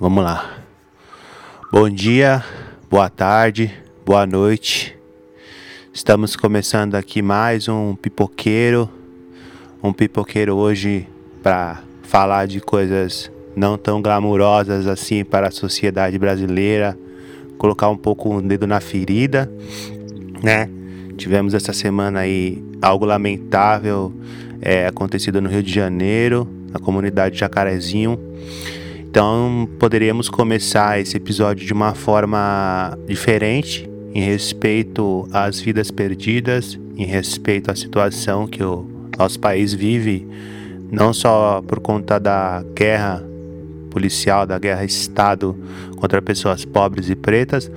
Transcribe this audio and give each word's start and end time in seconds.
Vamos 0.00 0.22
lá. 0.22 0.60
Bom 1.72 1.90
dia, 1.90 2.44
boa 2.88 3.10
tarde, 3.10 3.74
boa 4.06 4.24
noite. 4.24 4.96
Estamos 5.92 6.36
começando 6.36 6.94
aqui 6.94 7.20
mais 7.20 7.68
um 7.68 7.96
pipoqueiro. 7.96 8.88
Um 9.82 9.92
pipoqueiro 9.92 10.54
hoje 10.54 11.08
para 11.42 11.82
falar 12.04 12.46
de 12.46 12.60
coisas 12.60 13.28
não 13.56 13.76
tão 13.76 14.00
glamurosas 14.00 14.86
assim 14.86 15.24
para 15.24 15.48
a 15.48 15.50
sociedade 15.50 16.16
brasileira, 16.16 16.96
colocar 17.58 17.88
um 17.88 17.96
pouco 17.96 18.36
o 18.36 18.40
dedo 18.40 18.68
na 18.68 18.80
ferida, 18.80 19.50
né? 20.40 20.70
Tivemos 21.16 21.54
essa 21.54 21.72
semana 21.72 22.20
aí 22.20 22.62
algo 22.80 23.04
lamentável 23.04 24.12
é, 24.62 24.86
acontecido 24.86 25.42
no 25.42 25.48
Rio 25.48 25.62
de 25.64 25.74
Janeiro, 25.74 26.48
na 26.70 26.78
comunidade 26.78 27.36
Jacarezinho. 27.36 28.16
Então 29.18 29.68
poderíamos 29.80 30.28
começar 30.28 31.00
esse 31.00 31.16
episódio 31.16 31.66
de 31.66 31.72
uma 31.72 31.92
forma 31.92 32.96
diferente, 33.04 33.90
em 34.14 34.22
respeito 34.22 35.28
às 35.32 35.58
vidas 35.58 35.90
perdidas, 35.90 36.78
em 36.96 37.04
respeito 37.04 37.68
à 37.68 37.74
situação 37.74 38.46
que 38.46 38.62
o 38.62 38.86
nosso 39.18 39.40
país 39.40 39.74
vive, 39.74 40.24
não 40.88 41.12
só 41.12 41.60
por 41.66 41.80
conta 41.80 42.20
da 42.20 42.64
guerra 42.76 43.20
policial, 43.90 44.46
da 44.46 44.56
guerra 44.56 44.84
Estado 44.84 45.58
contra 45.96 46.22
pessoas 46.22 46.64
pobres 46.64 47.10
e 47.10 47.16
pretas, 47.16 47.68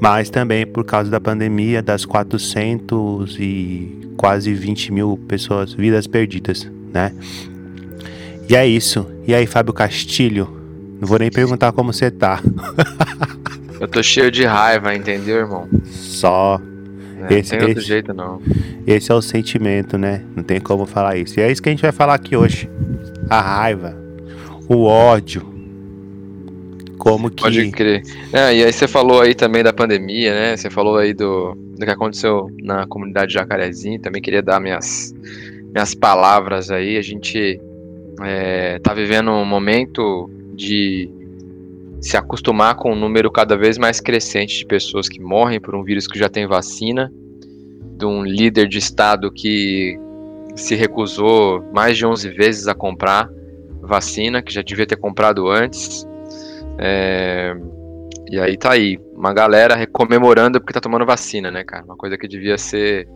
mas 0.00 0.30
também 0.30 0.64
por 0.64 0.84
causa 0.84 1.10
da 1.10 1.20
pandemia, 1.20 1.82
das 1.82 2.04
400 2.04 3.36
e 3.40 4.12
quase 4.16 4.54
20 4.54 4.92
mil 4.92 5.18
pessoas, 5.26 5.74
vidas 5.74 6.06
perdidas, 6.06 6.70
né? 6.94 7.12
E 8.48 8.54
é 8.54 8.64
isso. 8.64 9.04
E 9.26 9.34
aí, 9.34 9.44
Fábio 9.44 9.74
Castilho? 9.74 10.57
Não 11.00 11.06
vou 11.06 11.18
nem 11.18 11.30
perguntar 11.30 11.72
como 11.72 11.92
você 11.92 12.10
tá. 12.10 12.42
Eu 13.80 13.86
tô 13.86 14.02
cheio 14.02 14.30
de 14.30 14.44
raiva, 14.44 14.94
entendeu, 14.94 15.36
irmão? 15.36 15.68
Só. 15.84 16.60
É, 17.30 17.38
esse, 17.38 17.52
não 17.52 17.58
tem 17.58 17.68
outro 17.68 17.80
esse, 17.80 17.88
jeito, 17.88 18.14
não. 18.14 18.40
Esse 18.86 19.12
é 19.12 19.14
o 19.14 19.22
sentimento, 19.22 19.96
né? 19.96 20.24
Não 20.34 20.42
tem 20.42 20.60
como 20.60 20.84
falar 20.84 21.16
isso. 21.16 21.38
E 21.38 21.42
é 21.42 21.50
isso 21.50 21.62
que 21.62 21.68
a 21.68 21.72
gente 21.72 21.82
vai 21.82 21.92
falar 21.92 22.14
aqui 22.14 22.36
hoje. 22.36 22.68
A 23.30 23.40
raiva, 23.40 23.96
o 24.68 24.84
ódio. 24.84 25.46
Como 26.98 27.30
que. 27.30 27.42
Pode 27.42 27.70
crer. 27.70 28.02
É, 28.32 28.56
e 28.56 28.64
aí 28.64 28.72
você 28.72 28.88
falou 28.88 29.20
aí 29.20 29.34
também 29.34 29.62
da 29.62 29.72
pandemia, 29.72 30.34
né? 30.34 30.56
Você 30.56 30.68
falou 30.68 30.96
aí 30.96 31.14
do, 31.14 31.54
do 31.54 31.84
que 31.84 31.90
aconteceu 31.90 32.50
na 32.60 32.86
comunidade 32.86 33.32
Jacarezinho. 33.32 34.00
Também 34.00 34.20
queria 34.20 34.42
dar 34.42 34.60
minhas, 34.60 35.14
minhas 35.72 35.94
palavras 35.94 36.70
aí. 36.70 36.96
A 36.96 37.02
gente 37.02 37.60
é, 38.22 38.80
tá 38.80 38.92
vivendo 38.92 39.30
um 39.30 39.44
momento 39.44 40.28
de 40.58 41.08
se 42.00 42.16
acostumar 42.16 42.74
com 42.74 42.92
um 42.92 42.96
número 42.96 43.30
cada 43.30 43.56
vez 43.56 43.78
mais 43.78 44.00
crescente 44.00 44.58
de 44.58 44.66
pessoas 44.66 45.08
que 45.08 45.20
morrem 45.20 45.60
por 45.60 45.74
um 45.74 45.84
vírus 45.84 46.06
que 46.06 46.18
já 46.18 46.28
tem 46.28 46.46
vacina, 46.46 47.12
de 47.96 48.04
um 48.04 48.24
líder 48.24 48.68
de 48.68 48.78
estado 48.78 49.30
que 49.30 49.98
se 50.56 50.74
recusou 50.74 51.64
mais 51.72 51.96
de 51.96 52.04
11 52.04 52.28
vezes 52.30 52.68
a 52.68 52.74
comprar 52.74 53.30
vacina, 53.80 54.42
que 54.42 54.52
já 54.52 54.62
devia 54.62 54.86
ter 54.86 54.96
comprado 54.96 55.48
antes. 55.48 56.06
É... 56.78 57.56
E 58.30 58.38
aí 58.38 58.56
tá 58.56 58.72
aí, 58.72 58.98
uma 59.14 59.32
galera 59.32 59.86
comemorando 59.86 60.60
porque 60.60 60.72
tá 60.72 60.80
tomando 60.80 61.06
vacina, 61.06 61.50
né, 61.50 61.64
cara? 61.64 61.84
Uma 61.84 61.96
coisa 61.96 62.18
que 62.18 62.28
devia 62.28 62.58
ser. 62.58 63.08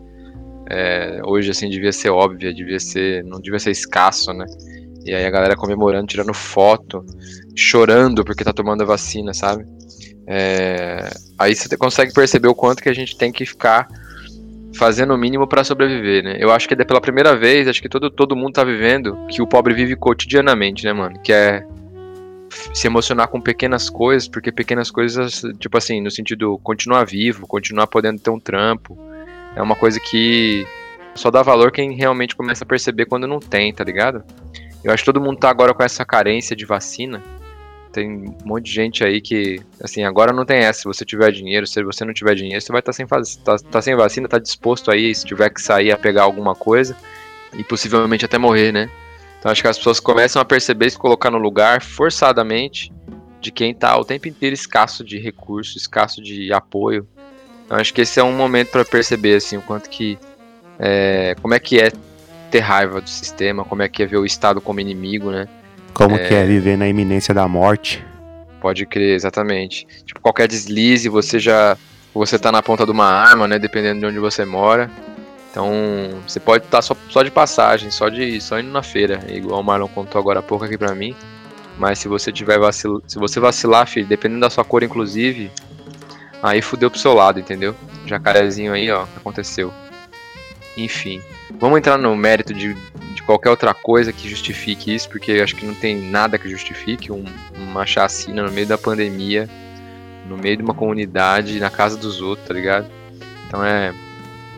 É... 0.71 1.21
hoje, 1.25 1.51
assim, 1.51 1.69
devia 1.69 1.93
ser 1.93 2.11
óbvia, 2.11 2.55
devia 2.55 2.81
ser. 2.81 3.25
não 3.25 3.41
devia 3.41 3.59
ser 3.59 3.73
escasso, 3.73 4.33
né? 4.33 4.47
E 5.05 5.15
aí 5.15 5.25
a 5.25 5.31
galera 5.31 5.57
comemorando, 5.57 6.07
tirando 6.07 6.33
foto, 6.33 7.05
chorando 7.57 8.25
porque 8.25 8.45
tá 8.45 8.53
tomando 8.53 8.83
a 8.83 8.87
vacina, 8.87 9.35
sabe? 9.35 9.67
É... 10.27 11.11
Aí 11.39 11.55
você 11.55 11.77
consegue 11.77 12.13
perceber 12.13 12.49
o 12.49 12.55
quanto 12.55 12.83
que 12.83 12.89
a 12.89 12.95
gente 12.95 13.17
tem 13.17 13.33
que 13.33 13.45
ficar 13.45 13.89
fazendo 14.75 15.13
o 15.13 15.19
mínimo 15.19 15.47
para 15.47 15.65
sobreviver, 15.65 16.25
né? 16.25 16.37
Eu 16.39 16.51
acho 16.51 16.67
que 16.67 16.75
é 16.75 16.85
pela 16.85 17.01
primeira 17.01 17.37
vez, 17.37 17.69
acho 17.69 17.83
que 17.83 17.89
todo, 17.89 18.11
todo 18.11 18.37
mundo 18.37 18.55
tá 18.55 18.65
vivendo 18.65 19.17
que 19.29 19.43
o 19.43 19.47
pobre 19.47 19.75
vive 19.75 19.97
cotidianamente, 19.97 20.85
né, 20.85 20.93
mano? 20.93 21.19
Que 21.21 21.33
é 21.33 21.67
se 22.75 22.87
emocionar 22.87 23.29
com 23.29 23.41
pequenas 23.41 23.89
coisas, 23.89 24.29
porque 24.29 24.53
pequenas 24.53 24.91
coisas, 24.91 25.43
tipo 25.59 25.77
assim, 25.77 26.01
no 26.01 26.11
sentido 26.11 26.59
continuar 26.63 27.05
vivo, 27.05 27.47
continuar 27.47 27.87
podendo 27.87 28.21
ter 28.21 28.31
um 28.31 28.41
trampo, 28.41 28.99
é 29.55 29.63
uma 29.63 29.77
coisa 29.77 29.99
que 30.01 30.67
só 31.15 31.31
dá 31.31 31.43
valor 31.43 31.71
quem 31.71 31.95
realmente 31.95 32.35
começa 32.35 32.65
a 32.65 32.67
perceber 32.67 33.07
quando 33.07 33.27
não 33.27 33.39
tem, 33.39 33.73
tá 33.73 33.85
ligado? 33.85 34.25
Eu 34.85 34.93
acho 34.93 35.03
que 35.03 35.13
todo 35.13 35.21
mundo 35.21 35.39
tá 35.39 35.49
agora 35.49 35.73
com 35.73 35.83
essa 35.83 36.05
carência 36.05 36.57
de 36.57 36.65
vacina. 36.65 37.23
Tem 37.93 38.11
um 38.11 38.37
monte 38.45 38.65
de 38.65 38.73
gente 38.73 39.05
aí 39.05 39.21
que, 39.21 39.61
assim, 39.83 40.03
agora 40.03 40.33
não 40.33 40.45
tem 40.45 40.59
essa. 40.59 40.81
Se 40.81 40.85
você 40.87 41.05
tiver 41.05 41.31
dinheiro, 41.31 41.67
se 41.67 41.83
você 41.83 42.05
não 42.05 42.15
tiver 42.15 42.35
dinheiro, 42.35 42.61
você 42.61 42.73
vai 42.73 42.81
estar 42.81 42.93
tá 42.93 42.97
sem, 42.97 43.07
tá, 43.45 43.57
tá 43.71 43.83
sem 43.83 43.95
vacina, 43.95 44.29
tá 44.29 44.39
disposto 44.39 44.91
aí, 44.91 45.15
se 45.15 45.27
tiver 45.27 45.51
que 45.51 45.61
sair 45.61 45.93
a 45.93 45.99
pegar 45.99 46.23
alguma 46.23 46.55
coisa 46.55 46.97
e 47.55 47.63
possivelmente 47.63 48.25
até 48.25 48.39
morrer, 48.39 48.73
né? 48.73 48.91
Então 49.39 49.51
acho 49.51 49.61
que 49.61 49.69
as 49.69 49.77
pessoas 49.77 50.01
começam 50.01 50.41
a 50.41 50.45
perceber 50.45 50.89
se 50.89 50.97
colocar 50.97 51.31
no 51.31 51.39
lugar 51.39 51.83
forçadamente 51.83 52.93
de 53.41 53.51
quem 53.51 53.75
tá 53.75 53.97
o 53.99 54.05
tempo 54.05 54.29
inteiro 54.29 54.55
escasso 54.55 55.05
de 55.05 55.19
recurso, 55.19 55.77
escasso 55.77 56.23
de 56.23 56.53
apoio. 56.53 57.07
Então 57.67 57.77
acho 57.77 57.93
que 57.93 58.03
esse 58.03 58.21
é 58.21 58.23
um 58.23 58.33
momento 58.33 58.71
para 58.71 58.85
perceber 58.85 59.35
assim 59.35 59.57
o 59.57 59.63
quanto 59.63 59.91
que 59.91 60.17
é, 60.79 61.35
como 61.43 61.53
é 61.55 61.59
que 61.59 61.81
é 61.81 61.91
ter 62.53 62.61
raiva 62.61 63.01
do 63.01 63.09
sistema, 63.09 63.65
como 63.65 63.83
é 63.83 63.89
que 63.89 64.03
é 64.03 64.07
ver 64.07 64.19
o 64.19 64.27
Estado 64.27 64.61
como 64.61 64.79
inimigo, 64.79 65.31
né? 65.31 65.49
Como 65.95 66.15
é... 66.15 66.29
que 66.29 66.35
é 66.35 66.45
viver 66.45 66.77
na 66.77 66.87
iminência 66.87 67.33
da 67.33 67.49
morte. 67.49 68.05
Pode 68.61 68.85
crer, 68.85 69.15
exatamente. 69.15 69.87
Tipo, 70.05 70.21
qualquer 70.21 70.47
deslize, 70.47 71.09
você 71.09 71.41
já. 71.41 71.77
Você 72.15 72.39
tá 72.39 72.53
na 72.53 72.63
ponta 72.63 72.85
de 72.85 72.93
uma 72.93 73.07
arma, 73.07 73.49
né? 73.49 73.59
Dependendo 73.59 74.01
de 74.01 74.07
onde 74.07 74.19
você 74.19 74.45
mora. 74.45 74.91
Então, 75.51 75.71
você 76.27 76.39
pode 76.39 76.65
estar 76.65 76.79
tá 76.79 76.83
só, 76.83 76.95
só 77.09 77.23
de 77.23 77.31
passagem, 77.31 77.91
só 77.91 78.09
de 78.11 78.41
só 78.41 78.61
indo 78.61 78.71
na 78.71 78.83
feira, 78.83 79.21
igual 79.29 79.61
o 79.61 79.65
Marlon 79.65 79.89
contou 79.89 80.19
agora 80.19 80.41
há 80.41 80.43
pouco 80.43 80.65
aqui 80.65 80.77
pra 80.77 80.95
mim. 80.95 81.17
Mas 81.79 81.99
se 81.99 82.09
você 82.09 82.31
tiver 82.31 82.59
vacil... 82.59 83.03
se 83.07 83.19
você 83.19 83.41
vacilar, 83.41 83.87
filho, 83.87 84.07
dependendo 84.07 84.41
da 84.41 84.51
sua 84.51 84.65
cor, 84.65 84.83
inclusive, 84.83 85.51
aí 86.43 86.61
fudeu 86.63 86.91
pro 86.91 87.01
seu 87.01 87.15
lado, 87.15 87.41
entendeu? 87.41 87.75
Jacarezinho 88.07 88.73
aí, 88.73 88.91
ó, 88.91 89.05
aconteceu. 89.17 89.73
Enfim. 90.77 91.21
Vamos 91.59 91.79
entrar 91.79 91.97
no 91.97 92.17
mérito 92.17 92.53
de, 92.53 92.75
de 93.15 93.23
qualquer 93.23 93.51
outra 93.51 93.73
coisa 93.73 94.13
que 94.13 94.29
justifique 94.29 94.95
isso, 94.95 95.09
porque 95.09 95.33
acho 95.33 95.55
que 95.55 95.65
não 95.65 95.75
tem 95.75 96.11
nada 96.11 96.39
que 96.39 96.49
justifique 96.49 97.13
um, 97.13 97.25
uma 97.57 97.87
chacina 97.87 98.43
no 98.43 98.51
meio 98.51 98.67
da 98.67 98.77
pandemia, 98.77 99.49
no 100.29 100.37
meio 100.37 100.57
de 100.57 100.63
uma 100.63 100.75
comunidade, 100.75 101.61
na 101.61 101.71
casa 101.71 101.97
dos 101.97 102.21
outros, 102.21 102.47
tá 102.47 102.55
ligado? 102.55 102.87
Então 103.47 103.65
é. 103.65 103.93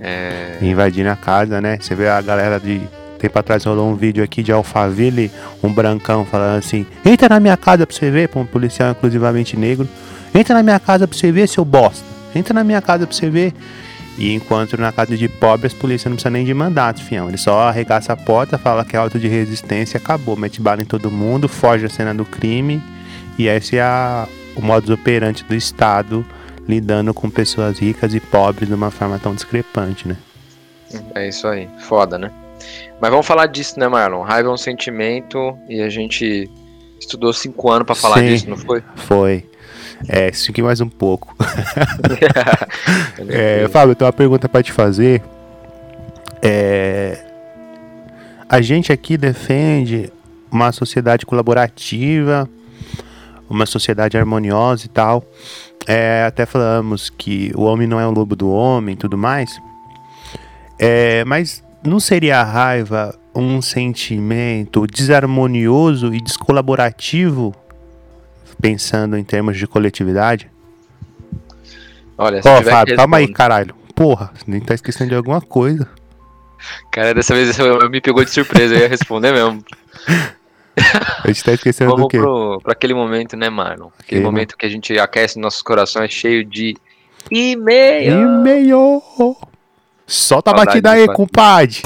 é... 0.01 0.59
Invadindo 0.63 1.11
a 1.11 1.17
casa, 1.17 1.61
né? 1.61 1.79
Você 1.81 1.95
vê 1.95 2.09
a 2.09 2.21
galera 2.21 2.59
de. 2.59 2.81
Tempo 3.19 3.39
atrás 3.39 3.65
rolou 3.65 3.89
um 3.89 3.95
vídeo 3.95 4.23
aqui 4.23 4.43
de 4.43 4.53
Alphaville, 4.53 5.31
um 5.63 5.73
brancão 5.73 6.27
falando 6.27 6.59
assim: 6.59 6.87
entra 7.05 7.29
na 7.29 7.41
minha 7.41 7.57
casa 7.57 7.87
pra 7.87 7.97
você 7.97 8.11
ver, 8.11 8.29
pra 8.29 8.41
um 8.41 8.47
policial 8.47 8.91
inclusivamente 8.91 9.57
negro. 9.57 9.89
Entra 10.35 10.55
na 10.55 10.63
minha 10.63 10.79
casa 10.79 11.09
pra 11.09 11.17
você 11.17 11.33
ver, 11.33 11.49
seu 11.49 11.65
bosta. 11.65 12.05
Entra 12.35 12.53
na 12.53 12.65
minha 12.65 12.83
casa 12.83 13.07
pra 13.07 13.17
você 13.17 13.31
ver. 13.31 13.55
E 14.17 14.33
enquanto 14.33 14.77
na 14.77 14.93
casa 14.93 15.17
de 15.17 15.29
pobre, 15.29 15.67
as 15.67 15.73
polícias 15.73 16.05
não 16.09 16.13
precisam 16.13 16.33
nem 16.33 16.45
de 16.45 16.55
mandato, 16.55 17.03
fião. 17.03 17.29
Ele 17.29 17.37
só 17.37 17.63
arregaça 17.63 18.13
a 18.13 18.17
porta, 18.17 18.57
fala 18.57 18.85
que 18.85 18.95
é 18.95 18.99
auto 18.99 19.19
de 19.19 19.27
resistência 19.27 19.99
acabou. 19.99 20.37
Mete 20.37 20.61
bala 20.61 20.83
em 20.83 20.85
todo 20.85 21.11
mundo, 21.11 21.49
foge 21.49 21.87
a 21.87 21.91
cena 21.91 22.15
do 22.15 22.25
crime. 22.25 22.81
E 23.37 23.49
esse 23.49 23.77
é 23.77 23.83
a, 23.83 24.29
o 24.55 24.63
modus 24.63 24.91
operandi 24.91 25.43
do 25.45 25.55
Estado 25.55 26.25
lidando 26.67 27.13
com 27.13 27.29
pessoas 27.29 27.79
ricas 27.79 28.15
e 28.15 28.21
pobres 28.21 28.69
de 28.69 28.75
uma 28.75 28.91
forma 28.91 29.19
tão 29.19 29.35
discrepante, 29.35 30.09
né? 30.09 30.17
É 31.15 31.29
isso 31.29 31.47
aí. 31.47 31.69
Foda, 31.81 32.17
né? 32.19 32.31
Mas 33.01 33.11
vamos 33.11 33.27
falar 33.27 33.47
disso, 33.47 33.79
né, 33.79 33.89
Marlon? 33.89 34.23
Raiva 34.23 34.49
é 34.49 34.53
um 34.53 34.57
sentimento 34.57 35.59
e 35.69 35.83
a 35.83 35.91
gente 35.91 36.49
estudou 36.99 37.33
cinco 37.33 37.71
anos 37.71 37.85
para 37.85 37.95
falar 37.95 38.19
Sim, 38.19 38.27
disso, 38.27 38.49
não 38.49 38.57
foi? 38.57 38.83
Foi. 38.97 39.45
É, 40.09 40.33
fique 40.33 40.63
mais 40.63 40.81
um 40.81 40.89
pouco. 40.89 41.35
é, 43.29 43.69
Fábio, 43.69 43.93
eu 43.93 43.97
tenho 43.97 44.07
uma 44.07 44.13
pergunta 44.13 44.49
para 44.49 44.63
te 44.63 44.73
fazer. 44.73 45.23
É, 46.43 47.25
a 48.49 48.61
gente 48.61 48.93
aqui 48.93 49.17
defende 49.17 50.13
uma 50.51 50.71
sociedade 50.73 51.25
colaborativa, 51.25 52.49
uma 53.49 53.67
sociedade 53.67 54.17
harmoniosa 54.17 54.87
e 54.87 54.89
tal. 54.89 55.25
É, 55.87 56.25
até 56.27 56.47
falamos 56.47 57.11
que 57.11 57.53
o 57.55 57.63
homem 57.63 57.87
não 57.87 58.01
é 58.01 58.07
o 58.07 58.11
lobo 58.11 58.37
do 58.37 58.51
homem 58.51 58.95
e 58.95 58.97
tudo 58.97 59.19
mais. 59.19 59.59
É, 60.79 61.25
mas 61.25 61.63
não 61.85 62.01
seria 62.01 62.41
a 62.41 62.45
raiva 62.45 63.19
um 63.35 63.61
sentimento 63.61 64.87
desarmonioso 64.87 66.15
e 66.15 66.21
descolaborativo 66.21 67.55
pensando 68.55 69.17
em 69.17 69.25
termos 69.25 69.57
de 69.57 69.67
coletividade? 69.67 70.51
Olha, 72.17 72.43
se 72.43 72.49
oh, 72.49 72.63
Fábio, 72.63 72.97
calma 72.97 73.19
aí, 73.19 73.33
caralho. 73.33 73.75
Porra, 73.95 74.33
nem 74.47 74.61
tá 74.61 74.75
esquecendo 74.75 75.11
de 75.11 75.17
alguma 75.17 75.41
coisa. 75.41 75.89
Cara, 76.91 77.15
dessa 77.15 77.35
vez 77.35 77.59
eu 77.59 77.91
me 77.91 78.01
pegou 78.01 78.25
de 78.25 78.31
surpresa, 78.31 78.75
eu 78.75 78.81
ia 78.81 78.89
responder 78.89 79.33
mesmo. 79.33 79.63
A 81.23 81.29
gente 81.29 81.45
tá 81.45 81.53
esquecendo 81.53 81.91
do 81.91 81.97
Vamos 81.97 82.11
quê? 82.11 82.19
pro, 82.19 82.61
pra 82.63 82.73
aquele 82.73 82.95
momento, 82.95 83.37
né, 83.37 83.49
Marlon? 83.49 83.89
Aquele 83.99 84.21
Clima. 84.21 84.25
momento 84.25 84.57
que 84.57 84.67
a 84.67 84.69
gente 84.69 84.99
aquece 84.99 85.39
nossos 85.39 85.63
corações 85.63 86.11
cheio 86.11 86.45
de 86.45 86.77
e-mail. 87.31 88.41
E-mail. 88.41 89.03
Solta 90.07 90.51
a 90.51 90.55
Saudade 90.55 90.67
batida 90.67 90.91
aí, 90.91 91.07
compadre. 91.07 91.83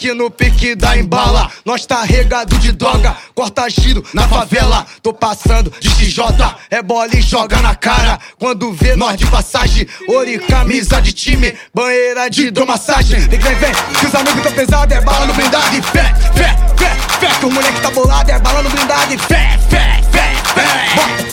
Que 0.00 0.14
no 0.14 0.30
pique 0.30 0.74
da 0.74 0.96
embala, 0.96 1.50
nós 1.62 1.84
tá 1.84 2.02
regado 2.04 2.56
de 2.58 2.72
droga. 2.72 3.14
Corta 3.34 3.68
giro 3.68 4.02
na 4.14 4.26
favela, 4.26 4.86
tô 5.02 5.12
passando 5.12 5.70
de 5.78 5.90
XJ. 5.90 6.22
É 6.70 6.82
bola 6.82 7.14
e 7.14 7.20
joga 7.20 7.60
na 7.60 7.74
cara. 7.74 8.18
Quando 8.38 8.72
vê 8.72 8.96
nós 8.96 9.18
de 9.18 9.26
passagem, 9.26 9.86
e 10.26 10.38
camisa 10.38 11.02
de 11.02 11.12
time, 11.12 11.54
banheira 11.74 12.30
de 12.30 12.46
hidromassagem. 12.46 13.20
Vem, 13.20 13.38
vem, 13.38 13.54
vem, 13.56 13.72
que 14.00 14.06
os 14.06 14.14
amigos 14.14 14.42
tão 14.42 14.52
pesados, 14.52 14.96
é 14.96 15.02
bala 15.02 15.26
no 15.26 15.34
blindado. 15.34 15.76
E 15.76 15.82
fé, 15.82 16.14
fé, 16.34 16.56
fé, 16.78 16.96
fé, 17.20 17.38
que 17.38 17.44
o 17.44 17.50
moleque 17.50 17.80
tá 17.82 17.90
bolado, 17.90 18.30
é 18.30 18.38
bala 18.38 18.62
no 18.62 18.70
blindado. 18.70 19.12
E 19.12 19.18
fé, 19.18 19.58
fé, 19.68 20.00
fé, 20.10 20.39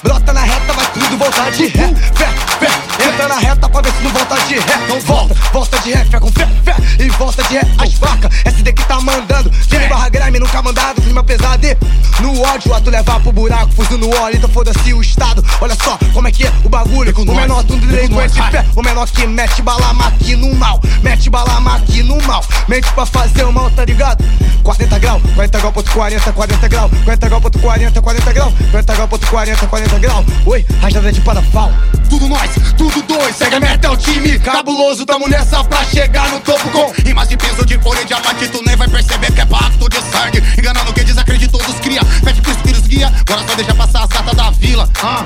brota 0.03 0.33
na 0.33 0.41
reta, 0.41 0.73
vai 0.73 0.85
tudo 0.91 1.17
voltar 1.17 1.51
de 1.51 1.67
ré. 1.67 1.93
Fé, 2.15 2.27
fé, 2.59 3.07
entra 3.07 3.27
na 3.27 3.37
reta 3.37 3.69
pra 3.69 3.81
ver 3.81 3.91
se 3.91 4.03
não 4.03 4.11
volta 4.11 4.35
de 4.47 4.55
ré. 4.55 4.77
Não 4.87 4.99
volta, 5.01 5.35
volta 5.51 5.79
de 5.79 5.93
ré, 5.93 6.05
fé 6.05 6.19
com 6.19 6.31
fé, 6.31 6.47
fé. 6.63 6.75
E 6.99 7.09
volta 7.09 7.43
de 7.43 7.53
ré, 7.55 7.61
as 7.77 7.93
vacas. 7.93 8.31
SD 8.45 8.73
que 8.73 8.83
tá 8.83 8.99
mandando. 8.99 9.49
Time 9.67 9.87
barra 9.87 10.09
grime, 10.09 10.39
nunca 10.39 10.61
mandado, 10.61 11.01
clima 11.01 11.23
pesado. 11.23 11.65
E 11.65 11.77
no 12.21 12.41
ódio, 12.41 12.73
a 12.73 12.81
tu 12.81 12.89
levar 12.89 13.19
pro 13.19 13.31
buraco, 13.31 13.71
fuzil 13.73 13.97
no 13.97 14.15
óleo, 14.15 14.37
então 14.37 14.49
foda-se 14.49 14.93
o 14.93 15.01
estado. 15.01 15.43
Olha 15.61 15.75
só 15.75 15.97
como 16.13 16.27
é 16.27 16.31
que 16.31 16.45
é 16.45 16.51
o 16.63 16.69
bagulho. 16.69 17.13
O 17.17 17.35
menor 17.35 17.63
tudo 17.63 17.85
delinquente 17.85 18.33
de 18.33 18.51
fé. 18.51 18.65
O 18.75 18.81
menor 18.81 19.07
que 19.07 19.25
mete 19.27 19.61
bala 19.61 19.91
aqui 20.07 20.35
no 20.35 20.53
mal. 20.55 20.81
Mete 21.01 21.29
bala 21.29 21.57
aqui 21.75 22.03
no 22.03 22.21
mal. 22.23 22.43
Mente 22.67 22.91
pra 22.91 23.05
fazer 23.05 23.43
o 23.43 23.51
mal, 23.51 23.69
tá 23.71 23.85
ligado? 23.85 24.23
40 24.63 24.99
grau, 24.99 25.21
40 25.33 25.59
grau, 25.59 25.71
ponto 25.71 25.91
40, 25.91 26.33
40 26.33 26.67
grau. 26.67 26.89
40 27.05 27.29
grau, 27.29 27.41
ponto 27.41 27.59
40, 27.59 28.01
40 28.01 28.33
grau. 28.33 28.53
40 28.71 28.95
grau, 28.95 29.07
ponto 29.07 29.16
40, 29.25 29.67
40 29.67 29.99
grau. 29.99 30.23
Oi, 30.45 30.65
rajada 30.81 31.11
de 31.11 31.21
parafal. 31.21 31.71
Tudo 32.09 32.27
nós, 32.27 32.51
tudo 32.77 33.01
dois, 33.03 33.35
segue 33.35 33.55
a 33.55 33.59
meta, 33.59 33.87
é 33.87 33.89
o 33.91 33.97
time 33.97 34.39
cabuloso. 34.39 35.05
Tamo 35.05 35.27
nessa 35.27 35.63
pra 35.63 35.83
chegar 35.83 36.29
no 36.31 36.39
topo 36.39 36.69
com 36.69 36.91
Rimas 37.05 37.27
de 37.27 37.35
peso 37.37 37.65
de 37.65 37.77
folha 37.79 38.01
e 38.01 38.05
diamante, 38.05 38.47
tu 38.47 38.63
nem 38.65 38.75
vai 38.75 38.87
perceber 38.87 39.31
que 39.33 39.41
é 39.41 39.45
pacto 39.45 39.89
de 39.89 40.01
sangue. 40.03 40.41
Enganando 40.57 40.93
quem 40.93 41.03
desacreditou 41.03 41.61
dos 41.63 41.79
cria. 41.79 42.01
Pede 42.23 42.41
pros 42.41 42.57
filhos 42.57 42.87
guia, 42.87 43.07
agora 43.07 43.45
só 43.47 43.55
deixa 43.55 43.75
passar 43.75 44.03
as 44.03 44.09
gatas 44.09 44.35
da 44.35 44.49
vila. 44.51 44.89
Ah. 45.03 45.25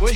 Oi, 0.00 0.14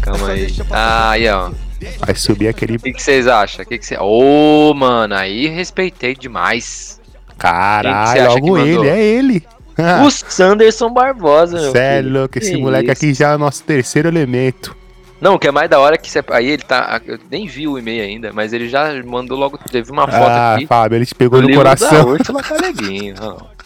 Calma 0.00 0.28
aí. 0.30 0.54
Ah, 0.70 1.10
aí, 1.10 1.28
ó. 1.28 1.48
O 1.48 2.06
Vai 2.06 2.14
subir 2.14 2.48
aquele. 2.48 2.78
que 2.78 2.92
que 2.92 3.02
vocês 3.02 3.26
acham? 3.28 3.64
O 3.64 3.68
que 3.68 3.78
que 3.78 3.86
você... 3.86 3.96
Ô, 4.00 4.72
mano, 4.74 5.14
aí 5.14 5.46
respeitei 5.48 6.14
demais. 6.16 6.98
Quem 7.04 7.14
que 7.14 7.32
você 7.32 7.36
Caralho, 7.38 8.22
acha 8.26 8.40
que 8.40 8.40
logo 8.40 8.58
ele, 8.58 8.88
é 8.88 9.00
ele. 9.00 9.46
O 10.04 10.10
Sanderson 10.10 10.90
Barbosa, 10.90 11.60
meu 11.60 11.70
Cê 11.72 11.78
é 11.78 12.02
louco, 12.02 12.38
esse 12.38 12.52
Que 12.52 12.56
moleque 12.58 12.90
isso? 12.90 12.92
aqui 12.92 13.14
já 13.14 13.30
é 13.30 13.34
o 13.36 13.38
nosso 13.38 13.62
terceiro 13.62 14.08
elemento. 14.08 14.76
Não, 15.20 15.34
o 15.34 15.38
que 15.38 15.48
é 15.48 15.50
mais 15.50 15.68
da 15.68 15.80
hora 15.80 15.94
é 15.96 15.98
que 15.98 16.10
você... 16.10 16.22
aí 16.30 16.48
ele 16.48 16.62
tá. 16.62 17.00
Eu 17.04 17.18
nem 17.30 17.46
vi 17.46 17.66
o 17.66 17.76
e-mail 17.78 18.02
ainda, 18.04 18.32
mas 18.32 18.52
ele 18.52 18.68
já 18.68 18.92
mandou 19.04 19.36
logo. 19.36 19.58
Teve 19.70 19.90
uma 19.90 20.06
foto 20.06 20.30
Ah, 20.30 20.54
aqui. 20.54 20.66
Fábio, 20.66 20.96
ele 20.96 21.06
te 21.06 21.14
pegou 21.14 21.40
no 21.40 21.48
livro 21.48 21.64
Da 21.64 21.76
coração. 21.76 22.08
Úrsula 22.08 22.42
Caleguinho. 22.42 23.14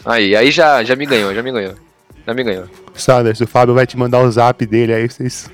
Aí, 0.03 0.35
aí 0.35 0.49
já, 0.51 0.83
já 0.83 0.95
me 0.95 1.05
ganhou, 1.05 1.33
já 1.33 1.43
me 1.43 1.51
ganhou. 1.51 1.75
Já 2.25 2.33
me 2.33 2.43
ganhou. 2.43 2.65
Sanders, 2.95 3.39
o 3.41 3.45
Fábio 3.47 3.75
vai 3.75 3.85
te 3.85 3.97
mandar 3.97 4.21
o 4.21 4.31
zap 4.31 4.65
dele, 4.65 4.93
aí 4.93 5.07
vocês. 5.07 5.49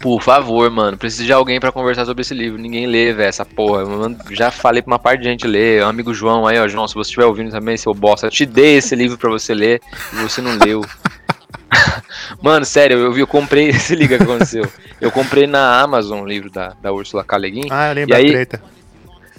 Por 0.00 0.22
favor, 0.22 0.70
mano, 0.70 0.96
preciso 0.96 1.24
de 1.24 1.32
alguém 1.32 1.58
pra 1.58 1.72
conversar 1.72 2.04
sobre 2.06 2.22
esse 2.22 2.32
livro. 2.34 2.60
Ninguém 2.60 2.86
lê, 2.86 3.12
velho, 3.12 3.28
essa 3.28 3.44
porra. 3.44 3.82
Eu 3.82 3.88
mando- 3.88 4.34
já 4.34 4.50
falei 4.50 4.80
pra 4.82 4.92
uma 4.92 4.98
parte 4.98 5.20
de 5.22 5.28
gente 5.28 5.46
ler. 5.46 5.82
O 5.82 5.86
amigo 5.86 6.14
João 6.14 6.46
aí, 6.46 6.58
ó, 6.58 6.68
João, 6.68 6.86
se 6.86 6.94
você 6.94 7.08
estiver 7.08 7.26
ouvindo 7.26 7.50
também, 7.50 7.76
seu 7.76 7.92
bosta, 7.92 8.26
eu 8.26 8.30
te 8.30 8.46
dei 8.46 8.76
esse 8.76 8.94
livro 8.94 9.18
pra 9.18 9.28
você 9.30 9.52
ler 9.54 9.80
e 10.12 10.16
você 10.16 10.40
não 10.40 10.56
leu. 10.56 10.82
mano, 12.42 12.64
sério, 12.64 12.98
eu, 12.98 13.12
vi- 13.12 13.20
eu 13.20 13.26
comprei. 13.26 13.72
Se 13.74 13.94
liga 13.94 14.14
o 14.14 14.18
que 14.18 14.24
aconteceu. 14.24 14.64
Eu 15.00 15.10
comprei 15.10 15.46
na 15.46 15.80
Amazon 15.80 16.20
o 16.20 16.26
livro 16.26 16.50
da, 16.50 16.74
da 16.80 16.92
Úrsula 16.92 17.24
Caleguin. 17.24 17.66
Ah, 17.70 17.88
eu 17.88 17.94
lembro 17.94 18.10
E 18.10 18.14
a 18.14 18.18
aí- 18.18 18.30
treta. 18.30 18.62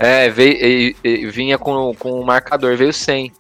É, 0.02 0.30
veio, 0.30 0.54
e- 0.54 0.96
e 1.04 1.26
vinha 1.28 1.58
com, 1.58 1.94
com 2.00 2.12
o 2.22 2.26
marcador, 2.26 2.78
veio 2.78 2.94
100. 2.94 3.32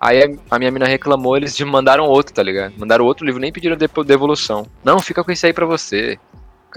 Aí 0.00 0.36
a- 0.50 0.58
minha 0.58 0.70
mina 0.70 0.86
reclamou, 0.86 1.36
eles 1.36 1.58
mandaram 1.60 2.04
outro, 2.06 2.32
tá 2.34 2.42
ligado? 2.42 2.72
Mandaram 2.76 3.04
outro 3.04 3.24
livro, 3.24 3.40
nem 3.40 3.52
pediram 3.52 3.76
devolução. 4.04 4.66
Não, 4.84 4.98
fica 5.00 5.22
com 5.24 5.30
esse 5.32 5.46
aí 5.46 5.52
pra 5.52 5.66
você. 5.66 6.18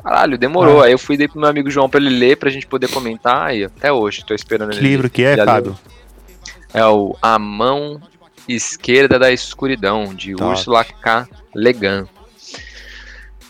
Caralho, 0.04 0.38
demorou. 0.38 0.82
Ah. 0.82 0.86
Aí 0.86 0.92
eu 0.92 1.00
fui 1.00 1.18
dei 1.18 1.28
pro 1.28 1.40
meu 1.40 1.50
amigo 1.50 1.70
João 1.70 1.90
pra 1.90 2.00
ele 2.00 2.10
ler, 2.10 2.38
pra 2.38 2.50
gente 2.50 2.68
poder 2.68 2.90
comentar. 2.90 3.56
E 3.56 3.66
até 3.66 3.92
hoje, 3.92 4.26
tô 4.26 4.34
esperando 4.34 4.72
Que 4.72 4.78
ele. 4.78 4.88
livro 4.88 5.10
que 5.10 5.24
é, 5.24 5.38
Fábio? 5.46 5.78
É 6.74 6.86
o 6.86 7.16
A 7.22 7.38
Mão 7.38 8.02
Esquerda 8.48 9.20
da 9.20 9.32
Escuridão, 9.32 10.14
de 10.14 10.36
Top. 10.36 10.52
Ursula 10.52 10.84
K. 10.84 11.28
Legan. 11.54 12.08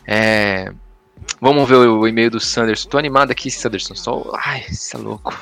É. 0.07 0.71
Vamos 1.39 1.67
ver 1.67 1.75
o 1.75 2.07
e-mail 2.07 2.29
do 2.29 2.39
Sanderson. 2.39 2.89
Tô 2.89 2.97
animado 2.97 3.31
aqui, 3.31 3.49
Sanderson. 3.49 3.95
Só... 3.95 4.31
Ai, 4.35 4.63
você 4.69 4.95
é 4.95 4.99
louco. 4.99 5.35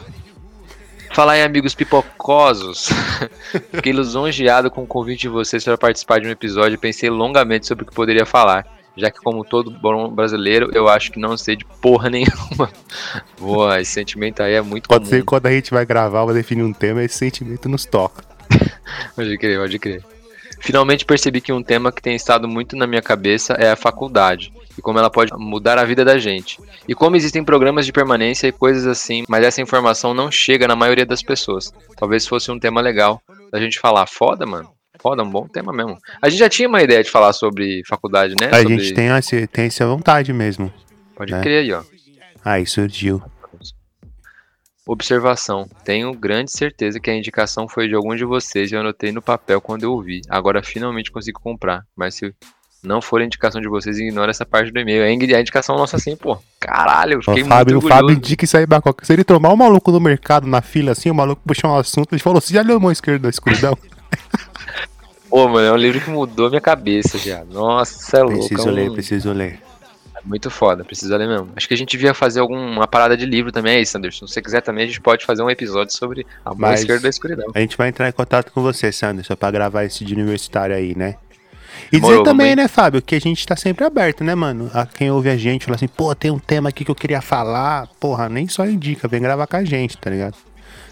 Falar 1.14 1.38
em 1.38 1.42
amigos 1.42 1.76
pipocosos. 1.76 2.90
Fiquei 3.74 3.92
lisonjeado 3.92 4.70
com 4.70 4.84
o 4.84 4.88
convite 4.88 5.22
de 5.22 5.28
vocês 5.28 5.64
para 5.64 5.78
participar 5.78 6.22
de 6.22 6.28
um 6.28 6.32
episódio 6.32 6.76
e 6.76 6.78
pensei 6.78 7.10
longamente 7.10 7.68
sobre 7.68 7.84
o 7.84 7.88
que 7.88 7.94
poderia 7.94 8.26
falar. 8.26 8.79
Já 9.00 9.10
que, 9.10 9.20
como 9.20 9.46
todo 9.46 9.72
bom 9.72 10.10
brasileiro, 10.10 10.70
eu 10.74 10.88
acho 10.88 11.12
que 11.12 11.20
não 11.20 11.38
sei 11.38 11.56
de 11.56 11.66
porra 11.66 12.10
nenhuma. 12.12 12.70
Boa, 13.40 13.80
esse 13.80 13.92
sentimento 13.92 14.42
aí 14.42 14.54
é 14.54 14.62
muito 14.62 14.88
Pode 14.90 15.06
comum. 15.06 15.10
ser 15.10 15.20
que 15.20 15.26
quando 15.26 15.46
a 15.46 15.52
gente 15.52 15.72
vai 15.72 15.86
gravar, 15.86 16.26
vai 16.26 16.36
definir 16.36 16.64
um 16.64 16.74
tema, 16.74 17.04
esse 17.04 17.18
sentimento 17.18 17.70
nos 17.70 17.86
toca. 17.86 18.24
Pode 19.16 19.38
crer, 19.38 19.60
pode 19.60 19.78
crer. 19.78 20.04
Finalmente 20.60 21.06
percebi 21.06 21.40
que 21.40 21.54
um 21.54 21.64
tema 21.64 21.92
que 21.92 22.02
tem 22.02 22.16
estado 22.16 22.48
muito 22.48 22.76
na 22.76 22.86
minha 22.86 23.02
cabeça 23.02 23.54
é 23.54 23.72
a 23.72 23.76
faculdade 23.76 24.52
e 24.78 24.82
como 24.82 25.00
ela 25.00 25.10
pode 25.10 25.32
mudar 25.38 25.78
a 25.78 25.86
vida 25.86 26.04
da 26.04 26.18
gente. 26.18 26.60
E 26.88 26.94
como 26.94 27.16
existem 27.16 27.44
programas 27.44 27.86
de 27.86 27.94
permanência 27.94 28.48
e 28.48 28.52
coisas 28.52 28.86
assim, 28.86 29.24
mas 29.28 29.46
essa 29.46 29.62
informação 29.62 30.14
não 30.14 30.32
chega 30.32 30.68
na 30.68 30.76
maioria 30.76 31.06
das 31.06 31.22
pessoas. 31.22 31.72
Talvez 31.96 32.28
fosse 32.28 32.52
um 32.52 32.60
tema 32.60 32.82
legal 32.82 33.22
da 33.52 33.60
gente 33.60 33.80
falar. 33.80 34.06
Foda, 34.08 34.46
mano. 34.46 34.70
Foda, 35.02 35.24
um 35.24 35.30
bom 35.30 35.48
tema 35.48 35.72
mesmo. 35.72 35.98
A 36.22 36.30
gente 36.30 36.40
já 36.40 36.50
tinha 36.50 36.68
uma 36.68 36.82
ideia 36.82 37.04
de 37.04 37.10
falar 37.10 37.32
sobre 37.34 37.82
faculdade, 37.88 38.36
né? 38.36 38.48
A 38.52 38.58
Sobre- 38.62 38.80
gente 38.80 38.94
tem, 38.94 39.10
essa, 39.10 39.48
tem 39.48 39.66
essa 39.66 39.88
vontade 39.88 40.34
mesmo. 40.34 40.72
Pode 41.16 41.32
né? 41.32 41.42
crer 41.42 41.60
aí, 41.64 41.74
ó. 41.74 41.82
Aí 42.44 42.66
surgiu. 42.66 43.22
Observação. 44.86 45.70
Tenho 45.84 46.12
grande 46.14 46.52
certeza 46.52 47.00
que 47.00 47.10
a 47.12 47.16
indicação 47.16 47.68
foi 47.68 47.88
de 47.88 47.94
algum 47.94 48.16
de 48.16 48.26
vocês 48.26 48.72
e 48.72 48.76
eu 48.76 48.80
anotei 48.80 49.12
no 49.12 49.22
papel 49.22 49.62
quando 49.62 49.84
eu 49.84 50.02
vi. 50.02 50.22
Agora 50.28 50.64
finalmente 50.64 51.12
consigo 51.12 51.40
comprar. 51.40 51.84
Mas 51.96 52.16
se 52.16 52.34
não 52.84 53.00
for 53.02 53.22
a 53.22 53.26
indicação 53.26 53.62
de 53.62 53.68
vocês, 53.68 54.00
ignora 54.00 54.32
essa 54.32 54.46
parte 54.46 54.72
do 54.72 54.80
e-mail. 54.80 55.04
É 55.04 55.14
indi- 55.14 55.36
a 55.36 55.40
indicação 55.42 55.78
nossa 55.78 55.98
assim, 55.98 56.16
pô. 56.16 56.40
Caralho, 56.60 57.14
eu 57.16 57.20
O 57.20 57.24
fiquei 57.24 57.44
Fábio, 57.44 57.78
o 57.78 57.82
muito 57.82 57.88
Fábio 57.90 58.06
orgulhoso. 58.08 58.20
indica 58.26 58.46
isso 58.46 58.58
aí, 58.58 58.66
Bacoca. 58.66 59.06
Se 59.06 59.14
ele 59.14 59.24
tomar 59.24 59.54
um 59.54 59.58
maluco 59.58 59.92
no 59.92 60.00
mercado, 60.00 60.48
na 60.48 60.62
fila, 60.62 60.94
assim, 60.94 61.12
o 61.12 61.16
maluco 61.16 61.42
puxar 61.46 61.68
um 61.68 61.76
assunto, 61.78 62.14
ele 62.14 62.22
falou: 62.22 62.42
Você 62.42 62.54
já 62.54 62.62
leu 62.64 62.78
a 62.78 62.80
mão 62.80 62.92
esquerda 62.92 63.20
da 63.24 63.30
escuridão? 63.30 63.78
Pô, 65.30 65.48
mano, 65.48 65.68
é 65.68 65.72
um 65.72 65.78
livro 65.78 66.02
que 66.02 66.10
mudou 66.10 66.50
minha 66.50 66.62
cabeça 66.62 67.18
já. 67.18 67.44
Nossa, 67.46 68.18
é 68.18 68.24
louco. 68.24 68.40
preciso 68.40 68.68
é 68.68 68.72
um- 68.72 68.76
ler, 68.76 68.92
preciso 68.92 69.32
ler. 69.32 69.60
é 70.16 70.20
Muito 70.26 70.50
foda, 70.50 70.84
precisa 70.84 71.16
ler 71.18 71.28
mesmo. 71.28 71.50
Acho 71.56 71.68
que 71.68 71.74
a 71.74 71.78
gente 71.78 71.92
devia 71.92 72.14
fazer 72.14 72.40
alguma 72.40 72.88
parada 72.88 73.16
de 73.16 73.26
livro 73.26 73.52
também 73.52 73.78
aí, 73.78 73.86
Sanderson. 73.86 74.26
Se 74.26 74.34
você 74.34 74.42
quiser 74.42 74.62
também, 74.62 74.86
a 74.86 74.88
gente 74.88 75.00
pode 75.00 75.26
fazer 75.26 75.44
um 75.44 75.50
episódio 75.50 75.96
sobre 75.96 76.26
a 76.44 76.54
mão 76.54 76.74
esquerda 76.74 77.04
da 77.04 77.10
escuridão. 77.10 77.52
A 77.54 77.60
gente 77.60 77.78
vai 77.78 77.90
entrar 77.90 78.10
em 78.10 78.12
contato 78.12 78.52
com 78.52 78.62
você, 78.62 78.92
Sanderson, 78.92 79.36
pra 79.36 79.52
gravar 79.52 79.84
esse 79.84 80.04
de 80.04 80.14
universitário 80.14 80.76
aí, 80.76 80.96
né? 80.98 81.16
E 81.88 81.92
Demorou, 81.92 82.24
dizer 82.24 82.30
também, 82.32 82.56
né, 82.56 82.68
Fábio, 82.68 83.02
que 83.02 83.16
a 83.16 83.22
gente 83.22 83.46
tá 83.46 83.56
sempre 83.56 83.86
aberto, 83.86 84.24
né, 84.24 84.36
mano? 84.36 84.70
A 84.74 84.86
quem 84.86 85.10
ouve 85.12 85.30
a 85.30 85.38
gente 85.38 85.66
fala 85.66 85.76
assim, 85.76 85.88
pô, 85.88 86.14
tem 86.14 86.32
um 86.32 86.40
tema 86.40 86.70
aqui 86.70 86.84
que 86.84 86.92
eu 86.92 86.96
queria 86.96 87.22
falar. 87.22 87.88
Porra, 88.00 88.28
nem 88.28 88.48
só 88.48 88.66
indica, 88.66 89.08
vem 89.08 89.22
gravar 89.22 89.48
com 89.48 89.56
a 89.56 89.64
gente, 89.64 89.98
tá 89.98 90.10
ligado? 90.10 90.36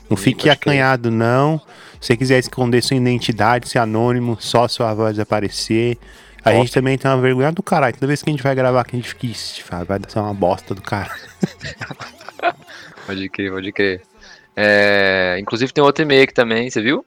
Não 0.10 0.18
fique 0.18 0.50
acanhado, 0.50 1.12
não. 1.12 1.60
Se 2.00 2.08
você 2.08 2.18
quiser 2.18 2.40
esconder 2.40 2.82
sua 2.84 2.96
identidade, 2.98 3.68
ser 3.68 3.80
anônimo, 3.80 4.38
só 4.40 4.68
sua 4.68 4.94
voz 4.94 5.20
aparecer. 5.20 5.98
A 6.46 6.54
gente 6.54 6.72
também 6.72 6.98
tem 6.98 7.10
uma 7.12 7.20
vergonha 7.20 7.52
do 7.52 7.62
caralho. 7.62 7.94
Toda 7.96 8.08
vez 8.08 8.22
que 8.24 8.30
a 8.30 8.32
gente 8.34 8.42
vai 8.44 8.56
gravar, 8.56 8.84
que 8.86 8.96
a 8.96 9.00
gente 9.00 9.10
fica, 9.10 9.26
"Ixi, 9.26 9.64
Fábio, 9.64 9.86
vai 9.88 10.00
ser 10.08 10.20
uma 10.20 10.34
bosta 10.34 10.74
do 10.74 10.82
cara. 10.82 11.12
Pode 13.06 13.30
crer, 13.30 13.52
pode 13.52 13.72
crer. 13.72 14.02
É, 14.56 15.38
inclusive 15.40 15.72
tem 15.72 15.84
outro 15.84 16.04
e-mail 16.04 16.24
aqui 16.24 16.34
também, 16.34 16.70
você 16.70 16.82
viu? 16.82 17.06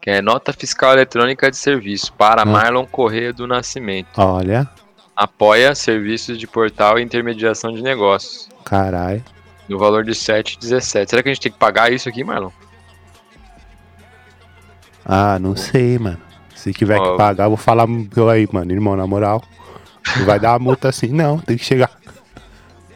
Que 0.00 0.10
é 0.10 0.22
nota 0.22 0.52
fiscal 0.52 0.92
eletrônica 0.92 1.50
de 1.50 1.56
serviço 1.56 2.12
para 2.14 2.42
Ah. 2.42 2.46
Marlon 2.46 2.86
Correia 2.86 3.32
do 3.32 3.46
Nascimento. 3.46 4.08
Olha, 4.16 4.68
Apoia 5.14 5.74
serviços 5.74 6.38
de 6.38 6.46
portal 6.46 6.98
e 6.98 7.02
intermediação 7.02 7.72
de 7.72 7.82
negócios. 7.82 8.48
caralho. 8.64 9.24
No 9.68 9.78
valor 9.78 10.04
de 10.04 10.12
7,17. 10.12 11.10
Será 11.10 11.22
que 11.22 11.28
a 11.28 11.32
gente 11.34 11.42
tem 11.42 11.52
que 11.52 11.58
pagar 11.58 11.92
isso 11.92 12.08
aqui, 12.08 12.22
Marlon? 12.22 12.50
Ah, 15.04 15.38
não 15.38 15.54
sei, 15.56 15.98
mano. 15.98 16.18
Se 16.54 16.72
tiver 16.72 16.98
Ó. 16.98 17.12
que 17.12 17.16
pagar, 17.18 17.44
eu 17.44 17.50
vou 17.50 17.56
falar 17.56 17.86
eu 18.16 18.28
aí, 18.28 18.48
mano, 18.50 18.72
irmão, 18.72 18.96
na 18.96 19.06
moral. 19.06 19.42
Não 20.16 20.24
vai 20.24 20.38
dar 20.40 20.52
uma 20.52 20.58
multa 20.58 20.88
assim, 20.88 21.08
não. 21.08 21.38
Tem 21.38 21.56
que 21.56 21.64
chegar. 21.64 21.90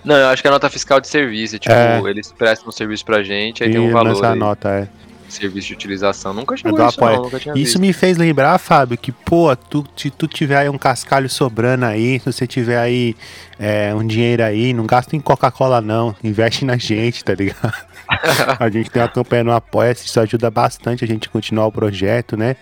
Não, 0.04 0.16
eu 0.16 0.28
acho 0.28 0.40
que 0.42 0.48
é 0.48 0.50
nota 0.50 0.70
fiscal 0.70 1.00
de 1.00 1.08
serviço. 1.08 1.58
Tipo, 1.58 1.74
É. 1.74 2.00
eles 2.08 2.32
prestam 2.32 2.68
um 2.68 2.72
serviço 2.72 3.04
pra 3.04 3.22
gente, 3.22 3.62
aí 3.62 3.68
E 3.68 3.72
tem 3.72 3.80
um 3.80 3.92
valor. 3.92 4.24
aí. 4.24 4.38
nota, 4.38 4.68
é. 4.70 4.88
Serviço 5.32 5.68
de 5.68 5.74
utilização. 5.74 6.32
Nunca 6.32 6.56
chegou 6.56 6.78
do 6.78 6.86
isso, 6.86 7.00
não, 7.00 7.22
nunca 7.22 7.36
Isso 7.38 7.54
visto. 7.54 7.80
me 7.80 7.92
fez 7.92 8.16
lembrar, 8.16 8.58
Fábio, 8.58 8.96
que, 8.98 9.12
pô, 9.12 9.54
tu, 9.56 9.84
se 9.96 10.10
tu 10.10 10.26
tiver 10.26 10.56
aí 10.56 10.68
um 10.68 10.78
cascalho 10.78 11.28
sobrando 11.28 11.84
aí, 11.84 12.18
se 12.20 12.32
você 12.32 12.46
tiver 12.46 12.78
aí 12.78 13.16
é, 13.58 13.94
um 13.94 14.06
dinheiro 14.06 14.42
aí, 14.42 14.72
não 14.72 14.86
gasta 14.86 15.16
em 15.16 15.20
Coca-Cola 15.20 15.80
não, 15.80 16.14
investe 16.22 16.64
na 16.64 16.76
gente, 16.76 17.24
tá 17.24 17.34
ligado? 17.34 17.72
a 18.58 18.70
gente 18.70 18.90
tem 18.90 19.02
uma 19.02 19.08
campanha 19.08 19.44
no 19.44 19.52
apoia 19.52 19.92
isso 19.92 20.18
ajuda 20.18 20.50
bastante 20.50 21.04
a 21.04 21.06
gente 21.08 21.28
continuar 21.28 21.66
o 21.66 21.72
projeto, 21.72 22.36
né? 22.36 22.56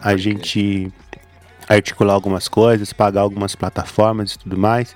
A 0.00 0.16
gente 0.16 0.92
articular 1.68 2.12
algumas 2.12 2.48
coisas, 2.48 2.92
pagar 2.92 3.22
algumas 3.22 3.54
plataformas 3.54 4.32
e 4.32 4.38
tudo 4.38 4.58
mais. 4.58 4.94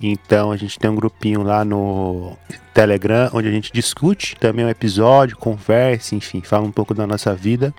Então 0.00 0.50
a 0.52 0.56
gente 0.56 0.78
tem 0.78 0.90
um 0.90 0.94
grupinho 0.94 1.42
lá 1.42 1.64
no 1.64 2.36
Telegram 2.72 3.30
onde 3.32 3.48
a 3.48 3.50
gente 3.50 3.72
discute 3.72 4.36
também 4.36 4.64
um 4.64 4.68
episódio, 4.68 5.36
conversa, 5.36 6.14
enfim, 6.14 6.40
fala 6.42 6.64
um 6.64 6.72
pouco 6.72 6.94
da 6.94 7.06
nossa 7.06 7.34
vida. 7.34 7.72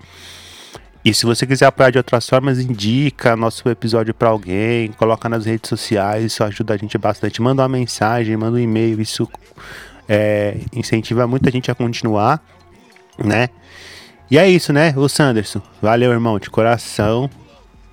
E 1.03 1.13
se 1.13 1.23
você 1.23 1.45
quiser 1.45 1.67
apoiar 1.67 1.91
de 1.91 1.99
outras 1.99 2.27
formas, 2.27 2.59
indica 2.59 3.35
nosso 3.35 3.69
episódio 3.69 4.11
para 4.11 4.29
alguém, 4.29 4.91
coloca 4.93 5.29
nas 5.29 5.45
redes 5.45 5.69
sociais, 5.69 6.25
isso 6.25 6.43
ajuda 6.43 6.73
a 6.73 6.77
gente 6.77 6.97
bastante. 6.97 7.39
Manda 7.43 7.61
uma 7.61 7.69
mensagem, 7.69 8.35
manda 8.35 8.57
um 8.57 8.59
e-mail, 8.59 8.99
isso 8.99 9.29
é, 10.09 10.57
incentiva 10.73 11.27
muita 11.27 11.51
gente 11.51 11.69
a 11.69 11.75
continuar, 11.75 12.43
né? 13.23 13.49
E 14.31 14.39
é 14.39 14.49
isso, 14.49 14.73
né, 14.73 14.95
o 14.97 15.07
Sanderson? 15.07 15.61
Valeu, 15.79 16.11
irmão, 16.11 16.39
de 16.39 16.49
coração. 16.49 17.29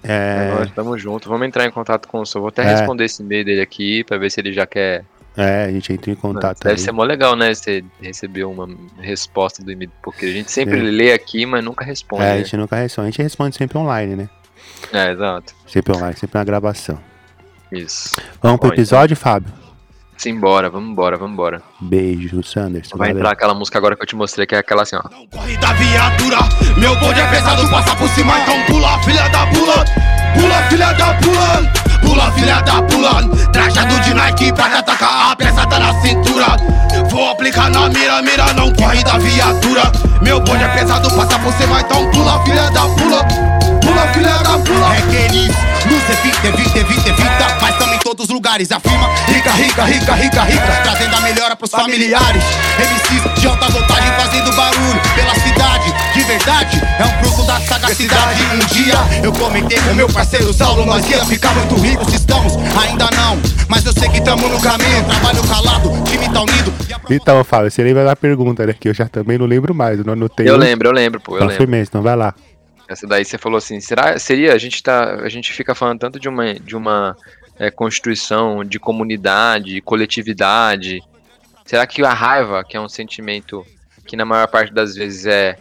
É, 0.05 0.49
É, 0.51 0.55
Nós 0.55 0.69
estamos 0.69 1.01
juntos. 1.01 1.29
Vamos 1.29 1.47
entrar 1.47 1.65
em 1.67 1.71
contato 1.71 2.09
com 2.09 2.21
o 2.21 2.27
senhor. 2.27 2.43
Vou 2.43 2.49
até 2.49 2.63
É. 2.63 2.67
responder 2.77 3.05
esse 3.05 3.23
e-mail 3.23 3.45
dele 3.45 3.61
aqui 3.61 4.03
pra 4.05 4.19
ver 4.19 4.31
se 4.31 4.41
ele 4.41 4.53
já 4.53 4.67
quer. 4.67 5.05
é, 5.37 5.65
a 5.65 5.71
gente 5.71 5.91
entra 5.93 6.11
em 6.11 6.15
contato 6.15 6.59
Deve 6.63 6.75
aí. 6.75 6.79
ser 6.79 6.93
mó 6.93 7.03
legal, 7.05 7.35
né? 7.35 7.55
Você 7.55 7.83
receber 8.03 8.45
uma 8.45 8.69
resposta 9.01 9.63
do 9.65 9.73
e-mail. 9.73 9.91
Porque 10.03 10.27
a 10.27 10.33
gente 10.33 10.51
sempre 10.51 10.79
Sim. 10.81 10.91
lê 10.91 11.13
aqui, 11.13 11.47
mas 11.47 11.65
nunca 11.65 11.85
responde. 11.85 12.23
É, 12.25 12.31
a 12.33 12.35
né? 12.35 12.39
gente 12.45 12.57
nunca 12.57 12.77
responde, 12.77 13.09
a 13.09 13.11
gente 13.11 13.23
responde 13.23 13.57
sempre 13.57 13.79
online, 13.79 14.15
né? 14.17 14.29
É, 14.93 15.11
exato. 15.13 15.55
Sempre 15.67 15.97
online, 15.97 16.17
sempre 16.17 16.39
na 16.39 16.45
gravação. 16.45 16.99
Isso. 17.71 18.11
Vamos 18.43 18.59
pro 18.61 18.69
Bom, 18.69 18.75
então. 18.75 18.83
episódio, 18.83 19.17
Fábio? 19.17 19.51
Simbora, 20.23 20.71
vamos 20.71 20.91
embora, 20.91 21.17
vamos 21.17 21.33
embora. 21.33 21.61
Beijo, 21.81 22.45
Sanderson. 22.45 22.97
Vai 22.97 23.09
valeu. 23.09 23.23
entrar 23.23 23.33
aquela 23.33 23.55
música 23.55 23.77
agora 23.77 23.97
que 23.97 24.03
eu 24.03 24.07
te 24.07 24.15
mostrei, 24.15 24.47
que 24.47 24.55
é 24.55 24.59
aquela 24.59 24.83
assim, 24.83 24.95
ó. 24.95 25.03
Não 25.11 25.27
corre 25.27 25.57
da 25.57 25.73
viatura, 25.73 26.39
meu 26.79 26.95
bonde 27.01 27.19
é 27.19 27.27
pesado, 27.27 27.69
passa 27.69 27.97
por 27.97 28.09
cima, 28.11 28.39
então 28.39 28.55
pula, 28.67 29.03
filha 29.03 29.29
da 29.31 29.45
pula. 29.49 29.85
Pula, 30.35 30.63
filha 30.69 30.93
da 30.93 31.15
pula. 31.15 31.73
Pula, 32.03 32.31
filha 32.31 32.61
da 32.61 32.83
pula. 32.83 33.51
Trajado 33.53 33.99
de 33.99 34.15
Nike 34.15 34.53
pra 34.53 34.71
te 34.71 34.77
atacar, 34.77 35.33
a 35.33 35.35
peça 35.35 35.67
tá 35.67 35.81
na 35.81 36.01
cintura. 36.01 36.57
Vou 37.11 37.29
aplicar 37.29 37.69
na 37.69 37.89
mira, 37.89 38.23
mira, 38.23 38.53
não 38.53 38.73
corre 38.75 39.03
da 39.03 39.19
viatura. 39.19 39.91
Meu 40.23 40.39
bonde 40.39 40.63
é 40.63 40.69
pesado, 40.69 41.11
passa 41.17 41.37
por 41.41 41.53
cima, 41.55 41.81
então 41.81 42.09
pula, 42.13 42.41
filha 42.45 42.71
da 42.71 42.83
pula. 42.83 43.25
Pula, 43.83 44.07
filha 44.15 44.39
da 44.39 44.57
pula. 44.61 44.89
Requeris, 44.93 45.49
luz 45.91 46.11
evita, 46.11 46.47
evita, 46.47 46.79
evita, 46.79 47.09
evita. 47.09 47.59
Mas 47.61 47.77
também 47.77 47.92
todos 48.13 48.29
os 48.29 48.35
lugares 48.35 48.71
afirma. 48.71 49.09
Rica, 49.27 49.51
rica, 49.53 49.85
rica, 49.85 50.13
rica, 50.15 50.43
rica. 50.43 50.83
Trazendo 50.83 51.17
a 51.17 51.21
melhora 51.23 51.57
pros 51.57 51.71
familiares. 51.71 52.45
MCs 52.79 53.41
de 53.41 53.47
alta 53.47 53.69
voltagem 53.69 54.13
fazendo 54.13 54.53
barulho 54.55 55.01
pela 55.15 55.35
cidade. 55.35 55.93
De 56.13 56.23
verdade, 56.25 56.81
é 56.99 57.05
um 57.05 57.25
fruto 57.25 57.47
da 57.47 57.59
sagacidade. 57.61 58.43
Um 58.55 58.59
dia 58.75 58.95
eu 59.25 59.33
comentei 59.33 59.79
com 59.81 59.95
meu 59.95 60.09
parceiro 60.09 60.53
Saulo, 60.53 60.85
nós 60.85 61.09
ia 61.09 61.25
ficar 61.25 61.55
muito 61.55 61.75
ricos. 61.77 62.13
Estamos, 62.13 62.55
ainda 62.79 63.09
não. 63.17 63.41
Mas 63.69 63.87
eu 63.87 63.93
sei 63.95 64.11
que 64.11 64.21
tamo 64.23 64.47
no 64.47 64.61
caminho. 64.61 65.05
Trabalho 65.09 65.43
calado, 65.49 65.91
time 66.05 66.31
tá 66.31 66.41
unido. 66.43 66.73
Então, 67.09 67.43
Fábio, 67.43 67.71
você 67.71 67.83
lembra 67.83 68.05
da 68.05 68.15
pergunta, 68.15 68.67
né? 68.67 68.75
Que 68.79 68.91
eu 68.91 68.95
já 68.95 69.09
também 69.09 69.39
não 69.39 69.47
lembro 69.47 69.75
mais, 69.75 69.99
eu 69.99 70.05
não 70.05 70.13
anotei. 70.13 70.47
Eu 70.49 70.57
lembro, 70.59 70.89
eu 70.89 70.93
lembro, 70.93 71.19
pô, 71.19 71.33
eu 71.33 71.37
Então, 71.37 71.49
lembro. 71.49 71.63
firmeza, 71.63 71.89
então 71.89 72.03
vai 72.03 72.15
lá. 72.15 72.35
Essa 72.89 73.07
daí 73.07 73.25
você 73.25 73.39
falou 73.39 73.57
assim, 73.57 73.81
será, 73.81 74.19
seria, 74.19 74.53
a 74.53 74.59
gente 74.59 74.83
tá, 74.83 75.15
a 75.23 75.29
gente 75.31 75.51
fica 75.53 75.75
falando 75.75 76.01
tanto 76.01 76.21
de 76.21 76.29
uma, 76.29 76.53
de 76.55 76.77
uma 76.77 77.17
é, 77.59 77.71
constituição 77.71 78.65
de 78.65 78.79
comunidade, 78.79 79.81
coletividade, 79.81 81.03
será 81.65 81.87
que 81.87 82.03
a 82.03 82.13
raiva, 82.13 82.65
que 82.65 82.77
é 82.77 82.81
um 82.81 82.89
sentimento 82.89 83.65
que 84.07 84.17
na 84.17 84.25
maior 84.25 84.49
parte 84.49 84.73
das 84.73 84.95
vezes 84.95 85.27
é 85.27 85.57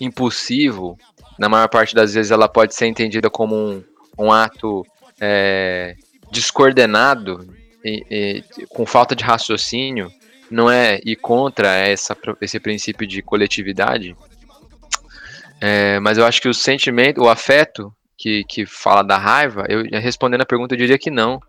impulsivo, 0.00 0.98
na 1.38 1.48
maior 1.48 1.68
parte 1.68 1.94
das 1.94 2.14
vezes 2.14 2.30
ela 2.30 2.48
pode 2.48 2.74
ser 2.74 2.86
entendida 2.86 3.28
como 3.30 3.54
um, 3.54 3.84
um 4.18 4.32
ato 4.32 4.86
é, 5.20 5.94
descoordenado, 6.30 7.54
e, 7.84 8.04
e, 8.10 8.66
com 8.68 8.84
falta 8.84 9.14
de 9.14 9.24
raciocínio, 9.24 10.10
não 10.50 10.70
é 10.70 11.00
ir 11.04 11.16
contra 11.16 11.68
essa, 11.74 12.16
esse 12.40 12.58
princípio 12.58 13.06
de 13.06 13.22
coletividade? 13.22 14.16
É, 15.60 15.98
mas 16.00 16.18
eu 16.18 16.24
acho 16.24 16.40
que 16.40 16.48
o 16.48 16.54
sentimento, 16.54 17.22
o 17.22 17.28
afeto 17.28 17.92
que, 18.18 18.42
que 18.44 18.66
fala 18.66 19.02
da 19.02 19.16
raiva, 19.16 19.64
eu 19.68 19.84
respondendo 20.00 20.40
a 20.40 20.46
pergunta, 20.46 20.74
eu 20.74 20.78
diria 20.78 20.98
que 20.98 21.10
não. 21.10 21.40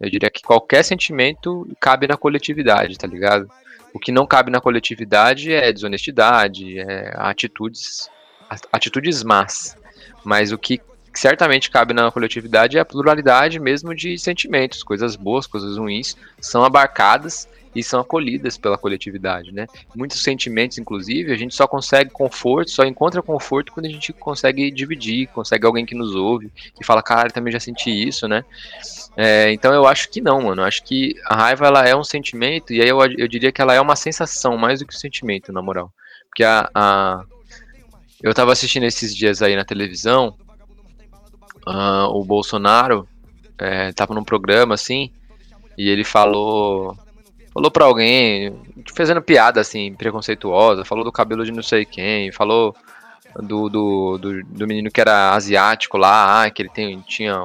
Eu 0.00 0.10
diria 0.10 0.28
que 0.28 0.42
qualquer 0.42 0.82
sentimento 0.82 1.68
cabe 1.78 2.08
na 2.08 2.16
coletividade, 2.16 2.98
tá 2.98 3.06
ligado? 3.06 3.48
O 3.94 3.98
que 3.98 4.10
não 4.10 4.26
cabe 4.26 4.50
na 4.50 4.60
coletividade 4.60 5.52
é 5.52 5.72
desonestidade, 5.72 6.80
é 6.80 7.14
atitudes, 7.16 8.10
atitudes 8.72 9.22
más. 9.22 9.76
Mas 10.24 10.52
o 10.52 10.58
que 10.58 10.80
certamente 11.14 11.70
cabe 11.70 11.94
na 11.94 12.10
coletividade 12.10 12.76
é 12.76 12.80
a 12.80 12.84
pluralidade 12.84 13.60
mesmo 13.60 13.94
de 13.94 14.18
sentimentos, 14.18 14.82
coisas 14.82 15.16
boas, 15.16 15.46
coisas 15.46 15.76
ruins, 15.76 16.16
são 16.40 16.64
abarcadas 16.64 17.48
e 17.74 17.82
são 17.82 18.00
acolhidas 18.00 18.58
pela 18.58 18.76
coletividade, 18.76 19.52
né? 19.52 19.66
Muitos 19.94 20.22
sentimentos, 20.22 20.78
inclusive, 20.78 21.32
a 21.32 21.36
gente 21.36 21.54
só 21.54 21.66
consegue 21.66 22.10
conforto, 22.10 22.70
só 22.70 22.84
encontra 22.84 23.22
conforto 23.22 23.72
quando 23.72 23.86
a 23.86 23.90
gente 23.90 24.12
consegue 24.12 24.70
dividir, 24.70 25.28
consegue 25.28 25.66
alguém 25.66 25.86
que 25.86 25.94
nos 25.94 26.14
ouve, 26.14 26.50
que 26.74 26.84
fala, 26.84 27.02
cara, 27.02 27.28
eu 27.28 27.32
também 27.32 27.52
já 27.52 27.60
senti 27.60 27.90
isso, 27.90 28.26
né? 28.26 28.44
É, 29.16 29.52
então 29.52 29.72
eu 29.72 29.86
acho 29.86 30.10
que 30.10 30.20
não, 30.20 30.42
mano. 30.42 30.62
Eu 30.62 30.66
acho 30.66 30.82
que 30.82 31.14
a 31.26 31.36
raiva 31.36 31.66
ela 31.66 31.86
é 31.86 31.94
um 31.94 32.04
sentimento, 32.04 32.72
e 32.72 32.82
aí 32.82 32.88
eu, 32.88 32.98
eu 33.02 33.28
diria 33.28 33.52
que 33.52 33.62
ela 33.62 33.74
é 33.74 33.80
uma 33.80 33.96
sensação 33.96 34.56
mais 34.56 34.80
do 34.80 34.86
que 34.86 34.94
um 34.94 34.98
sentimento, 34.98 35.52
na 35.52 35.62
moral. 35.62 35.92
Porque 36.28 36.42
a, 36.42 36.68
a... 36.74 37.24
eu 38.22 38.34
tava 38.34 38.52
assistindo 38.52 38.84
esses 38.84 39.14
dias 39.14 39.42
aí 39.42 39.54
na 39.54 39.64
televisão, 39.64 40.36
o 41.66 42.24
Bolsonaro 42.24 43.08
é, 43.58 43.92
tava 43.92 44.14
num 44.14 44.24
programa 44.24 44.74
assim, 44.74 45.12
e 45.78 45.88
ele 45.88 46.02
falou 46.02 46.96
falou 47.52 47.70
pra 47.70 47.84
alguém, 47.84 48.54
fazendo 48.94 49.22
piada 49.22 49.60
assim, 49.60 49.92
preconceituosa, 49.94 50.84
falou 50.84 51.04
do 51.04 51.12
cabelo 51.12 51.44
de 51.44 51.52
não 51.52 51.62
sei 51.62 51.84
quem, 51.84 52.30
falou 52.32 52.74
do, 53.36 53.68
do, 53.68 54.18
do, 54.18 54.44
do 54.44 54.66
menino 54.66 54.90
que 54.90 55.00
era 55.00 55.30
asiático 55.34 55.96
lá, 55.96 56.42
ah, 56.44 56.50
que 56.50 56.62
ele 56.62 56.68
tem, 56.68 57.00
tinha 57.00 57.44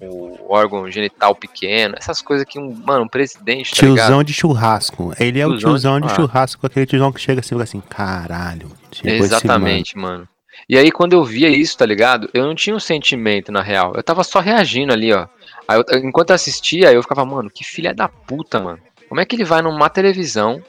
o 0.00 0.52
órgão 0.52 0.90
genital 0.90 1.34
pequeno, 1.34 1.94
essas 1.96 2.20
coisas 2.20 2.46
que 2.46 2.58
um, 2.58 2.74
mano, 2.84 3.04
um 3.04 3.08
presidente, 3.08 3.70
tá 3.70 3.76
Tiozão 3.76 3.94
ligado? 4.08 4.24
de 4.24 4.32
churrasco. 4.34 5.12
Ele 5.18 5.40
é 5.40 5.46
o 5.46 5.50
Tiozão 5.50 5.70
tiozão 5.70 6.00
de- 6.00 6.06
de 6.08 6.14
churrasco, 6.14 6.66
aquele 6.66 6.84
tiozão 6.86 7.10
que 7.12 7.20
chega 7.20 7.40
assim 7.40 7.54
e 7.54 7.58
fica 7.58 7.64
assim, 7.64 7.80
caralho. 7.80 8.70
Exatamente, 9.02 9.96
mano. 9.96 10.28
E 10.68 10.76
aí, 10.76 10.90
quando 10.90 11.12
eu 11.12 11.22
via 11.24 11.48
isso, 11.48 11.76
tá 11.76 11.86
ligado? 11.86 12.28
Eu 12.34 12.44
não 12.46 12.54
tinha 12.54 12.74
um 12.74 12.80
sentimento, 12.80 13.52
na 13.52 13.62
real. 13.62 13.92
Eu 13.94 14.02
tava 14.02 14.24
só 14.24 14.40
reagindo 14.40 14.92
ali, 14.92 15.12
ó. 15.12 15.26
Aí 15.68 15.78
eu- 15.78 15.98
enquanto 16.00 16.30
eu 16.30 16.34
assistia, 16.34 16.92
eu 16.92 17.02
ficava, 17.02 17.24
mano, 17.24 17.50
que 17.50 17.64
filha 17.64 17.94
da 17.94 18.08
puta, 18.08 18.58
mano. 18.60 18.78
Como 19.08 19.20
é 19.20 19.24
que 19.24 19.36
ele 19.36 19.44
vai 19.44 19.62
numa 19.62 19.88
televisão, 19.88 20.62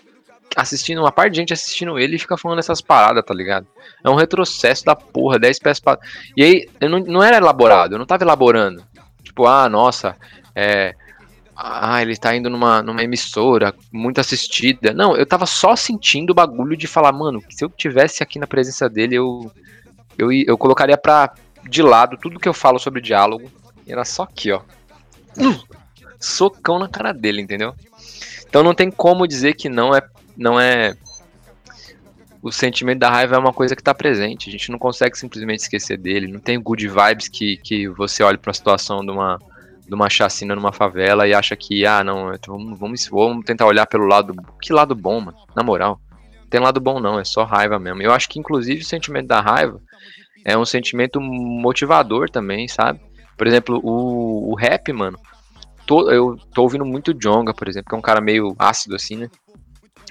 assistindo, 0.56 1.02
uma 1.02 1.12
parte 1.12 1.34
de 1.34 1.40
gente 1.40 1.54
assistindo 1.54 1.98
ele 2.00 2.16
e 2.16 2.20
fica 2.20 2.38
falando 2.38 2.60
essas 2.60 2.82
paradas, 2.82 3.24
tá 3.26 3.34
ligado? 3.34 3.68
É 4.04 4.10
um 4.10 4.16
retrocesso 4.16 4.86
da 4.86 4.96
porra, 4.96 5.40
10 5.40 5.60
pés 5.60 5.80
pra... 5.80 6.00
E 6.36 6.44
aí, 6.44 6.70
eu 6.80 6.90
não, 6.90 7.00
não 7.00 7.24
era 7.24 7.38
elaborado, 7.38 7.96
eu 7.96 8.00
não 8.00 8.06
tava 8.06 8.24
elaborando. 8.24 8.84
Tipo, 9.24 9.46
ah, 9.48 9.68
nossa, 9.68 10.16
é... 10.56 10.96
Ah, 11.60 12.00
ele 12.04 12.16
tá 12.16 12.36
indo 12.36 12.52
numa, 12.52 12.84
numa 12.84 13.02
emissora 13.02 13.74
muito 13.92 14.22
assistida. 14.22 14.94
Não, 14.94 15.18
eu 15.18 15.26
tava 15.26 15.48
só 15.48 15.76
sentindo 15.76 16.30
o 16.30 16.36
bagulho 16.36 16.78
de 16.78 16.86
falar, 16.86 17.12
mano, 17.12 17.44
se 17.50 17.66
eu 17.66 17.70
tivesse 17.70 18.22
aqui 18.22 18.38
na 18.38 18.46
presença 18.46 18.88
dele, 18.88 19.16
eu 19.16 19.52
eu, 20.18 20.32
eu 20.32 20.58
colocaria 20.58 20.98
pra 20.98 21.34
de 21.70 21.82
lado 21.82 22.18
tudo 22.18 22.40
que 22.40 22.50
eu 22.50 22.54
falo 22.54 22.80
sobre 22.80 23.02
diálogo. 23.02 23.52
E 23.86 23.92
era 23.92 24.04
só 24.04 24.24
aqui, 24.24 24.52
ó. 24.52 24.62
Hum, 25.38 25.58
socão 26.20 26.80
na 26.80 26.90
cara 26.90 27.14
dele, 27.14 27.42
entendeu? 27.42 27.76
Então 28.48 28.64
não 28.64 28.74
tem 28.74 28.90
como 28.90 29.28
dizer 29.28 29.54
que 29.54 29.70
não 29.70 29.96
é 29.96 30.02
não 30.36 30.60
é 30.60 30.96
o 32.42 32.52
sentimento 32.52 33.00
da 33.00 33.10
raiva 33.10 33.36
é 33.36 33.40
uma 33.40 33.52
coisa 33.52 33.76
que 33.76 33.84
tá 33.84 33.94
presente. 33.94 34.50
A 34.50 34.52
gente 34.52 34.72
não 34.72 34.80
consegue 34.80 35.18
simplesmente 35.18 35.60
esquecer 35.60 35.98
dele. 35.98 36.28
Não 36.28 36.40
tem 36.40 36.62
good 36.62 36.88
vibes 36.88 37.28
que, 37.28 37.58
que 37.58 37.88
você 37.90 38.24
olhe 38.24 38.38
pra 38.38 38.54
situação 38.54 39.06
de 39.06 39.12
uma, 39.12 39.38
de 39.86 39.94
uma 39.94 40.10
chacina 40.10 40.56
numa 40.56 40.72
favela 40.72 41.28
e 41.28 41.34
acha 41.34 41.56
que, 41.56 41.86
ah, 41.86 42.04
não, 42.04 42.34
então 42.34 42.58
vamos, 42.58 42.80
vamos, 42.80 43.08
vamos 43.08 43.46
tentar 43.46 43.66
olhar 43.66 43.86
pelo 43.86 44.06
lado. 44.06 44.34
Que 44.62 44.72
lado 44.72 44.96
bom, 44.96 45.20
mano? 45.20 45.38
Na 45.56 45.64
moral. 45.64 46.00
Não 46.42 46.48
tem 46.50 46.62
lado 46.62 46.80
bom, 46.80 47.00
não. 47.00 47.20
É 47.20 47.26
só 47.26 47.44
raiva 47.44 47.78
mesmo. 47.80 48.02
Eu 48.02 48.14
acho 48.14 48.30
que, 48.30 48.40
inclusive, 48.40 48.82
o 48.82 48.86
sentimento 48.86 49.28
da 49.28 49.42
raiva 49.42 49.82
é 50.46 50.58
um 50.58 50.66
sentimento 50.66 51.20
motivador 51.20 52.30
também, 52.30 52.68
sabe? 52.68 53.02
Por 53.38 53.46
exemplo, 53.46 53.80
o, 53.84 54.52
o 54.52 54.56
rap, 54.56 54.92
mano. 54.94 55.20
Tô- 55.88 56.12
eu 56.12 56.38
tô 56.54 56.64
ouvindo 56.64 56.86
muito 56.86 57.14
Jonga, 57.14 57.54
por 57.54 57.68
exemplo, 57.68 57.90
que 57.90 57.96
é 57.96 57.98
um 57.98 58.02
cara 58.02 58.22
meio 58.22 58.54
ácido 58.60 58.96
assim, 58.96 59.16
né? 59.16 59.30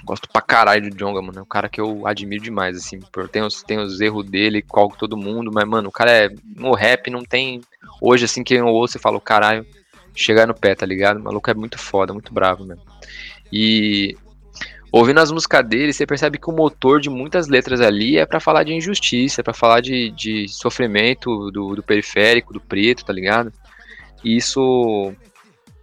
Gosto 0.03 0.27
pra 0.29 0.41
caralho 0.41 0.89
do 0.89 0.95
Jonga, 0.95 1.21
mano. 1.21 1.39
É 1.39 1.41
um 1.41 1.45
cara 1.45 1.69
que 1.69 1.79
eu 1.79 2.05
admiro 2.05 2.43
demais, 2.43 2.77
assim. 2.77 2.99
Tem 3.31 3.41
os, 3.41 3.63
tem 3.63 3.79
os 3.79 3.99
erros 4.01 4.25
dele, 4.25 4.61
qual 4.61 4.89
todo 4.89 5.17
mundo, 5.17 5.51
mas, 5.53 5.67
mano, 5.67 5.89
o 5.89 5.91
cara 5.91 6.11
é. 6.11 6.29
No 6.55 6.73
rap 6.73 7.09
não 7.09 7.23
tem. 7.23 7.61
Hoje, 8.01 8.25
assim, 8.25 8.43
quem 8.43 8.57
eu 8.57 8.67
ouço 8.67 8.97
e 8.97 9.01
falo, 9.01 9.19
caralho, 9.19 9.65
chegar 10.15 10.47
no 10.47 10.53
pé, 10.53 10.75
tá 10.75 10.85
ligado? 10.85 11.19
O 11.19 11.23
maluco 11.23 11.49
é 11.49 11.53
muito 11.53 11.77
foda, 11.77 12.13
muito 12.13 12.33
bravo 12.33 12.65
mesmo. 12.65 12.83
E. 13.51 14.15
Ouvindo 14.89 15.19
as 15.19 15.31
músicas 15.31 15.67
dele, 15.67 15.91
você 15.91 16.05
percebe 16.05 16.37
que 16.37 16.49
o 16.49 16.55
motor 16.55 17.01
de 17.01 17.09
muitas 17.09 17.49
letras 17.49 17.81
ali 17.81 18.17
é 18.17 18.25
para 18.25 18.39
falar 18.39 18.63
de 18.63 18.73
injustiça, 18.73 19.41
é 19.41 19.43
pra 19.43 19.53
falar 19.53 19.81
de, 19.81 20.09
de 20.11 20.47
sofrimento 20.47 21.51
do, 21.51 21.75
do 21.75 21.83
periférico, 21.83 22.53
do 22.53 22.61
preto, 22.61 23.03
tá 23.03 23.11
ligado? 23.11 23.51
E 24.23 24.37
isso 24.37 25.13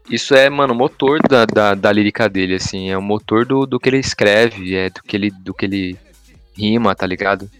isso 0.08 0.34
é, 0.34 0.50
mano, 0.50 0.74
o 0.74 0.76
motor 0.76 1.18
da, 1.28 1.46
da, 1.46 1.74
da, 1.74 1.92
lírica 1.92 2.28
dele, 2.28 2.56
assim, 2.56 2.90
é 2.90 2.98
o 2.98 3.02
motor 3.02 3.46
do, 3.46 3.66
do 3.66 3.80
que 3.80 3.88
ele 3.88 3.98
escreve, 3.98 4.74
é 4.74 4.90
do 4.90 5.02
que 5.02 5.16
ele, 5.16 5.30
do 5.30 5.54
que 5.54 5.64
ele 5.64 5.98
rima, 6.56 6.94
tá 6.94 7.06
ligado? 7.06 7.50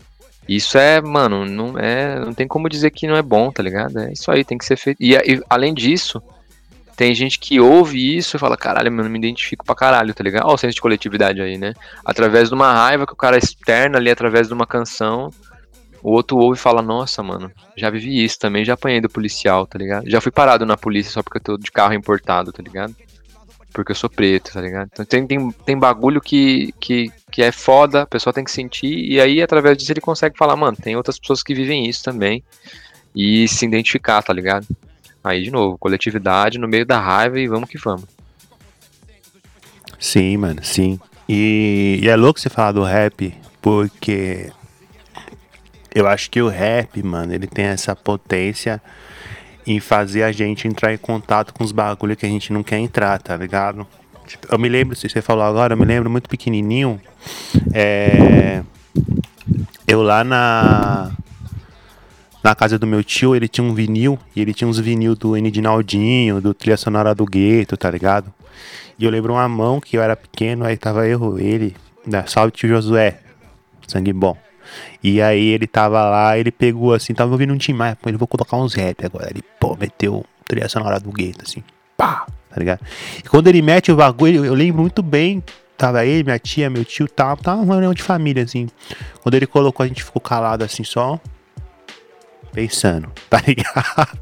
Isso 0.46 0.76
é, 0.76 1.00
mano, 1.00 1.46
não 1.46 1.78
é, 1.78 2.20
não 2.20 2.34
tem 2.34 2.46
como 2.46 2.68
dizer 2.68 2.90
que 2.90 3.06
não 3.06 3.16
é 3.16 3.22
bom, 3.22 3.50
tá 3.50 3.62
ligado? 3.62 3.98
É 3.98 4.12
isso 4.12 4.30
aí, 4.30 4.44
tem 4.44 4.58
que 4.58 4.64
ser 4.64 4.76
feito. 4.76 4.98
E, 5.00 5.14
e 5.14 5.42
além 5.48 5.72
disso, 5.72 6.22
tem 6.96 7.14
gente 7.14 7.38
que 7.38 7.58
ouve 7.58 8.16
isso 8.16 8.36
e 8.36 8.38
fala, 8.38 8.56
caralho, 8.56 8.92
mano, 8.92 9.08
me 9.08 9.18
identifico 9.18 9.64
pra 9.64 9.74
caralho, 9.74 10.12
tá 10.12 10.22
ligado? 10.22 10.44
Olha 10.44 10.54
o 10.54 10.58
senso 10.58 10.74
de 10.74 10.82
coletividade 10.82 11.40
aí, 11.40 11.56
né? 11.56 11.72
Através 12.04 12.50
de 12.50 12.54
uma 12.54 12.72
raiva 12.72 13.06
que 13.06 13.12
o 13.12 13.16
cara 13.16 13.38
externa 13.38 13.98
ali, 13.98 14.10
através 14.10 14.48
de 14.48 14.54
uma 14.54 14.66
canção, 14.66 15.30
o 16.04 16.10
outro 16.10 16.36
ouve 16.36 16.58
e 16.58 16.62
fala, 16.62 16.82
nossa, 16.82 17.22
mano, 17.22 17.50
já 17.74 17.88
vivi 17.88 18.22
isso 18.22 18.38
também, 18.38 18.62
já 18.62 18.74
apanhei 18.74 19.00
do 19.00 19.08
policial, 19.08 19.66
tá 19.66 19.78
ligado? 19.78 20.08
Já 20.08 20.20
fui 20.20 20.30
parado 20.30 20.66
na 20.66 20.76
polícia 20.76 21.10
só 21.10 21.22
porque 21.22 21.38
eu 21.38 21.42
tô 21.42 21.56
de 21.56 21.72
carro 21.72 21.94
importado, 21.94 22.52
tá 22.52 22.62
ligado? 22.62 22.94
Porque 23.72 23.90
eu 23.90 23.96
sou 23.96 24.10
preto, 24.10 24.52
tá 24.52 24.60
ligado? 24.60 24.90
Então 24.92 25.02
tem, 25.06 25.26
tem, 25.26 25.50
tem 25.50 25.78
bagulho 25.78 26.20
que, 26.20 26.74
que, 26.78 27.10
que 27.32 27.42
é 27.42 27.50
foda, 27.50 28.02
a 28.02 28.06
pessoa 28.06 28.34
tem 28.34 28.44
que 28.44 28.50
sentir, 28.50 29.12
e 29.12 29.18
aí 29.18 29.40
através 29.40 29.78
disso 29.78 29.92
ele 29.92 30.00
consegue 30.02 30.36
falar, 30.36 30.54
mano, 30.56 30.76
tem 30.76 30.94
outras 30.94 31.18
pessoas 31.18 31.42
que 31.42 31.54
vivem 31.54 31.88
isso 31.88 32.04
também, 32.04 32.44
e 33.16 33.48
se 33.48 33.64
identificar, 33.64 34.22
tá 34.22 34.32
ligado? 34.34 34.66
Aí, 35.22 35.42
de 35.42 35.50
novo, 35.50 35.78
coletividade 35.78 36.58
no 36.58 36.68
meio 36.68 36.84
da 36.84 37.00
raiva 37.00 37.40
e 37.40 37.48
vamos 37.48 37.70
que 37.70 37.78
vamos. 37.78 38.04
Sim, 39.98 40.36
mano, 40.36 40.62
sim. 40.62 41.00
E, 41.26 41.98
e 42.02 42.08
é 42.10 42.14
louco 42.14 42.38
você 42.38 42.50
falar 42.50 42.72
do 42.72 42.82
rap, 42.82 43.34
porque 43.62 44.52
eu 45.94 46.06
acho 46.06 46.30
que 46.30 46.42
o 46.42 46.48
rap, 46.48 47.02
mano, 47.02 47.32
ele 47.32 47.46
tem 47.46 47.66
essa 47.66 47.94
potência 47.94 48.82
em 49.66 49.80
fazer 49.80 50.22
a 50.24 50.32
gente 50.32 50.66
entrar 50.68 50.92
em 50.92 50.98
contato 50.98 51.54
com 51.54 51.64
os 51.64 51.72
bagulhos 51.72 52.16
que 52.16 52.26
a 52.26 52.28
gente 52.28 52.52
não 52.52 52.62
quer 52.62 52.78
entrar, 52.78 53.18
tá 53.20 53.36
ligado? 53.36 53.86
Tipo, 54.26 54.46
eu 54.50 54.58
me 54.58 54.68
lembro, 54.68 54.96
se 54.96 55.08
você 55.08 55.22
falou 55.22 55.44
agora, 55.44 55.74
eu 55.74 55.78
me 55.78 55.84
lembro 55.84 56.10
muito 56.10 56.28
pequenininho. 56.28 57.00
É, 57.72 58.62
eu 59.86 60.02
lá 60.02 60.24
na 60.24 61.12
na 62.42 62.54
casa 62.54 62.78
do 62.78 62.86
meu 62.86 63.02
tio, 63.02 63.34
ele 63.34 63.48
tinha 63.48 63.64
um 63.66 63.72
vinil, 63.72 64.18
e 64.36 64.40
ele 64.42 64.52
tinha 64.52 64.68
uns 64.68 64.78
vinil 64.78 65.16
do 65.16 65.34
N 65.34 65.50
Naldinho, 65.62 66.42
do 66.42 66.52
Trilha 66.52 66.76
Sonora 66.76 67.14
do 67.14 67.24
Gueto, 67.24 67.74
tá 67.74 67.90
ligado? 67.90 68.30
E 68.98 69.04
eu 69.06 69.10
lembro 69.10 69.32
uma 69.32 69.48
mão 69.48 69.80
que 69.80 69.96
eu 69.96 70.02
era 70.02 70.14
pequeno, 70.14 70.62
aí 70.62 70.76
tava 70.76 71.08
eu, 71.08 71.38
ele, 71.38 71.74
né? 72.06 72.22
Salve 72.26 72.52
tio 72.52 72.68
Josué, 72.68 73.18
sangue 73.86 74.12
bom. 74.12 74.36
E 75.02 75.20
aí 75.20 75.48
ele 75.48 75.66
tava 75.66 76.02
lá, 76.08 76.38
ele 76.38 76.50
pegou 76.50 76.94
assim, 76.94 77.14
tava 77.14 77.32
ouvindo 77.32 77.52
um 77.52 77.58
Tim 77.58 77.72
Maia, 77.72 77.96
ele 78.06 78.16
vou 78.16 78.28
colocar 78.28 78.56
uns 78.56 78.74
rap 78.74 79.04
agora. 79.04 79.28
Ele, 79.30 79.42
pô, 79.60 79.76
meteu 79.78 80.24
trilha 80.46 80.68
sonora 80.68 81.00
do 81.00 81.10
gueto, 81.10 81.42
assim, 81.42 81.62
pá, 81.96 82.26
tá 82.50 82.58
ligado? 82.58 82.80
E 83.18 83.28
quando 83.28 83.48
ele 83.48 83.62
mete 83.62 83.90
o 83.90 83.96
bagulho, 83.96 84.44
eu 84.44 84.54
lembro 84.54 84.82
muito 84.82 85.02
bem, 85.02 85.42
tava 85.76 86.04
ele, 86.04 86.24
minha 86.24 86.38
tia, 86.38 86.70
meu 86.70 86.84
tio, 86.84 87.08
tava, 87.08 87.40
tava 87.40 87.62
uma 87.62 87.74
reunião 87.74 87.94
de 87.94 88.02
família, 88.02 88.42
assim. 88.42 88.68
Quando 89.22 89.34
ele 89.34 89.46
colocou, 89.46 89.84
a 89.84 89.86
gente 89.86 90.04
ficou 90.04 90.20
calado 90.20 90.64
assim, 90.64 90.84
só 90.84 91.18
pensando, 92.52 93.10
tá 93.28 93.42
ligado? 93.46 94.18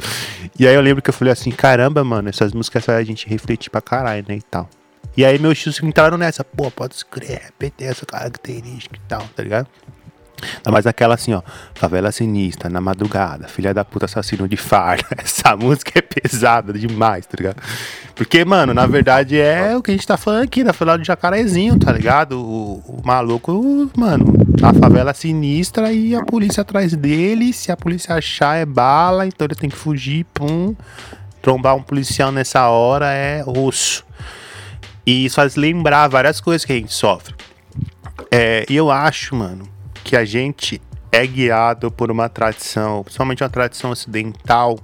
E 0.59 0.66
aí 0.66 0.75
eu 0.75 0.80
lembro 0.80 1.02
que 1.02 1.11
eu 1.11 1.14
falei 1.14 1.32
assim, 1.32 1.50
caramba, 1.50 2.02
mano, 2.02 2.28
essas 2.28 2.52
músicas 2.52 2.84
fazem 2.84 3.02
a 3.02 3.04
gente 3.04 3.28
refletir 3.28 3.71
pra 3.71 3.80
caralho, 3.80 4.25
né, 4.26 4.36
e 4.36 4.43
tal. 4.43 4.69
E 5.15 5.25
aí 5.25 5.38
meus 5.38 5.58
tios 5.58 5.80
entraram 5.82 6.17
nessa, 6.17 6.43
pô, 6.43 6.71
pode 6.71 6.95
escrever, 6.95 7.52
tem 7.76 7.86
essa 7.86 8.06
característica 8.06 8.97
e 8.97 9.00
tal, 9.06 9.23
tá 9.36 9.43
ligado? 9.43 9.69
Mas 10.71 10.87
aquela 10.87 11.15
assim, 11.15 11.33
ó, 11.33 11.43
favela 11.75 12.13
sinistra, 12.13 12.69
na 12.69 12.81
madrugada, 12.81 13.49
filha 13.49 13.73
da 13.73 13.85
puta 13.85 14.07
assassino 14.07 14.49
de 14.49 14.57
farda. 14.57 15.05
Essa 15.19 15.57
música 15.57 15.99
é 15.99 16.02
pesada 16.02 16.73
demais, 16.73 17.26
tá 17.26 17.35
ligado? 17.37 17.57
Porque, 18.15 18.45
mano, 18.45 18.75
na 18.75 18.87
verdade 18.87 19.39
é 19.39 19.76
o 19.76 19.83
que 19.83 19.91
a 19.91 19.95
gente 19.95 20.07
tá 20.07 20.17
falando 20.17 20.45
aqui, 20.45 20.63
na 20.63 20.73
favela 20.73 20.99
do 20.99 21.05
Jacarezinho, 21.05 21.78
tá 21.78 21.93
ligado? 21.93 22.41
O, 22.41 22.83
o 22.87 23.02
maluco, 23.05 23.91
mano, 23.97 24.33
a 24.63 24.73
favela 24.73 25.15
sinistra 25.15 25.93
e 25.93 26.15
a 26.15 26.23
polícia 26.23 26.61
atrás 26.61 26.95
dele. 26.95 27.52
Se 27.52 27.73
a 27.73 27.76
polícia 27.76 28.15
achar 28.15 28.57
é 28.57 28.67
bala, 28.67 29.26
então 29.26 29.47
ele 29.47 29.55
tem 29.55 29.71
que 29.71 29.76
fugir, 29.76 30.25
pum. 30.35 30.75
Trombar 31.41 31.75
um 31.75 31.83
policial 31.83 32.31
nessa 32.31 32.69
hora 32.69 33.13
é 33.13 33.43
osso. 33.45 34.05
E 35.05 35.25
isso 35.25 35.37
faz 35.37 35.57
lembrar 35.57 36.07
várias 36.09 36.41
coisas 36.41 36.65
que 36.65 36.73
a 36.73 36.76
gente 36.76 36.93
sofre. 36.93 37.35
É, 38.31 38.65
e 38.69 38.76
eu 38.76 38.91
acho, 38.91 39.35
mano, 39.35 39.69
que 40.04 40.17
a 40.17 40.25
gente 40.25 40.80
é 41.10 41.26
guiado 41.26 41.91
por 41.91 42.10
uma 42.10 42.28
tradição, 42.28 43.02
principalmente 43.02 43.43
uma 43.43 43.50
tradição 43.50 43.91
ocidental, 43.91 44.78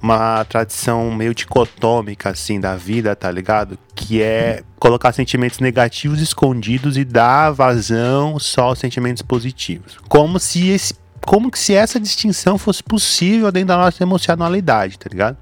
uma 0.00 0.44
tradição 0.46 1.12
meio 1.12 1.34
dicotômica, 1.34 2.30
assim, 2.30 2.58
da 2.58 2.74
vida, 2.74 3.14
tá 3.14 3.30
ligado? 3.30 3.78
Que 3.94 4.20
é 4.20 4.64
colocar 4.78 5.12
sentimentos 5.12 5.60
negativos 5.60 6.20
escondidos 6.20 6.96
e 6.96 7.04
dar 7.04 7.50
vazão 7.52 8.38
só 8.38 8.62
aos 8.62 8.80
sentimentos 8.80 9.22
positivos. 9.22 9.98
Como 10.08 10.40
se 10.40 10.70
esse, 10.70 10.94
como 11.24 11.50
que 11.50 11.58
se 11.58 11.72
essa 11.74 12.00
distinção 12.00 12.58
fosse 12.58 12.82
possível 12.82 13.52
dentro 13.52 13.68
da 13.68 13.76
nossa 13.76 14.02
emocionalidade, 14.02 14.98
tá 14.98 15.08
ligado? 15.08 15.36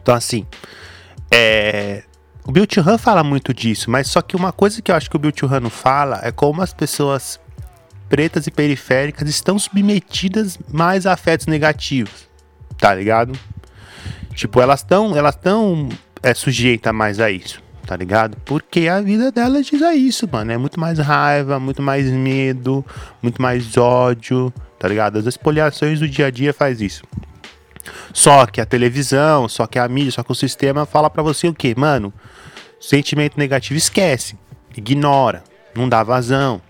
Então, 0.00 0.14
assim, 0.14 0.46
é, 1.30 2.04
o 2.44 2.52
Bill 2.52 2.66
Churran 2.68 2.96
fala 2.96 3.22
muito 3.22 3.52
disso, 3.52 3.90
mas 3.90 4.08
só 4.08 4.22
que 4.22 4.34
uma 4.34 4.52
coisa 4.52 4.80
que 4.80 4.90
eu 4.90 4.96
acho 4.96 5.10
que 5.10 5.16
o 5.16 5.18
Bill 5.18 5.32
Churran 5.34 5.60
não 5.60 5.70
fala 5.70 6.20
é 6.22 6.32
como 6.32 6.62
as 6.62 6.72
pessoas 6.72 7.38
pretas 8.12 8.46
e 8.46 8.50
periféricas 8.50 9.26
estão 9.26 9.58
submetidas 9.58 10.58
mais 10.70 11.06
a 11.06 11.14
afetos 11.14 11.46
negativos, 11.46 12.28
tá 12.76 12.94
ligado? 12.94 13.32
Tipo, 14.34 14.60
elas 14.60 14.80
estão 14.80 15.16
elas 15.16 15.34
estão 15.34 15.88
é, 16.22 16.34
sujeitas 16.34 16.92
mais 16.92 17.18
a 17.18 17.30
isso, 17.30 17.62
tá 17.86 17.96
ligado? 17.96 18.36
Porque 18.44 18.86
a 18.86 19.00
vida 19.00 19.32
delas 19.32 19.64
diz 19.64 19.80
a 19.80 19.94
isso, 19.94 20.28
mano. 20.30 20.52
É 20.52 20.58
muito 20.58 20.78
mais 20.78 20.98
raiva, 20.98 21.58
muito 21.58 21.80
mais 21.80 22.04
medo, 22.10 22.84
muito 23.22 23.40
mais 23.40 23.78
ódio, 23.78 24.52
tá 24.78 24.86
ligado? 24.86 25.18
As 25.18 25.24
espoliações 25.24 25.98
do 25.98 26.06
dia 26.06 26.26
a 26.26 26.30
dia 26.30 26.52
faz 26.52 26.82
isso. 26.82 27.04
Só 28.12 28.44
que 28.44 28.60
a 28.60 28.66
televisão, 28.66 29.48
só 29.48 29.66
que 29.66 29.78
a 29.78 29.88
mídia, 29.88 30.12
só 30.12 30.22
que 30.22 30.32
o 30.32 30.34
sistema 30.34 30.84
fala 30.84 31.08
para 31.08 31.22
você 31.22 31.48
o 31.48 31.54
quê? 31.54 31.72
Mano, 31.74 32.12
sentimento 32.78 33.38
negativo 33.38 33.78
esquece, 33.78 34.36
ignora, 34.76 35.42
não 35.74 35.88
dá 35.88 36.02
vazão, 36.02 36.60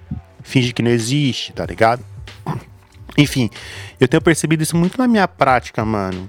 finge 0.42 0.72
que 0.72 0.82
não 0.82 0.90
existe, 0.90 1.52
tá 1.52 1.64
ligado? 1.64 2.04
Enfim, 3.16 3.50
eu 4.00 4.08
tenho 4.08 4.22
percebido 4.22 4.62
isso 4.62 4.76
muito 4.76 4.98
na 4.98 5.06
minha 5.06 5.28
prática, 5.28 5.84
mano. 5.84 6.28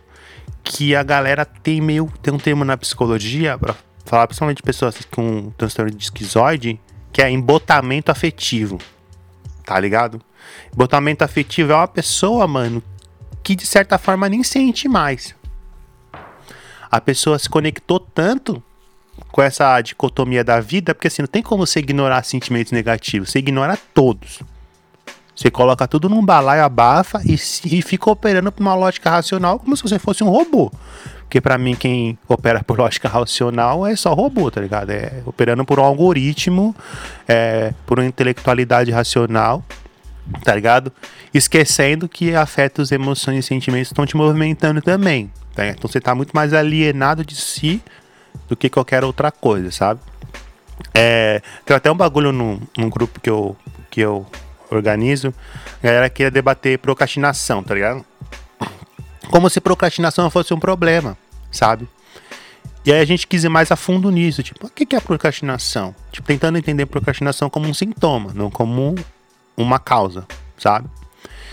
Que 0.63 0.95
a 0.95 1.03
galera 1.03 1.45
tem 1.45 1.81
meio. 1.81 2.11
Tem 2.21 2.33
um 2.33 2.37
termo 2.37 2.63
na 2.63 2.77
psicologia, 2.77 3.57
pra 3.57 3.75
falar 4.05 4.27
principalmente 4.27 4.57
de 4.57 4.63
pessoas 4.63 4.97
com 5.11 5.51
transtorno 5.57 5.91
de 5.91 6.03
esquizoide, 6.03 6.79
que 7.11 7.21
é 7.21 7.29
embotamento 7.29 8.11
afetivo. 8.11 8.79
Tá 9.65 9.79
ligado? 9.79 10.21
Embotamento 10.73 11.23
afetivo 11.23 11.71
é 11.71 11.75
uma 11.75 11.87
pessoa, 11.87 12.47
mano, 12.47 12.83
que 13.41 13.55
de 13.55 13.65
certa 13.65 13.97
forma 13.97 14.27
nem 14.27 14.43
sente 14.43 14.87
mais. 14.87 15.35
A 16.91 17.01
pessoa 17.01 17.39
se 17.39 17.49
conectou 17.49 17.99
tanto 17.99 18.61
com 19.33 19.41
essa 19.41 19.81
dicotomia 19.81 20.43
da 20.43 20.59
vida, 20.59 20.93
porque 20.93 21.07
assim, 21.07 21.23
não 21.23 21.27
tem 21.27 21.41
como 21.41 21.65
você 21.65 21.79
ignorar 21.79 22.21
sentimentos 22.23 22.71
negativos, 22.71 23.31
você 23.31 23.39
ignora 23.39 23.75
todos. 23.91 24.43
Você 25.35 25.49
coloca 25.49 25.87
tudo 25.87 26.07
num 26.07 26.23
balaio, 26.23 26.63
abafa 26.63 27.19
e, 27.25 27.33
e 27.33 27.81
fica 27.81 28.11
operando 28.11 28.51
por 28.51 28.61
uma 28.61 28.75
lógica 28.75 29.09
racional 29.09 29.57
como 29.57 29.75
se 29.75 29.81
você 29.81 29.97
fosse 29.97 30.23
um 30.23 30.29
robô. 30.29 30.71
Porque 31.21 31.41
para 31.41 31.57
mim, 31.57 31.73
quem 31.73 32.15
opera 32.29 32.63
por 32.63 32.77
lógica 32.79 33.09
racional 33.09 33.87
é 33.87 33.95
só 33.95 34.13
robô, 34.13 34.51
tá 34.51 34.61
ligado? 34.61 34.91
É 34.91 35.23
operando 35.25 35.65
por 35.65 35.79
um 35.79 35.83
algoritmo, 35.83 36.75
é, 37.27 37.73
por 37.87 37.97
uma 37.97 38.05
intelectualidade 38.05 38.91
racional, 38.91 39.65
tá 40.43 40.53
ligado? 40.53 40.93
Esquecendo 41.33 42.07
que 42.07 42.35
afetos, 42.35 42.91
emoções 42.91 43.45
e 43.45 43.47
sentimentos 43.47 43.87
estão 43.87 44.05
te 44.05 44.15
movimentando 44.15 44.79
também. 44.79 45.31
Tá? 45.55 45.65
Então 45.65 45.89
você 45.89 45.99
tá 45.99 46.13
muito 46.13 46.33
mais 46.33 46.53
alienado 46.53 47.25
de 47.25 47.35
si 47.35 47.81
do 48.47 48.55
que 48.55 48.69
qualquer 48.69 49.03
outra 49.03 49.31
coisa, 49.31 49.71
sabe? 49.71 49.99
É, 50.93 51.41
tem 51.65 51.75
até 51.75 51.91
um 51.91 51.95
bagulho 51.95 52.31
num, 52.31 52.59
grupo 52.89 53.19
que 53.19 53.29
eu, 53.29 53.55
que 53.89 54.01
eu 54.01 54.25
organizo. 54.69 55.33
A 55.81 55.87
galera 55.87 56.09
queria 56.09 56.31
debater 56.31 56.77
procrastinação, 56.79 57.63
tá 57.63 57.73
ligado? 57.73 58.05
Como 59.29 59.49
se 59.49 59.61
procrastinação 59.61 60.29
fosse 60.29 60.53
um 60.53 60.59
problema, 60.59 61.17
sabe? 61.51 61.87
E 62.85 62.91
aí 62.91 62.99
a 62.99 63.05
gente 63.05 63.25
quis 63.25 63.43
ir 63.43 63.49
mais 63.49 63.71
a 63.71 63.75
fundo 63.77 64.11
nisso, 64.11 64.43
tipo, 64.43 64.67
o 64.67 64.69
que 64.69 64.93
é 64.95 64.99
procrastinação? 64.99 65.95
Tipo, 66.11 66.27
tentando 66.27 66.57
entender 66.57 66.85
procrastinação 66.85 67.49
como 67.49 67.67
um 67.67 67.73
sintoma, 67.73 68.33
não 68.33 68.51
como 68.51 68.95
uma 69.55 69.79
causa, 69.79 70.27
sabe? 70.57 70.89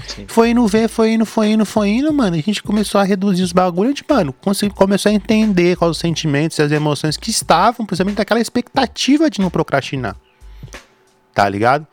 Sim. 0.06 0.24
Foi 0.28 0.50
indo 0.50 0.66
ver, 0.66 0.88
foi 0.88 1.12
indo, 1.12 1.24
foi 1.24 1.48
indo, 1.48 1.64
foi 1.64 1.88
indo, 1.88 2.12
mano. 2.12 2.36
A 2.36 2.40
gente 2.40 2.62
começou 2.62 3.00
a 3.00 3.04
reduzir 3.04 3.42
os 3.42 3.52
bagulhos, 3.52 3.94
tipo, 3.94 4.12
mano, 4.12 4.34
começou 4.74 5.10
a 5.10 5.12
entender 5.12 5.76
quais 5.76 5.92
os 5.92 5.98
sentimentos 5.98 6.58
e 6.58 6.62
as 6.62 6.72
emoções 6.72 7.16
que 7.16 7.30
estavam, 7.30 7.86
principalmente 7.86 8.16
daquela 8.16 8.40
expectativa 8.40 9.30
de 9.30 9.40
não 9.40 9.50
procrastinar. 9.50 10.16
Tá 11.34 11.48
ligado? 11.48 11.86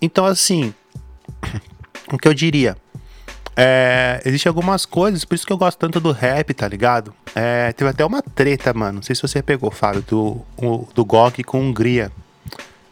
Então, 0.00 0.24
assim, 0.24 0.74
o 2.12 2.18
que 2.18 2.28
eu 2.28 2.34
diria? 2.34 2.76
É, 3.56 4.20
Existem 4.24 4.48
algumas 4.48 4.86
coisas, 4.86 5.24
por 5.24 5.34
isso 5.34 5.46
que 5.46 5.52
eu 5.52 5.58
gosto 5.58 5.78
tanto 5.78 6.00
do 6.00 6.10
rap, 6.10 6.52
tá 6.54 6.66
ligado? 6.66 7.14
É, 7.34 7.72
teve 7.72 7.90
até 7.90 8.04
uma 8.04 8.22
treta, 8.22 8.72
mano. 8.72 8.96
Não 8.96 9.02
sei 9.02 9.14
se 9.14 9.22
você 9.22 9.42
pegou, 9.42 9.70
Fábio, 9.70 10.02
do, 10.02 10.40
do 10.94 11.04
GOG 11.04 11.44
com 11.44 11.60
Hungria. 11.60 12.10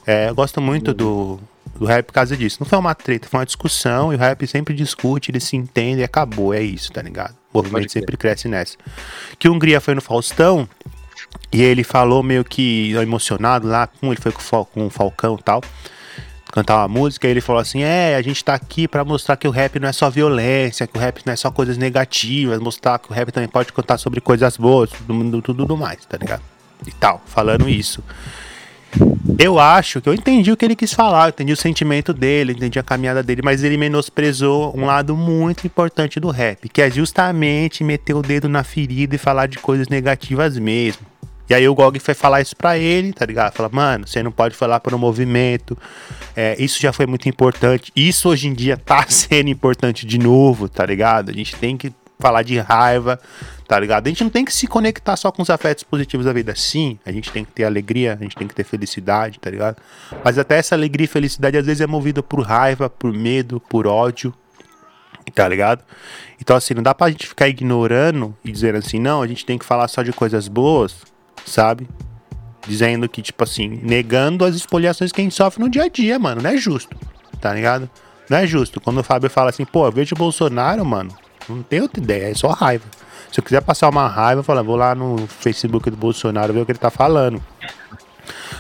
É, 0.06 0.28
eu 0.28 0.34
gosto 0.34 0.60
muito 0.60 0.92
do, 0.92 1.40
do 1.78 1.84
rap 1.84 2.06
por 2.06 2.12
causa 2.12 2.36
disso. 2.36 2.58
Não 2.60 2.66
foi 2.66 2.78
uma 2.78 2.94
treta, 2.94 3.28
foi 3.28 3.40
uma 3.40 3.46
discussão 3.46 4.12
e 4.12 4.16
o 4.16 4.18
rap 4.18 4.46
sempre 4.46 4.74
discute, 4.74 5.30
ele 5.30 5.40
se 5.40 5.56
entende 5.56 6.00
e 6.00 6.04
acabou. 6.04 6.52
É 6.52 6.62
isso, 6.62 6.92
tá 6.92 7.02
ligado? 7.02 7.34
O 7.52 7.58
movimento 7.58 7.90
sempre 7.90 8.16
cresce 8.16 8.48
nessa. 8.48 8.76
Que 9.38 9.48
Hungria 9.48 9.80
foi 9.80 9.94
no 9.94 10.00
Faustão 10.00 10.68
e 11.52 11.62
ele 11.62 11.82
falou 11.82 12.22
meio 12.22 12.44
que 12.44 12.92
emocionado 12.92 13.66
lá, 13.66 13.88
ele 14.02 14.16
foi 14.16 14.32
com, 14.32 14.64
com 14.64 14.86
o 14.86 14.90
Falcão 14.90 15.36
e 15.38 15.42
tal 15.42 15.60
cantar 16.50 16.78
uma 16.78 16.88
música, 16.88 17.26
e 17.26 17.30
ele 17.30 17.40
falou 17.40 17.60
assim: 17.60 17.82
"É, 17.82 18.16
a 18.16 18.22
gente 18.22 18.44
tá 18.44 18.54
aqui 18.54 18.88
para 18.88 19.04
mostrar 19.04 19.36
que 19.36 19.46
o 19.46 19.50
rap 19.50 19.78
não 19.78 19.88
é 19.88 19.92
só 19.92 20.10
violência, 20.10 20.86
que 20.86 20.98
o 20.98 21.00
rap 21.00 21.22
não 21.24 21.32
é 21.32 21.36
só 21.36 21.50
coisas 21.50 21.78
negativas, 21.78 22.58
mostrar 22.58 22.98
que 22.98 23.10
o 23.10 23.14
rap 23.14 23.30
também 23.30 23.48
pode 23.48 23.72
cantar 23.72 23.98
sobre 23.98 24.20
coisas 24.20 24.56
boas, 24.56 24.90
tudo, 24.90 25.42
tudo, 25.42 25.54
tudo 25.54 25.76
mais, 25.76 26.04
tá 26.04 26.18
ligado? 26.18 26.42
E 26.86 26.92
tal, 26.92 27.22
falando 27.26 27.68
isso. 27.68 28.02
Eu 29.38 29.58
acho 29.58 30.00
que 30.00 30.08
eu 30.08 30.14
entendi 30.14 30.52
o 30.52 30.56
que 30.56 30.64
ele 30.64 30.76
quis 30.76 30.92
falar, 30.92 31.26
eu 31.26 31.28
entendi 31.30 31.52
o 31.52 31.56
sentimento 31.56 32.12
dele, 32.12 32.52
entendi 32.52 32.78
a 32.78 32.82
caminhada 32.82 33.22
dele, 33.22 33.42
mas 33.42 33.64
ele 33.64 33.76
menosprezou 33.76 34.76
um 34.76 34.84
lado 34.84 35.16
muito 35.16 35.66
importante 35.66 36.20
do 36.20 36.30
rap, 36.30 36.68
que 36.68 36.82
é 36.82 36.90
justamente 36.90 37.82
meter 37.82 38.14
o 38.14 38.22
dedo 38.22 38.48
na 38.48 38.62
ferida 38.62 39.14
e 39.14 39.18
falar 39.18 39.46
de 39.46 39.58
coisas 39.58 39.88
negativas 39.88 40.58
mesmo. 40.58 41.10
E 41.50 41.54
aí 41.54 41.68
o 41.68 41.74
Gog 41.74 41.98
foi 41.98 42.14
falar 42.14 42.40
isso 42.40 42.54
pra 42.54 42.78
ele, 42.78 43.12
tá 43.12 43.26
ligado? 43.26 43.54
Fala, 43.54 43.68
mano, 43.72 44.06
você 44.06 44.22
não 44.22 44.30
pode 44.30 44.54
falar 44.54 44.78
por 44.78 44.94
um 44.94 44.98
movimento. 44.98 45.76
É, 46.36 46.54
isso 46.62 46.80
já 46.80 46.92
foi 46.92 47.06
muito 47.06 47.28
importante. 47.28 47.90
Isso 47.96 48.28
hoje 48.28 48.46
em 48.46 48.54
dia 48.54 48.76
tá 48.76 49.04
sendo 49.10 49.50
importante 49.50 50.06
de 50.06 50.16
novo, 50.16 50.68
tá 50.68 50.86
ligado? 50.86 51.28
A 51.28 51.34
gente 51.34 51.56
tem 51.56 51.76
que 51.76 51.92
falar 52.20 52.42
de 52.42 52.58
raiva, 52.58 53.18
tá 53.66 53.78
ligado? 53.78 54.06
A 54.06 54.10
gente 54.10 54.22
não 54.22 54.30
tem 54.30 54.44
que 54.44 54.52
se 54.52 54.66
conectar 54.66 55.16
só 55.16 55.30
com 55.32 55.42
os 55.42 55.50
afetos 55.50 55.84
positivos 55.84 56.26
da 56.26 56.32
vida. 56.32 56.54
Sim, 56.54 56.98
a 57.04 57.12
gente 57.12 57.32
tem 57.32 57.44
que 57.44 57.52
ter 57.52 57.64
alegria, 57.64 58.16
a 58.18 58.22
gente 58.22 58.36
tem 58.36 58.46
que 58.46 58.54
ter 58.54 58.64
felicidade, 58.64 59.38
tá 59.38 59.50
ligado? 59.50 59.76
Mas 60.24 60.38
até 60.38 60.58
essa 60.58 60.74
alegria 60.74 61.04
e 61.04 61.08
felicidade 61.08 61.56
às 61.56 61.66
vezes 61.66 61.80
é 61.80 61.86
movida 61.86 62.22
por 62.22 62.40
raiva, 62.40 62.90
por 62.90 63.12
medo, 63.12 63.60
por 63.60 63.86
ódio, 63.86 64.34
tá 65.34 65.48
ligado? 65.48 65.84
Então, 66.40 66.56
assim, 66.56 66.74
não 66.74 66.82
dá 66.82 66.94
pra 66.94 67.10
gente 67.10 67.26
ficar 67.26 67.48
ignorando 67.48 68.36
e 68.44 68.50
dizendo 68.50 68.78
assim, 68.78 68.98
não, 68.98 69.22
a 69.22 69.26
gente 69.26 69.44
tem 69.44 69.58
que 69.58 69.64
falar 69.64 69.88
só 69.88 70.02
de 70.02 70.12
coisas 70.12 70.48
boas, 70.48 70.96
sabe? 71.46 71.88
Dizendo 72.66 73.08
que, 73.08 73.22
tipo 73.22 73.42
assim, 73.44 73.80
negando 73.82 74.44
as 74.44 74.54
espoliações 74.54 75.12
que 75.12 75.20
a 75.20 75.24
gente 75.24 75.34
sofre 75.34 75.62
no 75.62 75.70
dia 75.70 75.84
a 75.84 75.88
dia, 75.88 76.18
mano. 76.18 76.42
Não 76.42 76.50
é 76.50 76.56
justo, 76.56 76.96
tá 77.40 77.54
ligado? 77.54 77.88
Não 78.28 78.38
é 78.38 78.46
justo. 78.46 78.80
Quando 78.80 78.98
o 78.98 79.04
Fábio 79.04 79.30
fala 79.30 79.50
assim, 79.50 79.64
pô, 79.64 79.86
eu 79.86 79.92
vejo 79.92 80.14
o 80.14 80.18
Bolsonaro, 80.18 80.84
mano, 80.84 81.10
não 81.48 81.62
tem 81.62 81.80
outra 81.80 82.02
ideia, 82.02 82.30
é 82.30 82.34
só 82.34 82.48
raiva. 82.48 82.84
Se 83.32 83.38
eu 83.38 83.44
quiser 83.44 83.62
passar 83.62 83.88
uma 83.88 84.08
raiva, 84.08 84.40
eu 84.40 84.44
falo, 84.44 84.64
vou 84.64 84.76
lá 84.76 84.94
no 84.94 85.26
Facebook 85.26 85.88
do 85.90 85.96
Bolsonaro 85.96 86.52
ver 86.52 86.60
o 86.60 86.66
que 86.66 86.72
ele 86.72 86.78
tá 86.78 86.90
falando. 86.90 87.42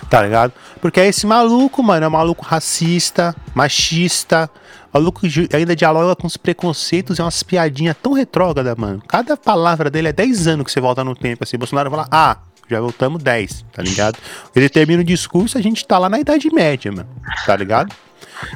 Tá 0.08 0.22
ligado? 0.22 0.52
Porque 0.80 1.00
é 1.00 1.06
esse 1.06 1.26
maluco, 1.26 1.82
mano, 1.82 2.04
é 2.04 2.08
um 2.08 2.12
maluco 2.12 2.44
racista, 2.44 3.34
machista, 3.54 4.50
maluco 4.92 5.20
ainda 5.52 5.76
dialoga 5.76 6.16
com 6.16 6.26
os 6.26 6.36
preconceitos 6.36 7.18
e 7.18 7.22
umas 7.22 7.42
piadinhas 7.42 7.96
tão 8.00 8.12
retrógradas, 8.12 8.76
mano. 8.76 9.02
Cada 9.06 9.36
palavra 9.36 9.90
dele 9.90 10.08
é 10.08 10.12
10 10.12 10.48
anos 10.48 10.66
que 10.66 10.72
você 10.72 10.80
volta 10.80 11.04
no 11.04 11.14
tempo, 11.14 11.44
assim. 11.44 11.58
Bolsonaro 11.58 11.90
fala, 11.90 12.08
ah, 12.10 12.38
já 12.68 12.80
voltamos 12.80 13.22
10, 13.22 13.66
tá 13.72 13.82
ligado? 13.82 14.18
Ele 14.54 14.68
termina 14.68 15.02
o 15.02 15.04
discurso, 15.04 15.58
a 15.58 15.60
gente 15.60 15.86
tá 15.86 15.98
lá 15.98 16.08
na 16.08 16.18
Idade 16.20 16.48
Média, 16.52 16.90
mano, 16.90 17.08
tá 17.44 17.56
ligado? 17.56 17.94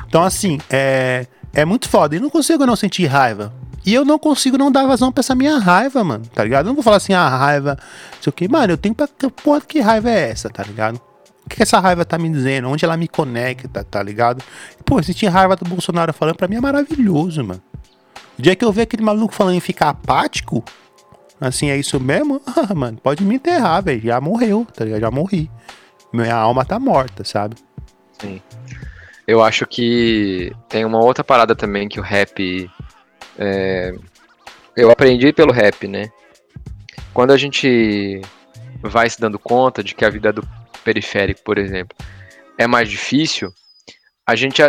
Então, 0.07 0.23
assim, 0.23 0.59
é, 0.71 1.27
é 1.53 1.65
muito 1.65 1.89
foda. 1.89 2.17
E 2.17 2.21
não 2.21 2.31
consigo 2.31 2.65
não 2.65 2.77
sentir 2.77 3.07
raiva. 3.07 3.53
E 3.85 3.92
eu 3.92 4.05
não 4.05 4.18
consigo 4.18 4.57
não 4.57 4.73
dar 4.73 4.87
vazão 4.87 5.12
pra 5.12 5.20
essa 5.20 5.35
minha 5.35 5.59
raiva, 5.59 6.03
mano, 6.03 6.25
tá 6.27 6.42
ligado? 6.42 6.66
Eu 6.66 6.68
não 6.68 6.75
vou 6.75 6.83
falar 6.83 6.97
assim, 6.97 7.12
ah, 7.12 7.29
raiva, 7.29 7.79
sei 8.20 8.31
o 8.31 8.33
que. 8.33 8.49
Mano, 8.49 8.73
eu 8.73 8.79
tenho 8.79 8.94
pra. 8.94 9.07
Porra, 9.42 9.61
que 9.61 9.81
raiva 9.81 10.11
é 10.11 10.31
essa, 10.31 10.49
tá 10.49 10.62
ligado? 10.62 11.01
O 11.44 11.49
que 11.49 11.62
essa 11.62 11.79
raiva 11.79 12.05
tá 12.05 12.16
me 12.16 12.31
dizendo? 12.31 12.68
Onde 12.68 12.85
ela 12.85 12.97
me 12.97 13.07
conecta, 13.07 13.85
tá 13.85 14.03
ligado? 14.03 14.42
Pô, 14.85 15.03
sentir 15.03 15.27
raiva 15.27 15.55
do 15.55 15.66
Bolsonaro 15.66 16.12
falando 16.12 16.37
pra 16.37 16.49
mim 16.49 16.57
é 16.57 16.61
maravilhoso, 16.61 17.44
mano. 17.44 17.62
O 18.38 18.42
dia 18.42 18.57
que 18.57 18.64
eu 18.64 18.73
ver 18.73 18.83
aquele 18.83 19.03
maluco 19.03 19.35
falando 19.35 19.55
em 19.55 19.61
ficar 19.61 19.90
apático, 19.90 20.64
assim, 21.40 21.68
é 21.70 21.77
isso 21.77 22.01
mesmo? 22.01 22.40
Ah, 22.57 22.75
mano, 22.75 22.99
pode 23.03 23.23
me 23.23 23.35
enterrar, 23.35 23.83
velho. 23.83 24.01
Já 24.01 24.20
morreu, 24.20 24.66
tá 24.75 24.85
ligado? 24.85 25.01
Já 25.03 25.11
morri. 25.11 25.51
Minha 26.12 26.35
alma 26.35 26.64
tá 26.64 26.79
morta, 26.79 27.25
sabe? 27.25 27.57
Sim. 28.18 28.40
Eu 29.27 29.42
acho 29.42 29.66
que 29.66 30.53
tem 30.68 30.85
uma 30.85 30.99
outra 30.99 31.25
parada 31.25 31.55
também 31.55 31.88
que 31.88 31.99
o 31.99 32.03
rap. 32.03 32.70
É... 33.38 33.94
Eu 34.77 34.90
aprendi 34.90 35.33
pelo 35.33 35.53
rap, 35.53 35.87
né? 35.87 36.11
Quando 37.12 37.33
a 37.33 37.37
gente 37.37 38.20
vai 38.83 39.09
se 39.09 39.20
dando 39.20 39.38
conta 39.38 39.83
de 39.83 39.94
que 39.94 40.05
a 40.05 40.11
vida 40.11 40.33
do 40.33 40.47
periférico, 40.83 41.42
por 41.44 41.59
exemplo, 41.59 41.97
é 42.59 42.66
mais 42.66 42.90
difícil, 42.90 43.53
a 44.27 44.35
gente 44.35 44.61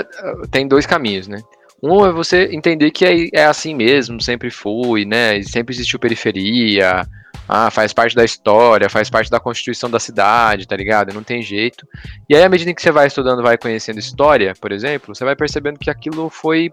tem 0.51 0.67
dois 0.67 0.85
caminhos, 0.85 1.27
né? 1.27 1.41
Um 1.81 2.05
é 2.05 2.11
você 2.11 2.45
entender 2.51 2.91
que 2.91 3.05
é, 3.05 3.41
é 3.41 3.45
assim 3.45 3.75
mesmo, 3.75 4.21
sempre 4.21 4.49
foi, 4.49 5.05
né? 5.05 5.41
Sempre 5.43 5.73
existiu 5.73 5.99
periferia, 5.99 7.05
ah, 7.47 7.69
faz 7.69 7.93
parte 7.93 8.15
da 8.15 8.25
história, 8.25 8.89
faz 8.89 9.09
parte 9.09 9.29
da 9.29 9.39
constituição 9.39 9.89
da 9.89 9.99
cidade, 9.99 10.67
tá 10.67 10.75
ligado? 10.75 11.13
Não 11.13 11.23
tem 11.23 11.41
jeito. 11.41 11.87
E 12.27 12.35
aí, 12.35 12.43
à 12.43 12.49
medida 12.49 12.73
que 12.73 12.81
você 12.81 12.91
vai 12.91 13.07
estudando, 13.07 13.43
vai 13.43 13.57
conhecendo 13.57 13.99
história, 13.99 14.53
por 14.59 14.71
exemplo, 14.71 15.13
você 15.13 15.23
vai 15.23 15.35
percebendo 15.35 15.77
que 15.77 15.89
aquilo 15.89 16.29
foi 16.29 16.71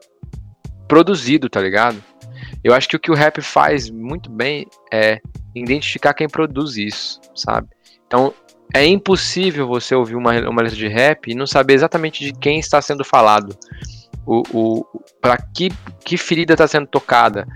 produzido, 0.93 1.49
tá 1.49 1.59
ligado? 1.59 2.05
Eu 2.63 2.75
acho 2.75 2.87
que 2.87 2.97
o 2.97 3.01
que 3.01 3.11
o 3.11 3.15
rap 3.15 3.41
faz 3.41 3.89
muito 3.89 4.31
bem 4.31 4.67
é 4.93 5.23
identificar 5.55 6.13
quem 6.13 6.29
produz 6.29 6.77
isso, 6.77 7.19
sabe? 7.35 7.67
Então, 8.07 8.35
é 8.75 8.85
impossível 8.85 9.67
você 9.67 9.95
ouvir 9.95 10.17
uma, 10.17 10.39
uma 10.47 10.61
letra 10.61 10.77
de 10.77 10.89
rap 10.89 11.31
e 11.31 11.35
não 11.35 11.47
saber 11.47 11.73
exatamente 11.73 12.23
de 12.23 12.35
quem 12.35 12.59
está 12.59 12.83
sendo 12.83 13.07
falado 13.07 13.57
o, 14.27 14.43
o 14.53 14.87
para 15.19 15.39
que, 15.39 15.71
que 16.05 16.19
ferida 16.19 16.55
tá 16.55 16.69
sendo 16.69 16.87
tocada, 16.87 17.47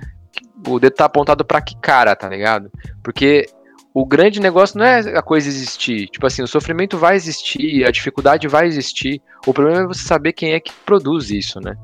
o 0.67 0.81
dedo 0.81 0.95
tá 0.95 1.05
apontado 1.05 1.45
para 1.45 1.61
que 1.61 1.77
cara, 1.77 2.17
tá 2.17 2.31
ligado? 2.31 2.71
Porque 3.05 3.45
o 3.93 4.07
grande 4.07 4.41
negócio 4.41 4.79
não 4.79 4.87
é 4.87 5.01
a 5.15 5.21
coisa 5.21 5.47
existir. 5.47 6.09
Tipo 6.09 6.27
assim, 6.27 6.41
o 6.41 6.49
sofrimento 6.49 6.97
vai 6.97 7.17
existir, 7.17 7.85
a 7.85 7.91
dificuldade 7.91 8.49
vai 8.49 8.67
existir. 8.67 9.21
O 9.47 9.53
problema 9.53 9.83
é 9.83 9.87
você 9.87 10.05
saber 10.07 10.33
quem 10.33 10.55
é 10.55 10.61
que 10.61 10.73
produz 10.87 11.31
isso, 11.31 11.61
né? 11.61 11.77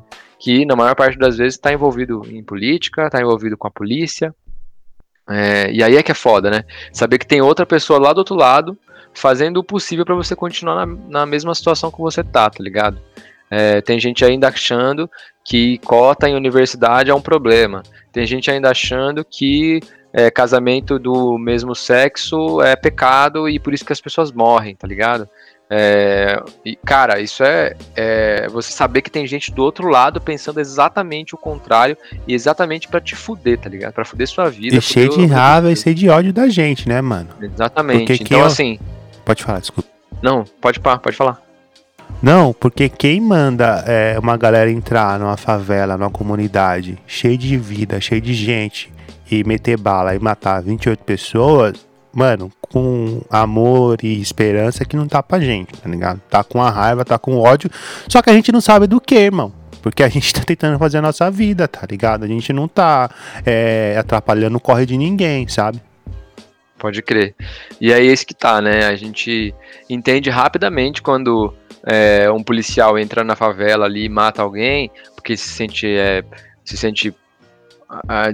Que 0.42 0.66
na 0.66 0.74
maior 0.74 0.96
parte 0.96 1.16
das 1.16 1.36
vezes 1.36 1.54
está 1.54 1.72
envolvido 1.72 2.22
em 2.28 2.42
política, 2.42 3.06
está 3.06 3.20
envolvido 3.20 3.56
com 3.56 3.68
a 3.68 3.70
polícia. 3.70 4.34
É, 5.30 5.70
e 5.70 5.82
aí 5.84 5.96
é 5.96 6.02
que 6.02 6.10
é 6.10 6.14
foda, 6.14 6.50
né? 6.50 6.64
Saber 6.92 7.18
que 7.18 7.26
tem 7.26 7.40
outra 7.40 7.64
pessoa 7.64 7.98
lá 8.00 8.12
do 8.12 8.18
outro 8.18 8.34
lado 8.34 8.76
fazendo 9.14 9.58
o 9.58 9.64
possível 9.64 10.04
para 10.04 10.14
você 10.14 10.34
continuar 10.34 10.86
na, 10.86 10.96
na 11.08 11.26
mesma 11.26 11.54
situação 11.54 11.92
que 11.92 12.00
você 12.00 12.24
tá, 12.24 12.50
tá 12.50 12.62
ligado? 12.62 12.98
É, 13.48 13.80
tem 13.82 14.00
gente 14.00 14.24
ainda 14.24 14.48
achando 14.48 15.08
que 15.44 15.78
cota 15.78 16.28
em 16.28 16.34
universidade 16.34 17.10
é 17.10 17.14
um 17.14 17.20
problema. 17.20 17.82
Tem 18.10 18.26
gente 18.26 18.50
ainda 18.50 18.70
achando 18.70 19.24
que 19.24 19.80
é, 20.12 20.30
casamento 20.30 20.98
do 20.98 21.38
mesmo 21.38 21.74
sexo 21.74 22.60
é 22.62 22.74
pecado 22.74 23.48
e 23.48 23.58
por 23.58 23.72
isso 23.72 23.84
que 23.84 23.92
as 23.92 24.00
pessoas 24.00 24.32
morrem, 24.32 24.74
tá 24.74 24.88
ligado? 24.88 25.28
É, 25.74 26.38
e, 26.66 26.76
cara, 26.76 27.18
isso 27.18 27.42
é, 27.42 27.74
é, 27.96 28.46
você 28.48 28.70
saber 28.70 29.00
que 29.00 29.10
tem 29.10 29.26
gente 29.26 29.50
do 29.50 29.62
outro 29.62 29.88
lado 29.88 30.20
pensando 30.20 30.60
exatamente 30.60 31.34
o 31.34 31.38
contrário 31.38 31.96
e 32.28 32.34
exatamente 32.34 32.86
para 32.88 33.00
te 33.00 33.16
fuder, 33.16 33.58
tá 33.58 33.70
ligado? 33.70 33.94
Pra 33.94 34.04
fuder 34.04 34.28
sua 34.28 34.50
vida. 34.50 34.76
E 34.76 34.82
cheio 34.82 35.08
de 35.08 35.24
raiva 35.24 35.72
e 35.72 35.76
cheio 35.76 35.94
de 35.94 36.10
ódio 36.10 36.30
da 36.30 36.46
gente, 36.46 36.86
né, 36.86 37.00
mano? 37.00 37.30
Exatamente. 37.40 38.04
Porque 38.06 38.22
então, 38.22 38.40
eu... 38.40 38.44
assim. 38.44 38.78
Pode 39.24 39.42
falar, 39.42 39.60
desculpa. 39.60 39.88
Não, 40.20 40.44
pode, 40.60 40.78
pode 40.78 41.16
falar. 41.16 41.40
Não, 42.22 42.52
porque 42.52 42.90
quem 42.90 43.18
manda 43.18 43.82
é, 43.86 44.18
uma 44.18 44.36
galera 44.36 44.70
entrar 44.70 45.18
numa 45.18 45.38
favela, 45.38 45.96
numa 45.96 46.10
comunidade 46.10 46.98
cheia 47.06 47.38
de 47.38 47.56
vida, 47.56 47.98
cheia 47.98 48.20
de 48.20 48.34
gente 48.34 48.92
e 49.30 49.42
meter 49.42 49.78
bala 49.78 50.14
e 50.14 50.18
matar 50.18 50.62
28 50.62 51.02
pessoas, 51.02 51.72
mano, 52.12 52.52
com 52.60 53.22
amor 53.30 53.98
e 54.02 54.20
esperança 54.20 54.84
que 54.84 54.96
não 54.96 55.08
tá 55.08 55.22
pra 55.22 55.40
gente, 55.40 55.72
tá 55.72 55.88
ligado? 55.88 56.20
Tá 56.28 56.44
com 56.44 56.62
a 56.62 56.70
raiva, 56.70 57.04
tá 57.04 57.18
com 57.18 57.38
ódio, 57.38 57.70
só 58.08 58.20
que 58.20 58.30
a 58.30 58.32
gente 58.32 58.52
não 58.52 58.60
sabe 58.60 58.86
do 58.86 59.00
que, 59.00 59.14
irmão. 59.14 59.52
Porque 59.82 60.02
a 60.02 60.08
gente 60.08 60.32
tá 60.32 60.42
tentando 60.44 60.78
fazer 60.78 60.98
a 60.98 61.02
nossa 61.02 61.30
vida, 61.30 61.66
tá 61.66 61.86
ligado? 61.90 62.24
A 62.24 62.28
gente 62.28 62.52
não 62.52 62.68
tá 62.68 63.10
é, 63.44 63.96
atrapalhando 63.98 64.56
o 64.56 64.60
corre 64.60 64.86
de 64.86 64.96
ninguém, 64.96 65.48
sabe? 65.48 65.80
Pode 66.78 67.02
crer. 67.02 67.34
E 67.80 67.92
aí 67.92 68.06
esse 68.06 68.24
que 68.24 68.34
tá, 68.34 68.60
né? 68.60 68.86
A 68.86 68.96
gente 68.96 69.54
entende 69.90 70.30
rapidamente 70.30 71.02
quando 71.02 71.52
é, 71.84 72.30
um 72.30 72.42
policial 72.42 72.98
entra 72.98 73.24
na 73.24 73.34
favela 73.34 73.86
ali 73.86 74.04
e 74.04 74.08
mata 74.08 74.42
alguém, 74.42 74.90
porque 75.14 75.36
se 75.36 75.48
sente, 75.48 75.86
é, 75.86 76.24
se 76.64 76.76
sente 76.76 77.14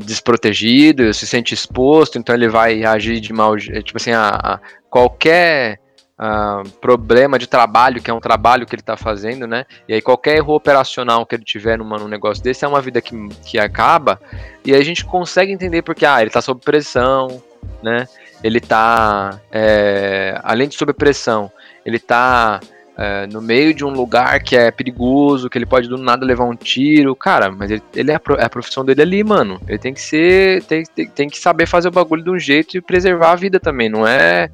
desprotegido, 0.04 1.12
se 1.12 1.26
sente 1.26 1.54
exposto, 1.54 2.18
então 2.18 2.34
ele 2.34 2.48
vai 2.48 2.84
agir 2.84 3.20
de 3.20 3.32
mal, 3.32 3.56
é, 3.56 3.82
tipo 3.82 3.96
assim, 3.96 4.12
a, 4.12 4.28
a 4.28 4.60
qualquer 4.88 5.80
uh, 6.18 6.68
problema 6.80 7.38
de 7.38 7.46
trabalho, 7.46 8.00
que 8.00 8.10
é 8.10 8.14
um 8.14 8.20
trabalho 8.20 8.66
que 8.66 8.74
ele 8.74 8.82
está 8.82 8.96
fazendo, 8.96 9.46
né? 9.46 9.64
E 9.88 9.94
aí 9.94 10.02
qualquer 10.02 10.36
erro 10.36 10.54
operacional 10.54 11.26
que 11.26 11.34
ele 11.34 11.44
tiver 11.44 11.78
numa, 11.78 11.98
num 11.98 12.08
negócio 12.08 12.42
desse 12.42 12.64
é 12.64 12.68
uma 12.68 12.80
vida 12.80 13.00
que, 13.00 13.16
que 13.44 13.58
acaba, 13.58 14.20
e 14.64 14.74
aí 14.74 14.80
a 14.80 14.84
gente 14.84 15.04
consegue 15.04 15.52
entender 15.52 15.82
porque, 15.82 16.06
ah, 16.06 16.20
ele 16.20 16.28
está 16.28 16.40
sob 16.40 16.60
pressão, 16.60 17.42
né? 17.82 18.06
Ele 18.42 18.58
está, 18.58 19.40
é, 19.50 20.38
além 20.44 20.68
de 20.68 20.76
sob 20.76 20.92
pressão, 20.92 21.50
ele 21.84 21.96
está 21.96 22.60
é, 23.00 23.28
no 23.28 23.40
meio 23.40 23.72
de 23.72 23.84
um 23.84 23.90
lugar 23.90 24.42
que 24.42 24.56
é 24.56 24.72
perigoso, 24.72 25.48
que 25.48 25.56
ele 25.56 25.64
pode 25.64 25.88
do 25.88 25.96
nada 25.96 26.26
levar 26.26 26.44
um 26.44 26.56
tiro. 26.56 27.14
Cara, 27.14 27.48
mas 27.48 27.70
ele, 27.70 27.82
ele 27.94 28.10
é, 28.10 28.16
a, 28.16 28.20
é, 28.36 28.44
a, 28.44 28.50
profissão 28.50 28.84
dele 28.84 29.02
ali, 29.02 29.22
mano. 29.22 29.60
Ele 29.68 29.78
tem 29.78 29.94
que 29.94 30.00
ser. 30.00 30.64
Tem, 30.64 30.82
tem, 30.82 31.08
tem, 31.08 31.28
que 31.28 31.38
saber 31.38 31.66
fazer 31.66 31.86
o 31.86 31.92
bagulho 31.92 32.24
de 32.24 32.30
um 32.30 32.38
jeito 32.38 32.76
e 32.76 32.80
preservar 32.80 33.30
a 33.30 33.36
vida 33.36 33.60
também. 33.60 33.88
Não 33.88 34.04
é. 34.04 34.50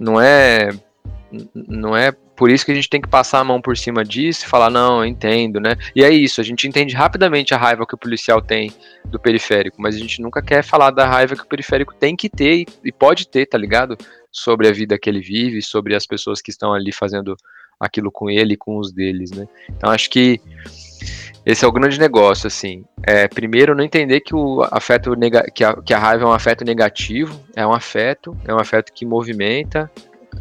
Não 0.00 0.18
é. 0.18 0.70
Não 1.54 1.94
é 1.94 2.12
por 2.34 2.50
isso 2.50 2.64
que 2.64 2.72
a 2.72 2.74
gente 2.74 2.88
tem 2.88 3.00
que 3.00 3.08
passar 3.08 3.40
a 3.40 3.44
mão 3.44 3.60
por 3.60 3.76
cima 3.76 4.04
disso 4.04 4.44
e 4.44 4.48
falar, 4.48 4.70
não, 4.70 5.04
entendo, 5.04 5.60
né? 5.60 5.76
E 5.94 6.04
é 6.04 6.10
isso, 6.10 6.40
a 6.40 6.44
gente 6.44 6.68
entende 6.68 6.94
rapidamente 6.94 7.54
a 7.54 7.56
raiva 7.56 7.86
que 7.86 7.94
o 7.94 7.98
policial 7.98 8.42
tem 8.42 8.70
do 9.06 9.18
periférico, 9.18 9.80
mas 9.80 9.96
a 9.96 9.98
gente 9.98 10.20
nunca 10.20 10.42
quer 10.42 10.62
falar 10.62 10.90
da 10.90 11.06
raiva 11.06 11.34
que 11.34 11.42
o 11.42 11.46
periférico 11.46 11.94
tem 11.94 12.14
que 12.14 12.28
ter 12.28 12.66
e 12.84 12.92
pode 12.92 13.26
ter, 13.26 13.46
tá 13.46 13.56
ligado? 13.56 13.96
Sobre 14.30 14.68
a 14.68 14.72
vida 14.72 14.98
que 14.98 15.08
ele 15.08 15.20
vive, 15.20 15.62
sobre 15.62 15.96
as 15.96 16.06
pessoas 16.06 16.42
que 16.42 16.50
estão 16.50 16.74
ali 16.74 16.92
fazendo 16.92 17.34
aquilo 17.78 18.10
com 18.10 18.30
ele 18.30 18.54
e 18.54 18.56
com 18.56 18.78
os 18.78 18.92
deles, 18.92 19.30
né? 19.30 19.46
Então 19.68 19.90
acho 19.90 20.08
que 20.10 20.40
esse 21.44 21.64
é 21.64 21.68
o 21.68 21.72
grande 21.72 21.98
negócio, 22.00 22.48
assim. 22.48 22.84
É, 23.04 23.28
primeiro, 23.28 23.74
não 23.74 23.84
entender 23.84 24.20
que 24.20 24.34
o 24.34 24.66
afeto 24.70 25.14
que 25.54 25.62
a, 25.62 25.80
que 25.80 25.94
a 25.94 25.98
raiva 25.98 26.24
é 26.24 26.26
um 26.26 26.32
afeto 26.32 26.64
negativo, 26.64 27.40
é 27.54 27.64
um 27.64 27.72
afeto, 27.72 28.36
é 28.44 28.52
um 28.52 28.58
afeto 28.58 28.92
que 28.92 29.06
movimenta, 29.06 29.88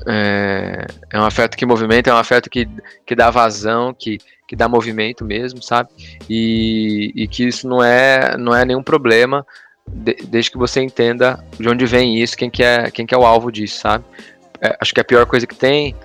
é, 0.07 0.85
é, 1.13 1.19
um 1.19 1.25
afeto 1.25 1.55
que 1.55 1.65
movimenta, 1.65 2.09
é 2.09 2.13
um 2.13 2.17
afeto 2.17 2.49
que, 2.49 2.67
que 3.05 3.15
dá 3.15 3.29
vazão, 3.29 3.93
que, 3.93 4.17
que 4.47 4.55
dá 4.55 4.67
movimento 4.67 5.23
mesmo, 5.23 5.61
sabe? 5.61 5.89
E, 6.27 7.11
e 7.15 7.27
que 7.27 7.47
isso 7.47 7.67
não 7.67 7.83
é, 7.83 8.35
não 8.35 8.55
é 8.55 8.65
nenhum 8.65 8.81
problema, 8.81 9.45
de, 9.87 10.15
desde 10.27 10.49
que 10.49 10.57
você 10.57 10.81
entenda 10.81 11.43
de 11.59 11.69
onde 11.69 11.85
vem 11.85 12.17
isso, 12.19 12.35
quem 12.35 12.49
que 12.49 12.63
é, 12.63 12.89
quem 12.89 13.05
que 13.05 13.13
é 13.13 13.17
o 13.17 13.25
alvo 13.25 13.51
disso, 13.51 13.79
sabe? 13.79 14.03
É, 14.59 14.75
acho 14.81 14.91
que 14.91 15.01
a 15.01 15.05
pior 15.05 15.25
coisa 15.27 15.45
que 15.45 15.55
tem 15.55 15.95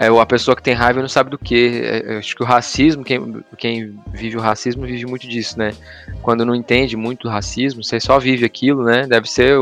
é, 0.00 0.06
a 0.06 0.24
pessoa 0.24 0.56
que 0.56 0.62
tem 0.62 0.72
raiva 0.72 1.02
não 1.02 1.10
sabe 1.10 1.28
do 1.28 1.36
que. 1.36 1.82
É, 1.84 2.16
acho 2.16 2.34
que 2.34 2.42
o 2.42 2.46
racismo, 2.46 3.04
quem, 3.04 3.44
quem 3.58 4.00
vive 4.10 4.34
o 4.34 4.40
racismo 4.40 4.86
vive 4.86 5.04
muito 5.04 5.28
disso, 5.28 5.58
né? 5.58 5.72
Quando 6.22 6.42
não 6.42 6.54
entende 6.54 6.96
muito 6.96 7.24
do 7.24 7.28
racismo, 7.28 7.84
você 7.84 8.00
só 8.00 8.18
vive 8.18 8.46
aquilo, 8.46 8.82
né? 8.82 9.06
Deve 9.06 9.30
ser, 9.30 9.58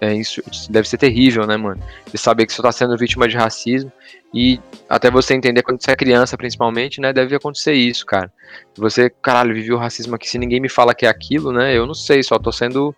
é, 0.00 0.12
isso, 0.12 0.42
deve 0.68 0.88
ser 0.88 0.98
terrível, 0.98 1.46
né, 1.46 1.56
mano? 1.56 1.80
Você 2.04 2.18
saber 2.18 2.46
que 2.46 2.52
você 2.52 2.60
está 2.60 2.72
sendo 2.72 2.98
vítima 2.98 3.28
de 3.28 3.36
racismo 3.36 3.92
e 4.34 4.58
até 4.88 5.08
você 5.08 5.34
entender 5.34 5.62
quando 5.62 5.80
você 5.80 5.92
é 5.92 5.96
criança, 5.96 6.36
principalmente, 6.36 7.00
né? 7.00 7.12
Deve 7.12 7.36
acontecer 7.36 7.74
isso, 7.74 8.04
cara. 8.04 8.32
Você, 8.76 9.08
caralho, 9.22 9.54
vive 9.54 9.72
o 9.72 9.78
racismo 9.78 10.16
aqui, 10.16 10.28
se 10.28 10.36
ninguém 10.36 10.58
me 10.58 10.68
fala 10.68 10.92
que 10.92 11.06
é 11.06 11.08
aquilo, 11.08 11.52
né? 11.52 11.78
Eu 11.78 11.86
não 11.86 11.94
sei, 11.94 12.24
só 12.24 12.40
tô 12.40 12.50
sendo 12.50 12.92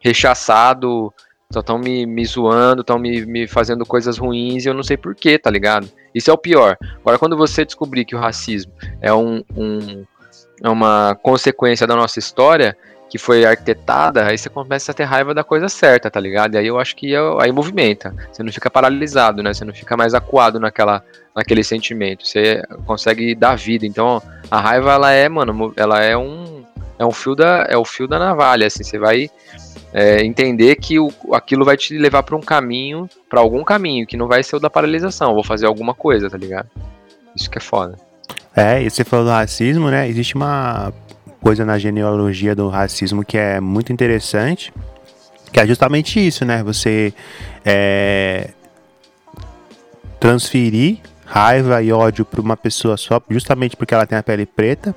rechaçado, 0.00 1.12
só 1.52 1.60
estão 1.60 1.78
me, 1.78 2.06
me 2.06 2.24
zoando, 2.24 2.80
estão 2.80 2.98
me, 2.98 3.24
me 3.24 3.46
fazendo 3.46 3.86
coisas 3.86 4.18
ruins 4.18 4.64
e 4.64 4.68
eu 4.68 4.74
não 4.74 4.82
sei 4.82 4.96
porquê, 4.96 5.38
tá 5.38 5.50
ligado? 5.50 5.88
Isso 6.16 6.30
é 6.30 6.32
o 6.32 6.38
pior. 6.38 6.78
Agora, 7.00 7.18
quando 7.18 7.36
você 7.36 7.62
descobrir 7.62 8.06
que 8.06 8.16
o 8.16 8.18
racismo 8.18 8.72
é, 9.02 9.12
um, 9.12 9.44
um, 9.54 10.02
é 10.64 10.68
uma 10.68 11.14
consequência 11.22 11.86
da 11.86 11.94
nossa 11.94 12.18
história, 12.18 12.74
que 13.10 13.18
foi 13.18 13.44
arquitetada, 13.44 14.26
aí 14.26 14.38
você 14.38 14.48
começa 14.48 14.92
a 14.92 14.94
ter 14.94 15.04
raiva 15.04 15.34
da 15.34 15.44
coisa 15.44 15.68
certa, 15.68 16.10
tá 16.10 16.18
ligado? 16.18 16.54
E 16.54 16.58
aí 16.58 16.66
eu 16.66 16.80
acho 16.80 16.96
que 16.96 17.14
é, 17.14 17.18
aí 17.38 17.52
movimenta. 17.52 18.14
Você 18.32 18.42
não 18.42 18.50
fica 18.50 18.70
paralisado, 18.70 19.42
né? 19.42 19.52
Você 19.52 19.62
não 19.62 19.74
fica 19.74 19.94
mais 19.94 20.14
acuado 20.14 20.58
naquela, 20.58 21.04
naquele 21.34 21.62
sentimento. 21.62 22.26
Você 22.26 22.62
consegue 22.86 23.34
dar 23.34 23.54
vida. 23.54 23.84
Então, 23.84 24.22
a 24.50 24.58
raiva, 24.58 24.94
ela 24.94 25.12
é, 25.12 25.28
mano, 25.28 25.74
ela 25.76 26.02
é 26.02 26.16
um. 26.16 26.64
É 26.98 27.04
um 27.04 27.12
fio 27.12 27.34
da, 27.34 27.66
é 27.68 27.76
o 27.76 27.84
fio 27.84 28.08
da 28.08 28.18
navalha, 28.18 28.66
assim, 28.66 28.82
você 28.82 28.98
vai 28.98 29.30
é, 29.96 30.22
entender 30.22 30.76
que 30.76 30.98
o, 30.98 31.10
aquilo 31.32 31.64
vai 31.64 31.74
te 31.74 31.96
levar 31.96 32.22
para 32.22 32.36
um 32.36 32.40
caminho, 32.42 33.08
para 33.30 33.40
algum 33.40 33.64
caminho, 33.64 34.06
que 34.06 34.14
não 34.14 34.28
vai 34.28 34.42
ser 34.42 34.56
o 34.56 34.60
da 34.60 34.68
paralisação. 34.68 35.32
Vou 35.32 35.42
fazer 35.42 35.64
alguma 35.64 35.94
coisa, 35.94 36.28
tá 36.28 36.36
ligado? 36.36 36.68
Isso 37.34 37.48
que 37.50 37.56
é 37.56 37.60
foda. 37.62 37.96
É, 38.54 38.82
e 38.82 38.90
você 38.90 39.04
falou 39.04 39.24
do 39.24 39.30
racismo, 39.30 39.88
né? 39.88 40.06
Existe 40.06 40.34
uma 40.34 40.92
coisa 41.40 41.64
na 41.64 41.78
genealogia 41.78 42.54
do 42.54 42.68
racismo 42.68 43.24
que 43.24 43.38
é 43.38 43.58
muito 43.58 43.90
interessante, 43.90 44.70
que 45.50 45.58
é 45.58 45.66
justamente 45.66 46.24
isso, 46.24 46.44
né? 46.44 46.62
Você 46.62 47.14
é, 47.64 48.50
transferir 50.20 50.98
raiva 51.24 51.82
e 51.82 51.90
ódio 51.90 52.24
para 52.26 52.40
uma 52.40 52.56
pessoa 52.56 52.98
só, 52.98 53.18
justamente 53.30 53.74
porque 53.74 53.94
ela 53.94 54.06
tem 54.06 54.18
a 54.18 54.22
pele 54.22 54.44
preta, 54.44 54.94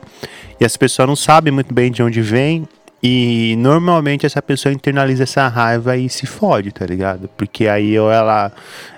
e 0.60 0.66
essa 0.66 0.78
pessoa 0.78 1.08
não 1.08 1.16
sabe 1.16 1.52
muito 1.52 1.74
bem 1.74 1.90
de 1.90 2.04
onde 2.04 2.22
vem, 2.22 2.68
e 3.02 3.56
normalmente 3.58 4.26
essa 4.26 4.42
pessoa 4.42 4.74
internaliza 4.74 5.24
essa 5.24 5.48
raiva 5.48 5.96
e 5.96 6.10
se 6.10 6.26
fode, 6.26 6.72
tá 6.72 6.86
ligado? 6.86 7.30
Porque 7.38 7.66
aí 7.66 7.98
ou 7.98 8.12
ela 8.12 8.52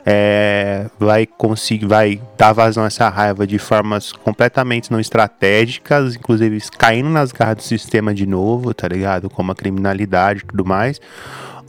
é, 0.03 0.87
vai 0.99 1.27
conseguir, 1.27 1.85
vai 1.85 2.19
dar 2.35 2.51
vazão 2.51 2.83
a 2.83 2.87
essa 2.87 3.07
raiva 3.09 3.45
de 3.45 3.59
formas 3.59 4.11
completamente 4.11 4.91
não 4.91 4.99
estratégicas, 4.99 6.15
inclusive 6.15 6.59
caindo 6.75 7.09
nas 7.09 7.31
garras 7.31 7.57
do 7.57 7.63
sistema 7.63 8.11
de 8.11 8.25
novo, 8.25 8.73
tá 8.73 8.87
ligado? 8.87 9.29
Como 9.29 9.51
a 9.51 9.55
criminalidade 9.55 10.41
e 10.41 10.45
tudo 10.47 10.65
mais. 10.65 10.99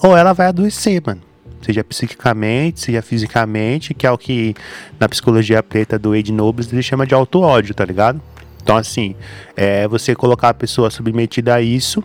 Ou 0.03 0.16
ela 0.16 0.33
vai 0.33 0.47
adoecer, 0.47 1.03
mano. 1.05 1.21
Seja 1.61 1.85
psiquicamente, 1.85 2.81
seja 2.81 3.03
fisicamente, 3.03 3.92
que 3.92 4.07
é 4.07 4.11
o 4.11 4.16
que 4.16 4.55
na 4.99 5.09
psicologia 5.09 5.62
preta 5.62 5.99
do 5.99 6.16
Ed 6.16 6.33
Nobles 6.33 6.73
ele 6.73 6.83
chama 6.83 7.07
de 7.07 7.14
auto-ódio, 7.14 7.75
tá 7.75 7.85
ligado? 7.85 8.21
Então, 8.62 8.77
assim, 8.77 9.14
é 9.57 9.87
você 9.87 10.14
colocar 10.14 10.49
a 10.49 10.55
pessoa 10.55 10.88
submetida 10.90 11.55
a 11.55 11.61
isso 11.61 12.03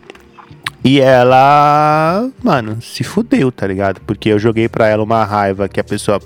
e 0.88 1.02
ela, 1.02 2.30
mano, 2.42 2.82
se 2.82 3.04
fudeu, 3.04 3.52
tá 3.52 3.68
ligado? 3.68 4.00
Porque 4.08 4.30
eu 4.30 4.40
joguei 4.40 4.70
pra 4.70 4.88
ela 4.88 5.04
uma 5.04 5.26
raiva 5.26 5.68
que 5.68 5.82
a 5.82 5.84
pessoa, 5.84 6.18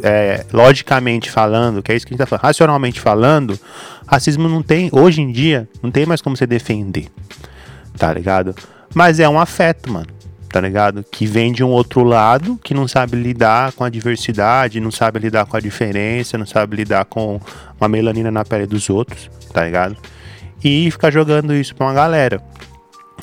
é, 0.00 0.46
logicamente 0.52 1.28
falando, 1.28 1.82
que 1.82 1.90
é 1.90 1.96
isso 1.96 2.06
que 2.06 2.12
a 2.12 2.14
gente 2.14 2.20
tá 2.20 2.24
falando, 2.24 2.44
racionalmente 2.44 3.00
falando, 3.00 3.58
racismo 4.06 4.48
não 4.48 4.62
tem, 4.62 4.90
hoje 4.92 5.22
em 5.22 5.32
dia, 5.32 5.68
não 5.82 5.90
tem 5.90 6.06
mais 6.06 6.20
como 6.20 6.36
você 6.36 6.46
defender, 6.46 7.08
tá 7.98 8.14
ligado? 8.14 8.54
Mas 8.94 9.18
é 9.18 9.28
um 9.28 9.40
afeto, 9.40 9.92
mano, 9.92 10.06
tá 10.50 10.60
ligado? 10.60 11.04
Que 11.10 11.26
vem 11.26 11.50
de 11.50 11.64
um 11.64 11.70
outro 11.70 12.04
lado, 12.04 12.60
que 12.62 12.72
não 12.72 12.86
sabe 12.86 13.16
lidar 13.16 13.72
com 13.72 13.82
a 13.82 13.90
diversidade, 13.90 14.78
não 14.78 14.92
sabe 14.92 15.18
lidar 15.18 15.46
com 15.46 15.56
a 15.56 15.60
diferença, 15.60 16.38
não 16.38 16.46
sabe 16.46 16.76
lidar 16.76 17.06
com 17.06 17.40
uma 17.80 17.88
melanina 17.88 18.30
na 18.30 18.44
pele 18.44 18.68
dos 18.68 18.88
outros, 18.88 19.28
tá 19.52 19.64
ligado? 19.64 19.96
E 20.62 20.88
ficar 20.92 21.10
jogando 21.10 21.52
isso 21.52 21.74
pra 21.74 21.88
uma 21.88 21.92
galera 21.92 22.40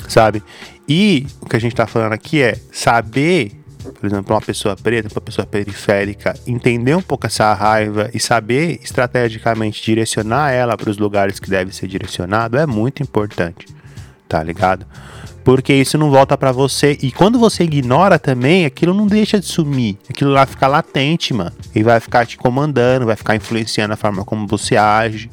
sabe? 0.07 0.43
E 0.87 1.25
o 1.41 1.47
que 1.47 1.55
a 1.55 1.59
gente 1.59 1.75
tá 1.75 1.87
falando 1.87 2.13
aqui 2.13 2.41
é 2.41 2.57
saber, 2.71 3.51
por 3.99 4.05
exemplo, 4.05 4.35
uma 4.35 4.41
pessoa 4.41 4.75
preta, 4.75 5.07
uma 5.13 5.21
pessoa 5.21 5.45
periférica, 5.45 6.35
entender 6.45 6.95
um 6.95 7.01
pouco 7.01 7.25
essa 7.25 7.53
raiva 7.53 8.09
e 8.13 8.19
saber 8.19 8.79
estrategicamente 8.83 9.81
direcionar 9.81 10.51
ela 10.51 10.75
para 10.75 10.89
os 10.89 10.97
lugares 10.97 11.39
que 11.39 11.49
deve 11.49 11.73
ser 11.73 11.87
direcionado 11.87 12.57
é 12.57 12.65
muito 12.65 13.01
importante, 13.01 13.67
tá 14.27 14.43
ligado? 14.43 14.85
Porque 15.43 15.73
isso 15.73 15.97
não 15.97 16.09
volta 16.09 16.37
para 16.37 16.51
você. 16.51 16.97
E 17.01 17.11
quando 17.11 17.37
você 17.37 17.63
ignora 17.63 18.17
também, 18.17 18.65
aquilo 18.65 18.93
não 18.93 19.05
deixa 19.05 19.39
de 19.39 19.45
sumir, 19.45 19.97
aquilo 20.09 20.31
lá 20.31 20.45
fica 20.45 20.67
latente, 20.67 21.33
mano, 21.33 21.51
e 21.75 21.83
vai 21.83 21.99
ficar 21.99 22.25
te 22.25 22.37
comandando, 22.37 23.05
vai 23.05 23.15
ficar 23.15 23.35
influenciando 23.35 23.93
a 23.93 23.97
forma 23.97 24.23
como 24.23 24.47
você 24.47 24.77
age, 24.77 25.29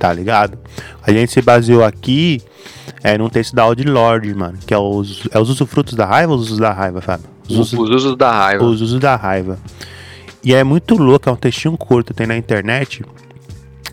tá 0.00 0.10
ligado? 0.10 0.58
A 1.02 1.12
gente 1.12 1.30
se 1.30 1.42
baseou 1.42 1.84
aqui 1.84 2.42
é 3.04 3.18
num 3.18 3.28
texto 3.28 3.54
da 3.54 3.62
Audi 3.62 3.84
Lord, 3.84 4.34
mano, 4.34 4.58
que 4.66 4.72
é 4.72 4.78
os, 4.78 5.28
é 5.30 5.38
os 5.38 5.50
usufrutos 5.50 5.94
da 5.94 6.06
raiva 6.06 6.32
ou 6.32 6.38
os 6.38 6.46
usos 6.46 6.58
da 6.58 6.72
raiva, 6.72 7.02
Fábio? 7.02 7.26
Os, 7.48 7.56
usos, 7.56 7.78
os 7.78 7.90
usos 7.90 8.16
da 8.16 8.32
raiva. 8.32 8.64
Os 8.64 8.80
usos 8.80 8.98
da 8.98 9.14
raiva. 9.14 9.58
E 10.42 10.54
é 10.54 10.64
muito 10.64 10.96
louco, 10.96 11.28
é 11.28 11.32
um 11.32 11.36
textinho 11.36 11.76
curto, 11.76 12.14
tem 12.14 12.26
na 12.26 12.36
internet. 12.36 13.04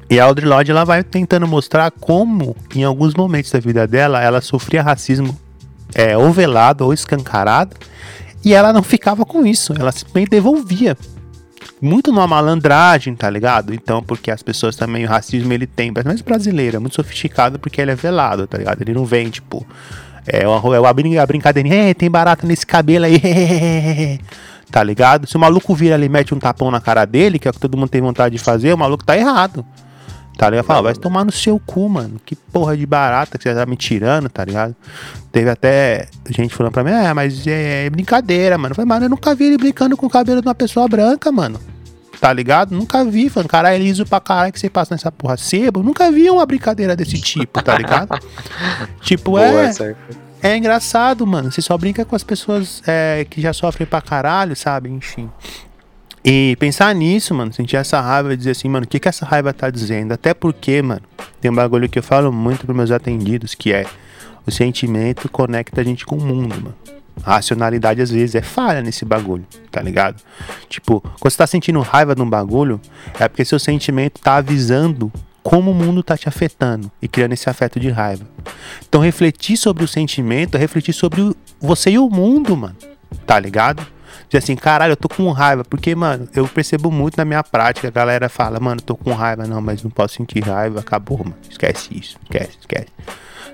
E 0.10 0.18
a 0.18 0.24
Audre 0.24 0.46
Lorde 0.46 0.72
ela 0.72 0.86
vai 0.86 1.04
tentando 1.04 1.46
mostrar 1.46 1.92
como, 1.92 2.56
em 2.74 2.86
alguns 2.86 3.14
momentos 3.14 3.52
da 3.52 3.60
vida 3.60 3.86
dela, 3.86 4.24
ela 4.24 4.40
sofria 4.40 4.82
racismo 4.82 5.38
é, 5.94 6.18
ou 6.18 6.32
velado 6.32 6.86
ou 6.86 6.94
escancarado, 6.94 7.76
e 8.46 8.54
ela 8.54 8.72
não 8.72 8.82
ficava 8.82 9.26
com 9.26 9.46
isso, 9.46 9.74
ela 9.78 9.92
simplesmente 9.92 10.30
devolvia 10.30 10.96
muito 11.82 12.12
numa 12.12 12.28
malandragem, 12.28 13.16
tá 13.16 13.30
ligado? 13.30 13.74
Então, 13.74 14.02
porque 14.02 14.32
as 14.32 14.42
pessoas 14.42 14.76
também, 14.76 15.06
o 15.06 15.08
racismo 15.08 15.52
ele 15.54 15.68
tem, 15.68 15.92
mas 15.92 16.22
brasileiro, 16.22 16.78
é 16.78 16.80
muito 16.80 16.96
sofisticado 16.96 17.60
porque 17.60 17.82
ele 17.82 17.92
é 17.92 17.96
velado, 17.96 18.48
tá 18.48 18.58
ligado? 18.58 18.82
Ele 18.82 18.94
não 18.94 19.06
vem, 19.06 19.30
tipo, 19.30 19.66
é, 20.26 20.48
uma, 20.48 20.76
é 20.76 20.80
uma 20.80 21.26
brincadeirinha, 21.26 21.94
tem 21.94 22.10
barata 22.10 22.46
nesse 22.46 22.66
cabelo 22.66 23.06
aí, 23.06 23.22
Tá 24.70 24.84
ligado? 24.84 25.26
Se 25.26 25.38
o 25.38 25.40
maluco 25.40 25.74
vira 25.74 25.96
ali 25.96 26.08
e 26.08 26.10
mete 26.10 26.36
um 26.36 26.40
tapão 26.40 26.70
na 26.70 26.82
cara 26.82 27.06
dele, 27.06 27.40
que 27.40 27.48
é 27.48 27.52
o 27.52 27.54
que 27.54 27.60
todo 27.60 27.78
mundo 27.78 27.90
tem 27.90 28.02
vontade 28.02 28.36
de 28.36 28.44
fazer, 28.44 28.74
o 28.74 28.78
maluco 28.78 29.04
tá 29.04 29.18
errado. 29.18 29.66
Tá 30.38 30.50
ligado? 30.52 30.66
Fala, 30.66 30.84
vai 30.84 30.94
tomar 30.94 31.26
no 31.26 31.32
seu 31.32 31.60
cu, 31.60 31.90
mano. 31.90 32.22
Que 32.24 32.36
porra 32.36 32.78
de 32.78 32.86
barata 32.86 33.38
que 33.38 33.44
você 33.44 33.56
tá 33.56 33.66
me 33.66 33.76
tirando, 33.76 34.30
tá 34.30 34.46
ligado? 34.46 34.76
Teve 35.32 35.50
até 35.50 36.08
gente 36.30 36.54
falando 36.54 36.74
pra 36.74 36.84
mim, 36.84 36.92
é, 36.92 37.12
mas 37.14 37.46
é 37.48 37.90
brincadeira, 37.90 38.58
mano. 38.58 38.72
Eu 38.72 38.76
falei, 38.76 38.88
mano, 38.88 39.06
eu 39.06 39.10
nunca 39.10 39.34
vi 39.34 39.46
ele 39.46 39.58
brincando 39.58 39.98
com 39.98 40.06
o 40.06 40.10
cabelo 40.10 40.42
de 40.42 40.48
uma 40.48 40.54
pessoa 40.54 40.88
branca, 40.88 41.32
mano. 41.32 41.60
Tá 42.20 42.32
ligado? 42.32 42.76
Nunca 42.76 43.04
vi, 43.04 43.30
falando, 43.30 43.50
caralho, 43.50 43.76
é 43.76 43.80
liso 43.80 44.06
pra 44.06 44.20
caralho 44.20 44.54
que 44.54 44.60
você 44.60 44.70
passa 44.70 44.94
nessa 44.94 45.12
porra 45.12 45.38
sebo. 45.38 45.82
Nunca 45.82 46.12
vi 46.12 46.30
uma 46.30 46.46
brincadeira 46.46 46.96
desse 46.96 47.20
tipo, 47.20 47.62
tá 47.64 47.78
ligado? 47.78 48.10
tipo, 49.02 49.32
Boa, 49.32 49.42
é. 49.44 49.68
aí. 49.68 49.96
É 50.42 50.56
engraçado, 50.56 51.26
mano. 51.26 51.52
Você 51.52 51.62
só 51.62 51.76
brinca 51.78 52.06
com 52.06 52.16
as 52.16 52.24
pessoas 52.24 52.82
é, 52.86 53.26
que 53.28 53.42
já 53.42 53.54
sofrem 53.54 53.88
pra 53.88 54.02
caralho, 54.02 54.56
sabe? 54.56 54.90
Enfim. 54.90 55.30
E 56.30 56.58
pensar 56.58 56.94
nisso, 56.94 57.34
mano, 57.34 57.54
sentir 57.54 57.78
essa 57.78 58.02
raiva 58.02 58.34
e 58.34 58.36
dizer 58.36 58.52
assim, 58.52 58.68
mano, 58.68 58.84
o 58.84 58.88
que 58.88 59.00
que 59.00 59.08
essa 59.08 59.26
raiva 59.26 59.54
tá 59.54 59.70
dizendo? 59.70 60.12
Até 60.12 60.34
porque, 60.34 60.82
mano, 60.82 61.00
tem 61.40 61.50
um 61.50 61.56
bagulho 61.56 61.88
que 61.88 62.00
eu 62.00 62.04
falo 62.04 62.34
muito 62.34 62.66
pros 62.66 62.76
meus 62.76 62.92
atendidos, 62.92 63.56
que 63.56 63.72
é 63.72 63.86
o 64.46 64.52
sentimento 64.52 65.30
conecta 65.30 65.80
a 65.80 65.84
gente 65.86 66.06
com 66.06 66.18
o 66.18 66.22
mundo, 66.22 66.54
mano. 66.54 66.76
A 67.24 67.36
racionalidade 67.36 68.02
às 68.02 68.12
vezes 68.12 68.36
é 68.36 68.42
falha 68.42 68.82
nesse 68.82 69.06
bagulho, 69.06 69.46
tá 69.72 69.82
ligado? 69.82 70.22
Tipo, 70.68 71.00
quando 71.00 71.32
você 71.32 71.38
tá 71.38 71.48
sentindo 71.48 71.80
raiva 71.80 72.14
de 72.14 72.22
um 72.22 72.30
bagulho, 72.30 72.82
é 73.18 73.30
porque 73.30 73.46
seu 73.46 73.58
sentimento 73.58 74.20
tá 74.20 74.36
avisando 74.36 75.10
como 75.42 75.72
o 75.72 75.74
mundo 75.74 76.04
tá 76.04 76.18
te 76.18 76.28
afetando 76.28 76.92
e 77.02 77.08
criando 77.08 77.32
esse 77.32 77.50
afeto 77.50 77.80
de 77.80 77.90
raiva. 77.90 78.28
Então 78.86 79.00
refletir 79.00 79.56
sobre 79.56 79.82
o 79.82 79.88
sentimento 79.88 80.56
é 80.56 80.60
refletir 80.60 80.94
sobre 80.94 81.34
você 81.58 81.92
e 81.92 81.98
o 81.98 82.10
mundo, 82.10 82.58
mano. 82.58 82.76
Tá 83.26 83.40
ligado? 83.40 83.96
Dizer 84.28 84.40
assim, 84.40 84.56
caralho, 84.56 84.92
eu 84.92 84.98
tô 84.98 85.08
com 85.08 85.32
raiva. 85.32 85.64
Porque, 85.64 85.96
mano, 85.96 86.28
eu 86.36 86.48
percebo 86.48 86.92
muito 86.92 87.18
na 87.18 87.26
minha 87.26 87.44
prática, 87.44 87.88
a 87.88 87.92
galera 87.92 88.28
fala, 88.28 88.60
mano, 88.60 88.82
tô 88.82 88.96
com 88.96 89.14
raiva, 89.14 89.48
não, 89.48 89.62
mas 89.62 89.84
não 89.84 89.90
posso 89.90 90.16
sentir 90.16 90.44
raiva, 90.44 90.82
acabou, 90.82 91.20
mano. 91.20 91.36
Esquece 91.50 91.90
isso, 91.98 92.18
esquece, 92.24 92.58
esquece. 92.60 92.88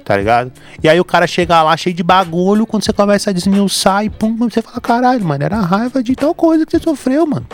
Tá 0.04 0.18
ligado? 0.18 0.52
E 0.82 0.90
aí 0.90 1.00
o 1.00 1.06
cara 1.06 1.26
chega 1.26 1.62
lá 1.62 1.78
cheio 1.78 1.96
de 1.96 2.04
bagulho, 2.04 2.66
quando 2.66 2.84
você 2.84 2.92
começa 2.92 3.30
a 3.30 3.34
desmiuçar 3.34 4.04
e 4.04 4.10
pum, 4.10 4.36
você 4.36 4.62
fala, 4.62 4.82
caralho, 4.82 5.24
mano, 5.24 5.44
era 5.44 5.60
raiva 5.62 6.04
de 6.04 6.16
tal 6.16 6.36
coisa 6.36 6.66
que 6.66 6.72
você 6.72 6.84
sofreu, 6.84 7.26
mano. 7.26 7.46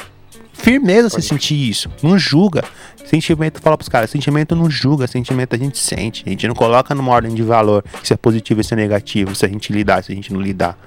Firmeza 0.53 1.10
você 1.10 1.21
sentir 1.21 1.55
isso. 1.55 1.89
Não 2.03 2.17
julga. 2.17 2.63
Sentimento, 3.05 3.62
fala 3.62 3.77
pros 3.77 3.89
caras, 3.89 4.10
sentimento 4.10 4.55
não 4.55 4.69
julga, 4.69 5.08
sentimento 5.08 5.55
a 5.55 5.58
gente 5.58 5.77
sente. 5.77 6.23
A 6.25 6.29
gente 6.29 6.47
não 6.47 6.53
coloca 6.53 6.93
numa 6.93 7.12
ordem 7.12 7.34
de 7.34 7.41
valor 7.41 7.84
se 8.03 8.13
é 8.13 8.17
positivo 8.17 8.62
e 8.62 8.63
se 8.63 8.73
é 8.73 8.77
negativo, 8.77 9.34
se 9.34 9.45
a 9.45 9.49
gente 9.49 9.71
lidar, 9.71 10.03
se 10.03 10.12
a 10.12 10.15
gente 10.15 10.34
não 10.34 10.41
lidar. 10.41 10.77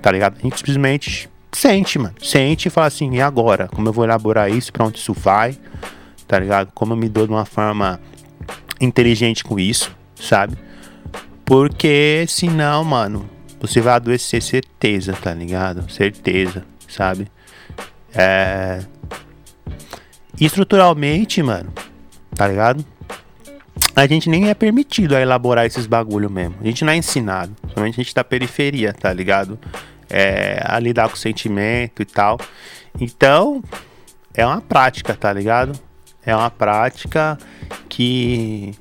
Tá 0.00 0.10
ligado? 0.10 0.36
A 0.38 0.42
gente 0.42 0.56
simplesmente 0.56 1.28
sente, 1.52 1.98
mano. 1.98 2.14
Sente 2.22 2.68
e 2.68 2.70
fala 2.70 2.86
assim, 2.86 3.14
e 3.14 3.20
agora? 3.20 3.68
Como 3.68 3.88
eu 3.88 3.92
vou 3.92 4.04
elaborar 4.04 4.50
isso? 4.50 4.72
Pra 4.72 4.86
onde 4.86 4.98
isso 4.98 5.12
vai? 5.12 5.56
Tá 6.26 6.38
ligado? 6.38 6.70
Como 6.74 6.92
eu 6.92 6.96
me 6.96 7.08
dou 7.08 7.26
de 7.26 7.32
uma 7.32 7.44
forma 7.44 8.00
inteligente 8.80 9.42
com 9.42 9.58
isso, 9.58 9.94
sabe? 10.14 10.56
Porque 11.44 12.24
senão, 12.28 12.84
mano, 12.84 13.28
você 13.60 13.80
vai 13.80 13.94
adoecer 13.94 14.42
certeza, 14.42 15.12
tá 15.14 15.32
ligado? 15.32 15.90
Certeza, 15.90 16.64
sabe? 16.86 17.28
É. 18.14 18.80
Estruturalmente, 20.40 21.42
mano, 21.42 21.72
tá 22.34 22.46
ligado? 22.46 22.84
A 23.96 24.06
gente 24.06 24.28
nem 24.28 24.48
é 24.48 24.54
permitido 24.54 25.16
a 25.16 25.20
elaborar 25.20 25.66
esses 25.66 25.86
bagulho 25.86 26.30
mesmo. 26.30 26.54
A 26.60 26.64
gente 26.64 26.84
não 26.84 26.92
é 26.92 26.96
ensinado. 26.96 27.52
Somente 27.74 28.00
a 28.00 28.04
gente 28.04 28.14
da 28.14 28.22
periferia, 28.22 28.92
tá 28.92 29.12
ligado? 29.12 29.58
É, 30.10 30.62
a 30.64 30.78
lidar 30.78 31.08
com 31.08 31.16
sentimento 31.16 32.00
e 32.00 32.04
tal. 32.04 32.38
Então, 32.98 33.62
é 34.34 34.44
uma 34.46 34.60
prática, 34.60 35.14
tá 35.14 35.32
ligado? 35.32 35.78
É 36.24 36.34
uma 36.34 36.50
prática 36.50 37.38
que 37.88 38.74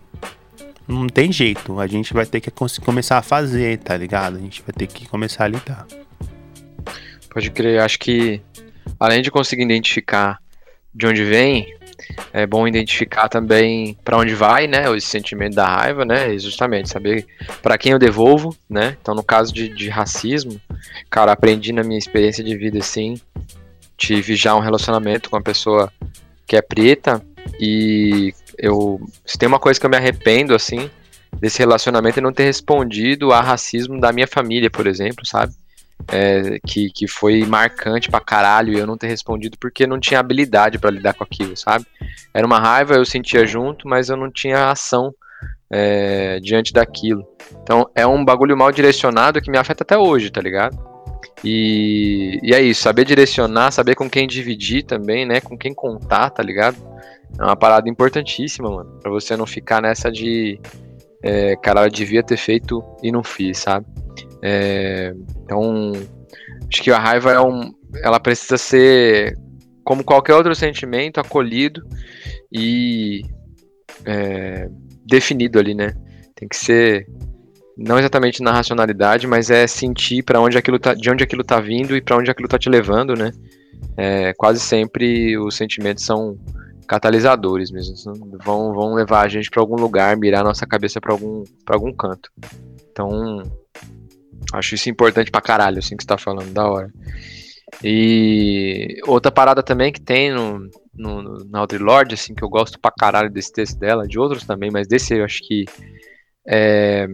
não 0.88 1.08
tem 1.08 1.32
jeito. 1.32 1.80
A 1.80 1.88
gente 1.88 2.13
vai 2.13 2.26
ter 2.26 2.40
que 2.40 2.52
começar 2.52 3.18
a 3.18 3.22
fazer, 3.22 3.80
tá 3.80 3.96
ligado? 3.98 4.38
A 4.38 4.40
gente 4.40 4.62
vai 4.62 4.74
ter 4.74 4.88
que 4.88 5.08
começar 5.08 5.46
a 5.46 5.48
lidar. 5.48 5.86
Pode 7.30 7.52
crer, 7.52 7.82
acho 7.82 8.00
que 8.00 8.42
além 9.00 9.22
de 9.22 9.30
conseguir 9.30 9.63
identificar 9.63 10.40
de 10.94 11.06
onde 11.06 11.24
vem, 11.24 11.77
é 12.34 12.46
bom 12.46 12.67
identificar 12.67 13.30
também 13.30 13.98
para 14.04 14.17
onde 14.17 14.34
vai, 14.34 14.67
né? 14.67 14.96
Esse 14.96 15.08
sentimento 15.08 15.56
da 15.56 15.67
raiva, 15.67 16.06
né? 16.06 16.34
E 16.34 16.39
justamente 16.39 16.89
saber 16.89 17.26
para 17.62 17.78
quem 17.78 17.91
eu 17.91 18.00
devolvo, 18.00 18.56
né? 18.70 18.98
Então, 19.02 19.13
no 19.13 19.24
caso 19.24 19.54
de, 19.54 19.70
de 19.70 19.89
racismo, 19.89 20.60
cara, 21.10 21.32
aprendi 21.32 21.72
na 21.72 21.84
minha 21.84 22.00
experiência 22.00 22.43
de 22.43 22.56
vida 22.56 22.80
assim, 22.80 23.20
tive 23.98 24.36
já 24.36 24.56
um 24.56 24.60
relacionamento 24.60 25.30
com 25.30 25.36
uma 25.36 25.43
pessoa 25.43 25.91
que 26.46 26.56
é 26.56 26.62
preta 26.62 27.22
e 27.60 28.34
eu 28.58 29.00
se 29.26 29.38
tem 29.38 29.48
uma 29.48 29.60
coisa 29.60 29.80
que 29.80 29.86
eu 29.86 29.89
me 29.89 29.98
arrependo 29.98 30.56
assim 30.56 30.89
desse 31.39 31.60
relacionamento 31.60 32.20
é 32.20 32.22
não 32.22 32.32
ter 32.32 32.46
respondido 32.46 33.32
a 33.32 33.41
racismo 33.41 34.00
da 34.00 34.12
minha 34.12 34.28
família, 34.28 34.70
por 34.70 34.88
exemplo, 34.88 35.26
sabe? 35.26 35.54
É, 36.12 36.60
que, 36.65 36.89
que 36.89 37.07
foi 37.07 37.43
marcante 37.45 38.10
pra 38.10 38.19
caralho 38.19 38.73
e 38.73 38.79
eu 38.79 38.88
não 38.88 38.97
ter 38.97 39.07
respondido 39.07 39.57
porque 39.60 39.88
não 39.88 39.99
tinha 39.99 40.19
habilidade 40.19 40.79
pra 40.79 40.91
lidar 40.91 41.13
com 41.13 41.23
aquilo, 41.23 41.55
sabe? 41.57 41.86
Era 42.33 42.45
uma 42.45 42.60
raiva, 42.60 42.95
eu 42.95 43.05
sentia 43.05 43.45
junto, 43.45 43.88
mas 43.88 44.10
eu 44.10 44.17
não 44.17 44.31
tinha 44.31 44.69
ação 44.69 45.13
é, 45.69 46.39
diante 46.39 46.71
daquilo. 46.71 47.25
Então 47.62 47.89
é 47.93 48.05
um 48.05 48.23
bagulho 48.23 48.55
mal 48.55 48.71
direcionado 48.71 49.41
que 49.41 49.51
me 49.51 49.57
afeta 49.57 49.83
até 49.83 49.97
hoje, 49.97 50.29
tá 50.29 50.41
ligado? 50.41 50.77
E, 51.43 52.39
e 52.41 52.53
é 52.53 52.62
isso, 52.62 52.81
saber 52.81 53.05
direcionar, 53.05 53.71
saber 53.71 53.95
com 53.95 54.10
quem 54.10 54.27
dividir 54.27 54.83
também, 54.83 55.25
né? 55.25 55.41
Com 55.41 55.57
quem 55.57 55.73
contar, 55.73 56.29
tá 56.29 56.41
ligado? 56.41 56.77
É 57.39 57.43
uma 57.43 57.55
parada 57.55 57.89
importantíssima, 57.89 58.69
mano. 58.69 58.99
Pra 59.01 59.12
você 59.12 59.36
não 59.36 59.45
ficar 59.45 59.81
nessa 59.81 60.12
de. 60.12 60.60
É, 61.21 61.55
caralho, 61.57 61.88
eu 61.88 61.91
devia 61.91 62.23
ter 62.23 62.38
feito 62.38 62.83
e 63.03 63.12
não 63.12 63.23
fiz, 63.23 63.60
sabe? 63.60 63.86
É, 64.49 65.13
então, 65.43 65.91
acho 66.71 66.81
que 66.81 66.89
a 66.89 66.97
raiva 66.97 67.33
é 67.33 67.41
um, 67.41 67.73
ela 68.01 68.17
precisa 68.17 68.57
ser 68.57 69.38
como 69.83 70.05
qualquer 70.05 70.36
outro 70.36 70.55
sentimento 70.55 71.19
acolhido 71.19 71.81
e 72.49 73.23
é, 74.05 74.69
definido 75.05 75.60
ali, 75.60 75.75
né? 75.75 75.93
Tem 76.33 76.47
que 76.47 76.55
ser 76.55 77.05
não 77.77 77.99
exatamente 77.99 78.41
na 78.41 78.53
racionalidade, 78.53 79.27
mas 79.27 79.51
é 79.51 79.67
sentir 79.67 80.23
para 80.23 80.39
onde 80.39 80.57
aquilo 80.57 80.79
tá, 80.79 80.93
de 80.93 81.12
onde 81.12 81.25
aquilo 81.25 81.43
tá 81.43 81.60
vindo 81.60 81.95
e 81.95 82.01
para 82.01 82.17
onde 82.17 82.31
aquilo 82.31 82.47
tá 82.47 82.57
te 82.57 82.69
levando, 82.69 83.15
né? 83.15 83.31
É, 83.97 84.33
quase 84.33 84.62
sempre 84.62 85.38
os 85.38 85.55
sentimentos 85.55 86.05
são 86.05 86.38
catalisadores 86.88 87.69
mesmo, 87.69 87.93
vão, 88.45 88.73
vão 88.73 88.93
levar 88.93 89.25
a 89.25 89.27
gente 89.27 89.49
para 89.49 89.62
algum 89.62 89.75
lugar, 89.75 90.15
mirar 90.15 90.41
nossa 90.41 90.65
cabeça 90.65 91.01
para 91.01 91.12
algum, 91.12 91.43
pra 91.65 91.75
algum 91.75 91.91
canto. 91.91 92.31
Então, 92.89 93.43
Acho 94.53 94.75
isso 94.75 94.89
importante 94.89 95.31
pra 95.31 95.41
caralho, 95.41 95.79
assim, 95.79 95.95
que 95.95 96.03
você 96.03 96.07
tá 96.07 96.17
falando, 96.17 96.53
da 96.53 96.67
hora. 96.67 96.91
E 97.83 98.99
outra 99.05 99.31
parada 99.31 99.62
também 99.62 99.91
que 99.91 100.01
tem 100.01 100.31
no, 100.31 100.69
no, 100.95 101.45
na 101.49 101.60
Audre 101.60 101.77
Lorde, 101.77 102.15
assim, 102.15 102.33
que 102.33 102.43
eu 102.43 102.49
gosto 102.49 102.79
pra 102.79 102.91
caralho 102.91 103.29
desse 103.29 103.51
texto 103.51 103.77
dela, 103.77 104.07
de 104.07 104.17
outros 104.17 104.45
também, 104.45 104.69
mas 104.71 104.88
desse 104.88 105.15
eu 105.15 105.25
acho 105.25 105.41
que 105.45 105.65
é, 106.47 107.07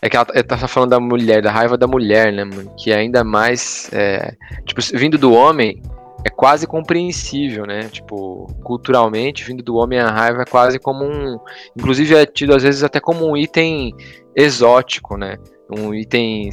é 0.00 0.10
que 0.10 0.16
ela, 0.16 0.26
ela 0.34 0.42
tá 0.42 0.58
falando 0.68 0.90
da 0.90 1.00
mulher, 1.00 1.40
da 1.40 1.52
raiva 1.52 1.78
da 1.78 1.86
mulher, 1.86 2.32
né, 2.32 2.44
mano? 2.44 2.74
Que 2.76 2.90
é 2.90 2.96
ainda 2.96 3.22
mais, 3.22 3.88
é, 3.92 4.34
tipo, 4.66 4.80
vindo 4.94 5.16
do 5.16 5.32
homem, 5.32 5.80
é 6.24 6.30
quase 6.30 6.66
compreensível, 6.66 7.64
né? 7.64 7.88
Tipo, 7.88 8.46
culturalmente, 8.64 9.44
vindo 9.44 9.62
do 9.62 9.76
homem 9.76 10.00
a 10.00 10.10
raiva 10.10 10.42
é 10.42 10.44
quase 10.44 10.78
como 10.78 11.04
um, 11.04 11.38
inclusive 11.76 12.14
é 12.14 12.26
tido 12.26 12.54
às 12.54 12.62
vezes 12.62 12.82
até 12.82 13.00
como 13.00 13.28
um 13.28 13.36
item 13.36 13.94
exótico, 14.36 15.16
né? 15.16 15.36
Um 15.78 15.94
item 15.94 16.50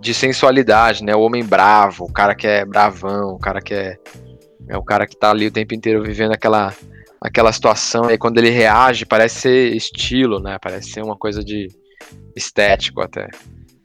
de 0.00 0.14
sensualidade, 0.14 1.04
né? 1.04 1.14
O 1.14 1.20
homem 1.20 1.44
bravo, 1.44 2.04
o 2.04 2.12
cara 2.12 2.34
que 2.34 2.46
é 2.46 2.64
bravão, 2.64 3.34
o 3.34 3.38
cara 3.38 3.60
que 3.60 3.74
é 3.74 3.98
é 4.68 4.76
o 4.76 4.82
cara 4.82 5.06
que 5.06 5.16
tá 5.16 5.30
ali 5.30 5.46
o 5.46 5.52
tempo 5.52 5.74
inteiro 5.74 6.02
vivendo 6.02 6.32
aquela 6.32 6.72
aquela 7.20 7.52
situação 7.52 8.10
e 8.10 8.18
quando 8.18 8.38
ele 8.38 8.50
reage 8.50 9.06
parece 9.06 9.40
ser 9.40 9.76
estilo, 9.76 10.40
né? 10.40 10.58
Parece 10.60 10.90
ser 10.90 11.02
uma 11.02 11.16
coisa 11.16 11.44
de 11.44 11.68
estético 12.34 13.00
até. 13.00 13.28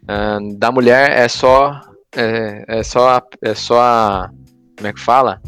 Uh, 0.03 0.57
da 0.57 0.72
mulher 0.72 1.12
é 1.12 1.28
só 1.28 1.80
é, 2.16 2.64
é 2.68 2.84
só 2.84 3.22
é 3.43 3.53
só 3.53 3.80
a, 3.80 4.30
como 4.76 4.88
é 4.88 4.93
que 4.93 4.99
fala? 4.99 5.41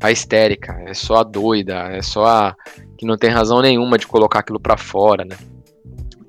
A 0.00 0.12
histérica, 0.12 0.80
é 0.86 0.94
só 0.94 1.16
a 1.16 1.24
doida, 1.24 1.74
é 1.90 2.02
só 2.02 2.24
a 2.24 2.56
que 2.96 3.04
não 3.04 3.16
tem 3.16 3.30
razão 3.30 3.60
nenhuma 3.60 3.98
de 3.98 4.06
colocar 4.06 4.40
aquilo 4.40 4.60
para 4.60 4.76
fora, 4.76 5.24
né? 5.24 5.36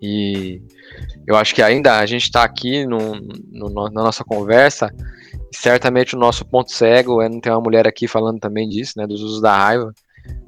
E 0.01 0.61
eu 1.30 1.36
acho 1.36 1.53
que 1.53 1.61
ainda 1.61 1.99
a 1.99 2.05
gente 2.07 2.23
está 2.23 2.43
aqui 2.43 2.88
no, 2.88 2.99
na 3.91 4.01
nossa 4.03 4.23
conversa, 4.23 4.91
certamente 5.53 6.15
o 6.15 6.19
nosso 6.19 6.43
ponto 6.43 6.71
cego 6.71 7.21
é 7.21 7.30
não 7.30 7.39
ter 7.39 7.51
uma 7.51 7.61
mulher 7.61 7.88
aqui 7.88 8.07
falando 8.07 8.39
também 8.39 8.67
disso, 8.67 8.93
né, 8.97 9.05
dos 9.05 9.21
usos 9.21 9.39
da 9.39 9.55
raiva, 9.55 9.93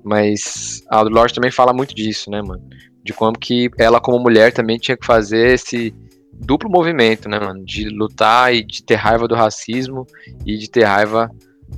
mas 0.03 0.81
a 0.89 1.01
Lorde 1.01 1.35
também 1.35 1.51
fala 1.51 1.71
muito 1.71 1.93
disso, 1.93 2.31
né, 2.31 2.41
mano, 2.41 2.67
de 3.03 3.13
como 3.13 3.37
que 3.37 3.69
ela 3.77 4.01
como 4.01 4.17
mulher 4.17 4.51
também 4.51 4.79
tinha 4.79 4.97
que 4.97 5.05
fazer 5.05 5.53
esse 5.53 5.93
duplo 6.33 6.67
movimento, 6.67 7.29
né, 7.29 7.39
mano? 7.39 7.63
De 7.63 7.87
lutar 7.87 8.51
e 8.51 8.63
de 8.63 8.83
ter 8.83 8.95
raiva 8.95 9.27
do 9.27 9.35
racismo 9.35 10.07
e 10.43 10.57
de 10.57 10.67
ter 10.67 10.85
raiva 10.85 11.29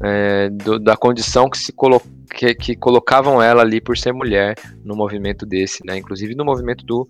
é, 0.01 0.49
do, 0.49 0.79
da 0.79 0.95
condição 0.95 1.49
que 1.49 1.57
se 1.57 1.71
colo 1.71 2.01
que, 2.33 2.53
que, 2.55 2.75
colocavam 2.75 3.41
ela 3.41 3.61
ali 3.61 3.79
por 3.79 3.95
ser 3.95 4.11
mulher 4.11 4.55
no 4.83 4.95
movimento 4.95 5.45
desse, 5.45 5.85
né? 5.85 5.97
Inclusive 5.97 6.33
no 6.33 6.43
movimento 6.43 6.83
do, 6.83 7.07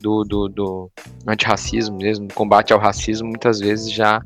do, 0.00 0.22
do, 0.22 0.48
do 0.48 0.90
antirracismo 1.26 1.96
mesmo, 1.96 2.28
combate 2.34 2.72
ao 2.72 2.78
racismo, 2.78 3.28
muitas 3.28 3.58
vezes 3.58 3.90
já 3.90 4.20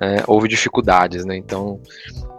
é, 0.00 0.22
houve 0.26 0.46
dificuldades, 0.46 1.24
né? 1.24 1.36
Então, 1.36 1.80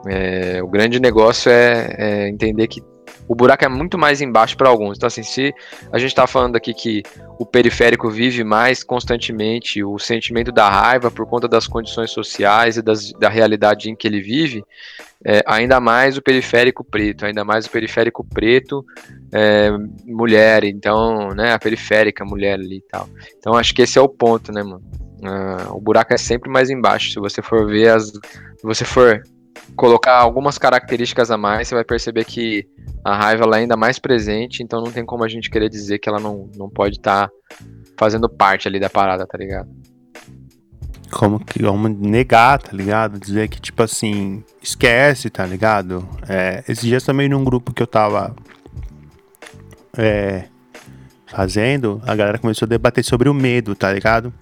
é, 0.08 0.64
o 0.64 0.68
grande 0.68 1.00
negócio 1.00 1.52
é, 1.52 1.96
é 1.98 2.30
entender 2.30 2.68
que 2.68 2.82
o 3.30 3.36
buraco 3.36 3.64
é 3.64 3.70
muito 3.70 3.96
mais 3.96 4.22
embaixo 4.22 4.58
para 4.58 4.68
alguns. 4.68 4.98
Então, 4.98 5.06
assim, 5.06 5.22
se 5.22 5.54
a 5.92 6.00
gente 6.00 6.10
está 6.10 6.26
falando 6.26 6.56
aqui 6.56 6.74
que 6.74 7.04
o 7.38 7.46
periférico 7.46 8.10
vive 8.10 8.44
mais 8.44 8.84
constantemente 8.84 9.84
o 9.84 10.00
sentimento 10.00 10.52
da 10.52 10.68
raiva 10.68 11.12
por 11.12 11.28
conta 11.28 11.48
das 11.48 11.68
condições 11.68 12.10
sociais 12.10 12.78
e 12.78 12.82
das, 12.82 13.12
da 13.14 13.30
realidade 13.30 13.88
em 13.88 13.96
que 13.96 14.08
ele 14.08 14.20
vive, 14.20 14.66
é, 15.24 15.44
ainda 15.46 15.80
mais 15.80 16.18
o 16.18 16.24
periférico 16.24 16.84
preto, 16.84 17.24
ainda 17.24 17.46
mais 17.46 17.68
o 17.68 17.70
periférico 17.70 18.26
preto, 18.26 18.84
é, 19.32 19.70
mulher, 20.08 20.64
então, 20.64 21.30
né, 21.36 21.54
a 21.54 21.60
periférica 21.60 22.26
mulher 22.26 22.56
ali 22.56 22.78
e 22.78 22.82
tal. 22.90 23.08
Então, 23.38 23.54
acho 23.54 23.76
que 23.76 23.84
esse 23.84 24.00
é 24.00 24.02
o 24.02 24.10
ponto, 24.10 24.52
né, 24.52 24.64
mano? 24.64 24.82
Uh, 25.20 25.76
o 25.76 25.82
buraco 25.82 26.14
é 26.14 26.18
sempre 26.18 26.50
mais 26.50 26.72
embaixo. 26.72 27.12
Se 27.12 27.20
você 27.20 27.42
for 27.42 27.68
ver 27.68 27.90
as. 27.90 28.06
Se 28.06 28.64
você 28.64 28.86
for 28.86 29.22
colocar 29.80 30.18
algumas 30.18 30.58
características 30.58 31.32
a 31.32 31.38
mais, 31.38 31.70
você 31.70 31.74
vai 31.74 31.86
perceber 31.86 32.26
que 32.26 32.68
a 33.02 33.16
raiva 33.16 33.46
é 33.56 33.60
ainda 33.60 33.78
mais 33.78 33.98
presente, 33.98 34.62
então 34.62 34.84
não 34.84 34.92
tem 34.92 35.06
como 35.06 35.24
a 35.24 35.28
gente 35.30 35.50
querer 35.50 35.70
dizer 35.70 36.00
que 36.00 36.10
ela 36.10 36.20
não, 36.20 36.50
não 36.58 36.70
pode 36.70 36.98
estar 36.98 37.30
tá 37.30 37.34
fazendo 37.98 38.28
parte 38.28 38.68
ali 38.68 38.78
da 38.78 38.90
parada, 38.90 39.26
tá 39.26 39.38
ligado? 39.38 39.70
Como 41.10 41.40
que 41.40 41.64
vamos 41.64 41.98
negar, 41.98 42.62
tá 42.62 42.74
ligado? 42.74 43.18
Dizer 43.18 43.48
que, 43.48 43.62
tipo 43.62 43.82
assim, 43.82 44.44
esquece, 44.62 45.30
tá 45.30 45.46
ligado? 45.46 46.06
É, 46.28 46.62
esses 46.68 46.84
dias 46.84 47.06
também 47.06 47.30
num 47.30 47.46
grupo 47.46 47.74
que 47.74 47.82
eu 47.82 47.88
tava 47.88 48.36
é, 49.98 50.44
fazendo, 51.26 52.02
a 52.06 52.14
galera 52.18 52.38
começou 52.38 52.66
a 52.66 52.70
debater 52.70 53.06
sobre 53.06 53.30
o 53.30 53.34
medo, 53.34 53.74
tá 53.76 53.94
ligado? 53.94 54.34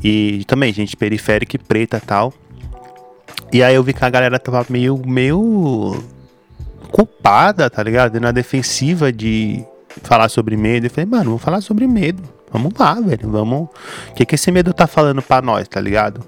E 0.00 0.44
também, 0.46 0.72
gente 0.72 0.96
periférica 0.96 1.56
e 1.56 1.58
preta 1.58 2.00
tal. 2.00 2.32
E 3.52 3.62
aí 3.62 3.74
eu 3.74 3.82
vi 3.82 3.92
que 3.92 4.04
a 4.04 4.10
galera 4.10 4.38
tava 4.38 4.64
meio, 4.68 5.00
meio 5.06 6.02
culpada, 6.90 7.70
tá 7.70 7.82
ligado? 7.82 8.20
Na 8.20 8.30
defensiva 8.32 9.12
de 9.12 9.64
falar 10.02 10.28
sobre 10.28 10.56
medo. 10.56 10.86
Eu 10.86 10.90
falei, 10.90 11.06
mano, 11.06 11.24
vamos 11.24 11.42
falar 11.42 11.60
sobre 11.60 11.86
medo. 11.86 12.22
Vamos 12.52 12.72
lá, 12.78 12.94
velho. 12.94 13.30
Vamos. 13.30 13.68
O 14.10 14.14
que, 14.14 14.24
que 14.24 14.34
esse 14.34 14.50
medo 14.50 14.72
tá 14.72 14.86
falando 14.86 15.22
pra 15.22 15.42
nós, 15.42 15.66
tá 15.68 15.80
ligado? 15.80 16.22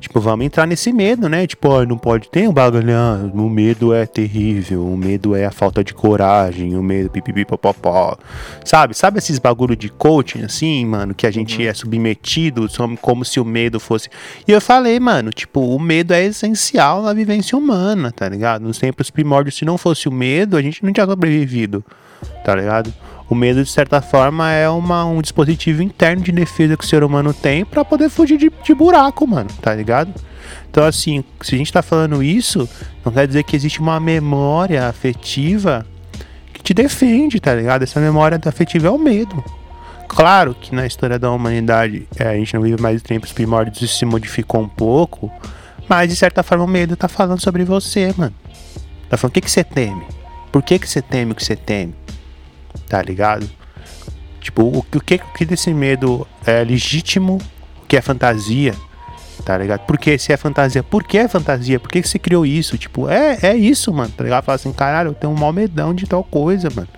Tipo, 0.00 0.20
vamos 0.20 0.46
entrar 0.46 0.66
nesse 0.66 0.92
medo, 0.92 1.28
né? 1.28 1.46
Tipo, 1.46 1.68
ó, 1.68 1.84
não 1.84 1.98
pode 1.98 2.28
ter 2.28 2.48
um 2.48 2.52
bagulho. 2.52 2.94
Ah, 2.94 3.28
o 3.34 3.48
medo 3.50 3.92
é 3.92 4.06
terrível, 4.06 4.86
o 4.86 4.96
medo 4.96 5.34
é 5.34 5.44
a 5.44 5.50
falta 5.50 5.82
de 5.82 5.92
coragem, 5.92 6.76
o 6.76 6.82
medo 6.82 7.10
pipipipopopó. 7.10 8.16
Sabe? 8.64 8.96
Sabe 8.96 9.18
esses 9.18 9.38
bagulho 9.38 9.74
de 9.74 9.88
coaching, 9.88 10.42
assim, 10.42 10.86
mano, 10.86 11.14
que 11.14 11.26
a 11.26 11.30
gente 11.30 11.60
uhum. 11.60 11.68
é 11.68 11.74
submetido 11.74 12.68
como 13.00 13.24
se 13.24 13.40
o 13.40 13.44
medo 13.44 13.80
fosse. 13.80 14.08
E 14.46 14.52
eu 14.52 14.60
falei, 14.60 15.00
mano, 15.00 15.30
tipo, 15.30 15.60
o 15.60 15.78
medo 15.80 16.14
é 16.14 16.24
essencial 16.24 17.02
na 17.02 17.12
vivência 17.12 17.58
humana, 17.58 18.12
tá 18.12 18.28
ligado? 18.28 18.62
Nos 18.62 18.78
tempos 18.78 19.10
primórdios, 19.10 19.56
se 19.56 19.64
não 19.64 19.76
fosse 19.76 20.08
o 20.08 20.12
medo, 20.12 20.56
a 20.56 20.62
gente 20.62 20.84
não 20.84 20.92
tinha 20.92 21.06
sobrevivido, 21.06 21.84
tá 22.44 22.54
ligado? 22.54 22.92
O 23.28 23.34
medo, 23.34 23.62
de 23.62 23.70
certa 23.70 24.00
forma, 24.00 24.50
é 24.50 24.68
uma, 24.68 25.04
um 25.04 25.20
dispositivo 25.20 25.82
interno 25.82 26.22
de 26.22 26.32
defesa 26.32 26.76
que 26.76 26.84
o 26.84 26.86
ser 26.86 27.04
humano 27.04 27.34
tem 27.34 27.64
para 27.64 27.84
poder 27.84 28.08
fugir 28.08 28.38
de, 28.38 28.50
de 28.64 28.74
buraco, 28.74 29.26
mano, 29.26 29.50
tá 29.60 29.74
ligado? 29.74 30.14
Então, 30.70 30.84
assim, 30.84 31.22
se 31.42 31.54
a 31.54 31.58
gente 31.58 31.72
tá 31.72 31.82
falando 31.82 32.22
isso, 32.22 32.68
não 33.04 33.12
quer 33.12 33.26
dizer 33.26 33.42
que 33.42 33.54
existe 33.54 33.80
uma 33.80 34.00
memória 34.00 34.88
afetiva 34.88 35.84
que 36.52 36.62
te 36.62 36.72
defende, 36.72 37.38
tá 37.38 37.54
ligado? 37.54 37.82
Essa 37.82 38.00
memória 38.00 38.40
afetiva 38.46 38.88
é 38.88 38.90
o 38.90 38.98
medo. 38.98 39.44
Claro 40.08 40.54
que 40.54 40.74
na 40.74 40.86
história 40.86 41.18
da 41.18 41.30
humanidade 41.30 42.08
é, 42.16 42.28
a 42.28 42.34
gente 42.34 42.54
não 42.54 42.62
vive 42.62 42.80
mais 42.80 43.02
tempos 43.02 43.30
primórdios, 43.30 43.82
isso 43.82 43.98
se 43.98 44.06
modificou 44.06 44.62
um 44.62 44.68
pouco, 44.68 45.30
mas 45.86 46.08
de 46.08 46.16
certa 46.16 46.42
forma 46.42 46.64
o 46.64 46.68
medo 46.68 46.96
tá 46.96 47.08
falando 47.08 47.40
sobre 47.40 47.62
você, 47.62 48.12
mano. 48.16 48.34
Tá 49.08 49.16
falando 49.16 49.32
o 49.32 49.34
que, 49.34 49.42
que 49.42 49.50
você 49.50 49.62
teme? 49.62 50.02
Por 50.50 50.62
que, 50.62 50.78
que 50.78 50.88
você 50.88 51.02
teme 51.02 51.32
o 51.32 51.34
que 51.34 51.44
você 51.44 51.54
teme? 51.54 51.94
Tá 52.88 53.00
ligado? 53.02 53.48
Tipo, 54.40 54.62
o, 54.62 54.78
o, 54.78 55.00
que, 55.00 55.16
o 55.16 55.32
que 55.34 55.44
desse 55.44 55.72
medo 55.74 56.26
é 56.46 56.64
legítimo, 56.64 57.38
o 57.82 57.86
que 57.86 57.96
é 57.96 58.00
fantasia, 58.00 58.74
tá 59.44 59.56
ligado? 59.58 59.80
Porque 59.86 60.18
se 60.18 60.32
é 60.32 60.36
fantasia, 60.36 60.82
por 60.82 61.04
que 61.04 61.18
é 61.18 61.28
fantasia? 61.28 61.78
Por 61.78 61.90
que, 61.90 62.02
você 62.02 62.18
criou 62.18 62.46
isso? 62.46 62.78
Tipo, 62.78 63.08
é, 63.08 63.38
é 63.42 63.56
isso, 63.56 63.92
mano, 63.92 64.12
tá 64.16 64.24
ligado? 64.24 64.44
Fala 64.44 64.56
assim, 64.56 64.72
caralho, 64.72 65.10
eu 65.10 65.14
tenho 65.14 65.32
um 65.32 65.36
mal 65.36 65.52
medão 65.52 65.94
de 65.94 66.06
tal 66.06 66.24
coisa, 66.24 66.68
mano. 66.74 66.88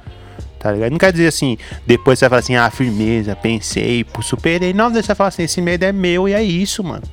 Tá 0.58 0.70
ligado? 0.70 0.90
Não 0.90 0.98
quer 0.98 1.10
dizer 1.10 1.26
assim, 1.26 1.56
depois 1.86 2.18
você 2.18 2.28
vai 2.28 2.30
falar 2.30 2.40
assim, 2.40 2.56
ah, 2.56 2.70
firmeza, 2.70 3.34
pensei, 3.34 4.04
superei. 4.20 4.74
Não, 4.74 4.90
você 4.90 5.02
vai 5.02 5.16
falar 5.16 5.28
assim, 5.28 5.44
esse 5.44 5.62
medo 5.62 5.84
é 5.84 5.92
meu 5.92 6.28
e 6.28 6.34
é 6.34 6.42
isso, 6.42 6.84
mano. 6.84 7.04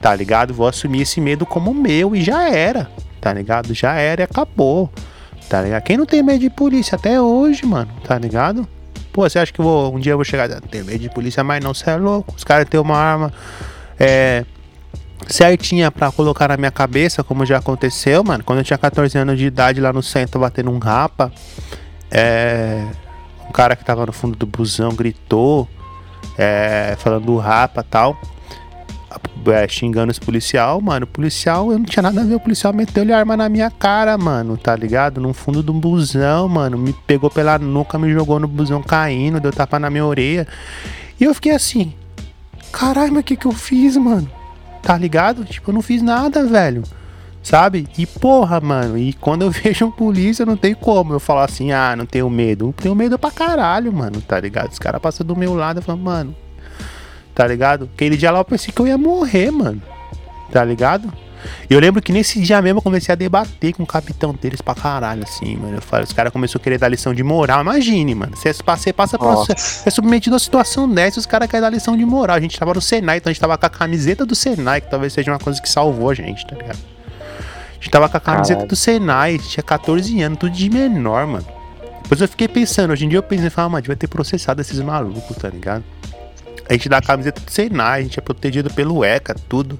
Tá 0.00 0.14
ligado? 0.14 0.54
Vou 0.54 0.66
assumir 0.66 1.02
esse 1.02 1.20
medo 1.20 1.44
como 1.44 1.74
meu 1.74 2.16
e 2.16 2.22
já 2.22 2.48
era, 2.48 2.90
tá 3.20 3.32
ligado? 3.32 3.74
Já 3.74 3.94
era 3.94 4.22
e 4.22 4.24
acabou 4.24 4.90
tá 5.48 5.62
ligado? 5.62 5.82
Quem 5.82 5.96
não 5.96 6.06
tem 6.06 6.22
medo 6.22 6.40
de 6.40 6.50
polícia 6.50 6.96
até 6.96 7.20
hoje, 7.20 7.64
mano, 7.64 7.90
tá 8.04 8.18
ligado? 8.18 8.66
Pô, 9.12 9.28
você 9.28 9.38
acha 9.38 9.52
que 9.52 9.62
vou, 9.62 9.94
um 9.94 9.98
dia 9.98 10.12
eu 10.12 10.16
vou 10.16 10.24
chegar 10.24 10.50
a 10.50 10.60
ter 10.60 10.84
medo 10.84 10.98
de 10.98 11.08
polícia, 11.08 11.42
mas 11.42 11.62
não, 11.62 11.72
você 11.72 11.90
é 11.90 11.96
louco. 11.96 12.34
Os 12.36 12.44
caras 12.44 12.68
têm 12.68 12.78
uma 12.78 12.96
arma 12.96 13.32
é, 13.98 14.44
certinha 15.26 15.90
pra 15.90 16.12
colocar 16.12 16.48
na 16.48 16.56
minha 16.56 16.70
cabeça, 16.70 17.24
como 17.24 17.46
já 17.46 17.58
aconteceu, 17.58 18.22
mano. 18.22 18.44
Quando 18.44 18.58
eu 18.58 18.64
tinha 18.64 18.78
14 18.78 19.16
anos 19.16 19.38
de 19.38 19.46
idade 19.46 19.80
lá 19.80 19.92
no 19.92 20.02
centro, 20.02 20.40
batendo 20.40 20.70
um 20.70 20.78
rapa, 20.78 21.32
é, 22.10 22.84
um 23.48 23.52
cara 23.52 23.74
que 23.74 23.84
tava 23.84 24.04
no 24.04 24.12
fundo 24.12 24.36
do 24.36 24.46
busão 24.46 24.90
gritou, 24.90 25.66
é, 26.36 26.94
falando 26.98 27.24
do 27.24 27.36
rapa 27.38 27.82
tal 27.82 28.18
é, 29.46 29.68
xingando 29.68 30.10
esse 30.10 30.20
policial, 30.20 30.80
mano. 30.80 31.04
O 31.04 31.06
policial, 31.06 31.70
eu 31.70 31.78
não 31.78 31.84
tinha 31.84 32.02
nada 32.02 32.20
a 32.20 32.24
ver. 32.24 32.34
O 32.34 32.40
policial 32.40 32.72
meteu-lhe 32.72 33.12
arma 33.12 33.36
na 33.36 33.48
minha 33.48 33.70
cara, 33.70 34.16
mano, 34.16 34.56
tá 34.56 34.74
ligado? 34.74 35.20
No 35.20 35.32
fundo 35.32 35.62
do 35.62 35.72
busão, 35.72 36.48
mano. 36.48 36.76
Me 36.76 36.92
pegou 37.06 37.30
pela 37.30 37.58
nuca, 37.58 37.98
me 37.98 38.12
jogou 38.12 38.40
no 38.40 38.48
busão 38.48 38.82
caindo, 38.82 39.40
deu 39.40 39.52
tapa 39.52 39.78
na 39.78 39.90
minha 39.90 40.04
orelha. 40.04 40.46
E 41.20 41.24
eu 41.24 41.34
fiquei 41.34 41.52
assim, 41.52 41.94
caralho, 42.72 43.12
mas 43.12 43.20
o 43.20 43.24
que 43.24 43.36
que 43.36 43.46
eu 43.46 43.52
fiz, 43.52 43.96
mano? 43.96 44.30
Tá 44.82 44.96
ligado? 44.96 45.44
Tipo, 45.44 45.70
eu 45.70 45.74
não 45.74 45.82
fiz 45.82 46.02
nada, 46.02 46.44
velho. 46.44 46.82
Sabe? 47.42 47.88
E 47.96 48.04
porra, 48.06 48.60
mano, 48.60 48.98
e 48.98 49.12
quando 49.12 49.42
eu 49.42 49.50
vejo 49.52 49.86
um 49.86 49.90
polícia, 49.90 50.44
não 50.44 50.56
tem 50.56 50.74
como 50.74 51.12
eu 51.12 51.20
falar 51.20 51.44
assim, 51.44 51.70
ah, 51.70 51.94
não 51.96 52.04
tenho 52.04 52.28
medo. 52.28 52.66
Eu 52.66 52.72
tenho 52.72 52.94
medo 52.94 53.18
pra 53.18 53.30
caralho, 53.30 53.92
mano, 53.92 54.20
tá 54.20 54.38
ligado? 54.40 54.72
Os 54.72 54.78
caras 54.78 55.00
passam 55.00 55.24
do 55.24 55.36
meu 55.36 55.54
lado 55.54 55.78
e 55.80 55.82
falam, 55.82 56.00
mano, 56.02 56.34
tá 57.36 57.46
ligado? 57.46 57.88
Aquele 57.94 58.16
dia 58.16 58.30
lá 58.30 58.40
eu 58.40 58.44
pensei 58.44 58.72
que 58.72 58.80
eu 58.80 58.86
ia 58.86 58.96
morrer, 58.96 59.50
mano, 59.50 59.80
tá 60.50 60.64
ligado? 60.64 61.12
E 61.68 61.74
eu 61.74 61.78
lembro 61.78 62.00
que 62.00 62.10
nesse 62.12 62.40
dia 62.40 62.60
mesmo 62.62 62.78
eu 62.78 62.82
comecei 62.82 63.12
a 63.12 63.14
debater 63.14 63.74
com 63.74 63.82
o 63.82 63.86
capitão 63.86 64.34
deles 64.34 64.62
pra 64.62 64.74
caralho, 64.74 65.22
assim, 65.22 65.54
mano. 65.54 65.76
Eu 65.76 65.82
falei, 65.82 66.04
os 66.04 66.12
caras 66.12 66.32
começaram 66.32 66.60
a 66.60 66.64
querer 66.64 66.78
dar 66.78 66.88
lição 66.88 67.12
de 67.12 67.22
moral. 67.22 67.60
Imagine, 67.60 68.14
mano. 68.14 68.34
Você, 68.34 68.54
você 68.54 68.92
passa 68.92 69.18
por. 69.18 69.34
Você 69.34 69.52
é 69.86 69.90
submetido 69.90 70.34
a 70.34 70.36
uma 70.36 70.40
situação 70.40 70.88
dessa, 70.88 71.20
os 71.20 71.26
caras 71.26 71.48
querem 71.48 71.60
dar 71.60 71.70
lição 71.70 71.94
de 71.94 72.04
moral. 72.06 72.36
A 72.36 72.40
gente 72.40 72.58
tava 72.58 72.72
no 72.72 72.80
Senai, 72.80 73.18
então 73.18 73.30
a 73.30 73.32
gente 73.32 73.40
tava 73.40 73.56
com 73.58 73.66
a 73.66 73.70
camiseta 73.70 74.24
do 74.24 74.34
Senai, 74.34 74.80
que 74.80 74.90
talvez 74.90 75.12
seja 75.12 75.30
uma 75.30 75.38
coisa 75.38 75.60
que 75.60 75.68
salvou 75.68 76.10
a 76.10 76.14
gente, 76.14 76.44
tá 76.46 76.56
ligado? 76.56 76.78
A 76.78 77.74
gente 77.74 77.90
tava 77.90 78.08
com 78.08 78.16
a 78.16 78.20
camiseta 78.20 78.54
Caralho. 78.54 78.68
do 78.68 78.76
Senai, 78.76 79.38
tinha 79.38 79.62
14 79.62 80.22
anos, 80.22 80.38
tudo 80.38 80.52
de 80.52 80.70
menor, 80.70 81.26
mano. 81.26 81.46
Depois 82.02 82.20
eu 82.20 82.28
fiquei 82.28 82.48
pensando, 82.48 82.92
hoje 82.92 83.04
em 83.04 83.08
dia 83.08 83.18
eu 83.18 83.22
pensei, 83.22 83.50
ah, 83.56 83.68
mano, 83.68 83.82
devia 83.82 83.96
ter 83.96 84.08
processado 84.08 84.60
esses 84.60 84.80
malucos, 84.80 85.36
tá 85.36 85.48
ligado? 85.48 85.84
A 86.68 86.72
gente 86.72 86.88
dá 86.88 86.98
a 86.98 87.02
camiseta 87.02 87.40
do 87.40 87.50
Senai, 87.50 88.00
a 88.00 88.02
gente 88.02 88.18
é 88.18 88.22
protegido 88.22 88.70
pelo 88.70 89.04
ECA, 89.04 89.34
tudo. 89.48 89.78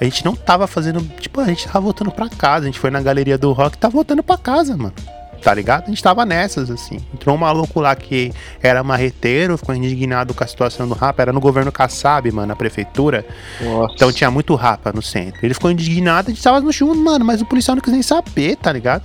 A 0.00 0.04
gente 0.04 0.24
não 0.24 0.34
tava 0.34 0.66
fazendo. 0.66 1.02
Tipo, 1.20 1.40
a 1.40 1.46
gente 1.46 1.66
tava 1.66 1.80
voltando 1.80 2.10
pra 2.10 2.28
casa. 2.28 2.64
A 2.64 2.66
gente 2.66 2.78
foi 2.78 2.90
na 2.90 3.00
galeria 3.00 3.36
do 3.36 3.52
rock 3.52 3.76
e 3.76 3.78
tá 3.78 3.88
voltando 3.88 4.22
pra 4.22 4.38
casa, 4.38 4.76
mano. 4.76 4.94
Tá 5.42 5.54
ligado? 5.54 5.84
A 5.84 5.88
gente 5.88 6.02
tava 6.02 6.24
nessas, 6.24 6.70
assim. 6.70 6.98
Entrou 7.14 7.34
um 7.34 7.38
maluco 7.38 7.80
lá 7.80 7.96
que 7.96 8.30
era 8.62 8.84
marreteiro, 8.84 9.56
ficou 9.56 9.74
indignado 9.74 10.34
com 10.34 10.44
a 10.44 10.46
situação 10.46 10.86
do 10.86 10.94
rapa. 10.94 11.22
Era 11.22 11.32
no 11.32 11.40
governo 11.40 11.72
Kassab, 11.72 12.30
mano, 12.30 12.48
na 12.48 12.56
prefeitura. 12.56 13.26
Nossa. 13.60 13.94
Então 13.94 14.12
tinha 14.12 14.30
muito 14.30 14.54
rapa 14.54 14.92
no 14.92 15.02
centro. 15.02 15.40
Ele 15.42 15.54
ficou 15.54 15.70
indignado, 15.70 16.30
a 16.30 16.34
gente 16.34 16.42
tava 16.42 16.60
no 16.60 16.72
chão, 16.72 16.94
mano, 16.94 17.24
mas 17.24 17.40
o 17.40 17.46
policial 17.46 17.74
não 17.74 17.82
quis 17.82 17.92
nem 17.92 18.02
saber, 18.02 18.56
tá 18.56 18.70
ligado? 18.70 19.02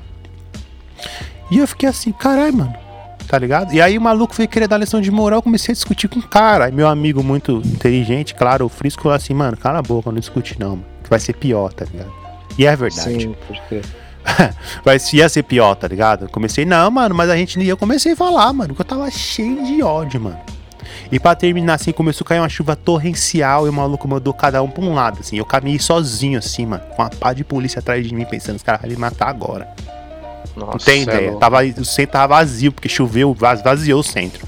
E 1.49 1.57
eu 1.57 1.67
fiquei 1.67 1.87
assim, 1.87 2.11
caralho, 2.11 2.53
mano 2.53 2.84
tá 3.27 3.37
ligado? 3.37 3.73
E 3.73 3.81
aí 3.81 3.97
o 3.97 4.01
maluco 4.01 4.33
veio 4.33 4.47
querer 4.47 4.67
dar 4.67 4.77
lição 4.77 5.01
de 5.01 5.11
moral, 5.11 5.39
eu 5.39 5.43
comecei 5.43 5.71
a 5.71 5.75
discutir 5.75 6.07
com 6.07 6.19
o 6.19 6.23
cara. 6.23 6.65
Aí 6.65 6.71
meu 6.71 6.87
amigo 6.87 7.23
muito 7.23 7.61
inteligente, 7.65 8.33
claro, 8.35 8.65
o 8.65 8.69
Frisco 8.69 9.03
falou 9.03 9.15
assim, 9.15 9.33
mano, 9.33 9.57
cala 9.57 9.79
a 9.79 9.81
boca, 9.81 10.11
não 10.11 10.19
discute 10.19 10.59
não, 10.59 10.71
mano. 10.71 10.85
Vai 11.09 11.19
ser 11.19 11.33
pior, 11.33 11.71
tá 11.71 11.85
ligado? 11.85 12.11
E 12.57 12.65
é 12.65 12.75
verdade. 12.75 13.21
Sim, 13.21 13.35
porque... 13.47 13.81
Vai 14.83 14.97
ia 15.13 15.29
ser 15.29 15.43
pior, 15.43 15.75
tá 15.75 15.87
ligado? 15.87 16.25
Eu 16.25 16.29
comecei, 16.29 16.65
não, 16.65 16.89
mano, 16.89 17.13
mas 17.13 17.29
a 17.29 17.37
gente. 17.37 17.63
Eu 17.63 17.77
comecei 17.77 18.13
a 18.13 18.15
falar, 18.15 18.51
mano, 18.53 18.73
que 18.73 18.81
eu 18.81 18.85
tava 18.85 19.09
cheio 19.11 19.63
de 19.63 19.83
ódio, 19.83 20.19
mano. 20.19 20.39
E 21.11 21.19
pra 21.19 21.35
terminar, 21.35 21.75
assim, 21.75 21.91
começou 21.91 22.25
a 22.25 22.29
cair 22.29 22.39
uma 22.39 22.49
chuva 22.49 22.75
torrencial 22.75 23.67
e 23.67 23.69
o 23.69 23.73
maluco 23.73 24.07
mandou 24.07 24.33
cada 24.33 24.61
um 24.61 24.69
pra 24.69 24.83
um 24.83 24.93
lado, 24.93 25.19
assim. 25.19 25.37
Eu 25.37 25.45
caminhei 25.45 25.79
sozinho, 25.79 26.39
assim, 26.39 26.65
mano, 26.65 26.83
com 26.95 27.01
uma 27.01 27.09
pá 27.09 27.33
de 27.33 27.43
polícia 27.43 27.79
atrás 27.79 28.05
de 28.07 28.13
mim, 28.13 28.25
pensando, 28.25 28.55
os 28.55 28.63
caras 28.63 28.81
vão 28.81 28.89
me 28.89 28.97
matar 28.97 29.29
agora. 29.29 29.67
Nossa, 30.55 30.71
Não 30.71 30.77
tem 30.77 30.99
é 30.99 31.03
ideia. 31.03 31.21
louco. 31.27 31.39
Tava, 31.39 31.63
o 31.63 31.85
centro 31.85 32.11
tava 32.13 32.35
vazio, 32.35 32.71
porque 32.71 32.87
choveu, 32.89 33.33
vaz- 33.33 33.61
vaziou 33.61 33.99
o 33.99 34.03
centro. 34.03 34.47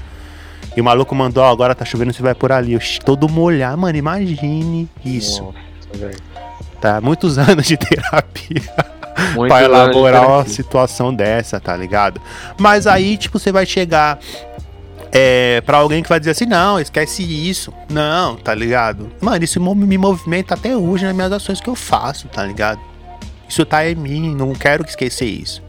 E 0.76 0.80
o 0.80 0.84
maluco 0.84 1.14
mandou, 1.14 1.42
ó, 1.42 1.50
agora 1.50 1.74
tá 1.74 1.84
chovendo, 1.84 2.12
você 2.12 2.22
vai 2.22 2.34
por 2.34 2.52
ali. 2.52 2.72
Eu, 2.74 2.80
todo 3.04 3.28
molhado, 3.28 3.76
mano, 3.78 3.96
imagine 3.98 4.88
isso. 5.04 5.42
Nossa. 5.42 6.10
Tá, 6.80 7.00
muitos 7.00 7.36
anos 7.38 7.66
de 7.66 7.76
terapia 7.76 8.62
Muito 9.34 9.48
pra 9.48 9.62
elaborar 9.64 10.26
uma 10.28 10.44
situação 10.46 11.12
dessa, 11.12 11.58
tá 11.58 11.76
ligado? 11.76 12.20
Mas 12.58 12.86
aí, 12.86 13.16
tipo, 13.16 13.38
você 13.38 13.50
vai 13.50 13.66
chegar 13.66 14.18
é, 15.10 15.60
pra 15.62 15.78
alguém 15.78 16.02
que 16.02 16.08
vai 16.08 16.18
dizer 16.20 16.32
assim, 16.32 16.46
não, 16.46 16.78
esquece 16.78 17.22
isso. 17.22 17.72
Não, 17.90 18.36
tá 18.36 18.54
ligado? 18.54 19.10
Mano, 19.20 19.42
isso 19.42 19.60
me 19.60 19.98
movimenta 19.98 20.54
até 20.54 20.76
hoje 20.76 21.04
nas 21.04 21.14
minhas 21.14 21.32
ações 21.32 21.60
que 21.60 21.68
eu 21.68 21.74
faço, 21.74 22.28
tá 22.28 22.44
ligado? 22.44 22.80
Isso 23.48 23.64
tá 23.64 23.88
em 23.88 23.94
mim, 23.94 24.34
não 24.34 24.52
quero 24.52 24.84
esquecer 24.84 25.24
isso. 25.26 25.62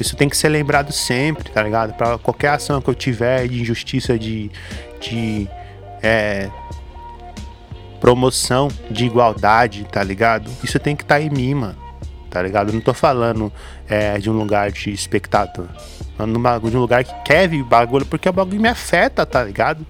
Isso 0.00 0.16
tem 0.16 0.28
que 0.28 0.36
ser 0.36 0.48
lembrado 0.48 0.92
sempre, 0.92 1.50
tá 1.50 1.62
ligado? 1.62 1.92
Pra 1.92 2.16
qualquer 2.16 2.48
ação 2.48 2.80
que 2.80 2.88
eu 2.88 2.94
tiver 2.94 3.46
de 3.46 3.60
injustiça, 3.60 4.18
de, 4.18 4.50
de 4.98 5.46
é, 6.02 6.48
promoção, 8.00 8.68
de 8.90 9.04
igualdade, 9.04 9.84
tá 9.84 10.02
ligado? 10.02 10.50
Isso 10.64 10.78
tem 10.78 10.96
que 10.96 11.02
estar 11.02 11.20
em 11.20 11.28
mim, 11.28 11.54
mano. 11.54 11.76
Tá 12.30 12.40
ligado? 12.40 12.68
Eu 12.68 12.74
não 12.74 12.80
tô 12.80 12.94
falando 12.94 13.52
é, 13.88 14.16
de 14.18 14.30
um 14.30 14.32
lugar 14.32 14.72
de 14.72 14.90
espectador. 14.90 15.66
De 16.16 16.76
um 16.76 16.80
lugar 16.80 17.04
que 17.04 17.14
quer 17.24 17.48
vir 17.48 17.62
bagulho 17.62 18.06
porque 18.06 18.28
o 18.28 18.32
bagulho 18.32 18.60
me 18.60 18.68
afeta, 18.68 19.26
tá 19.26 19.42
ligado? 19.42 19.86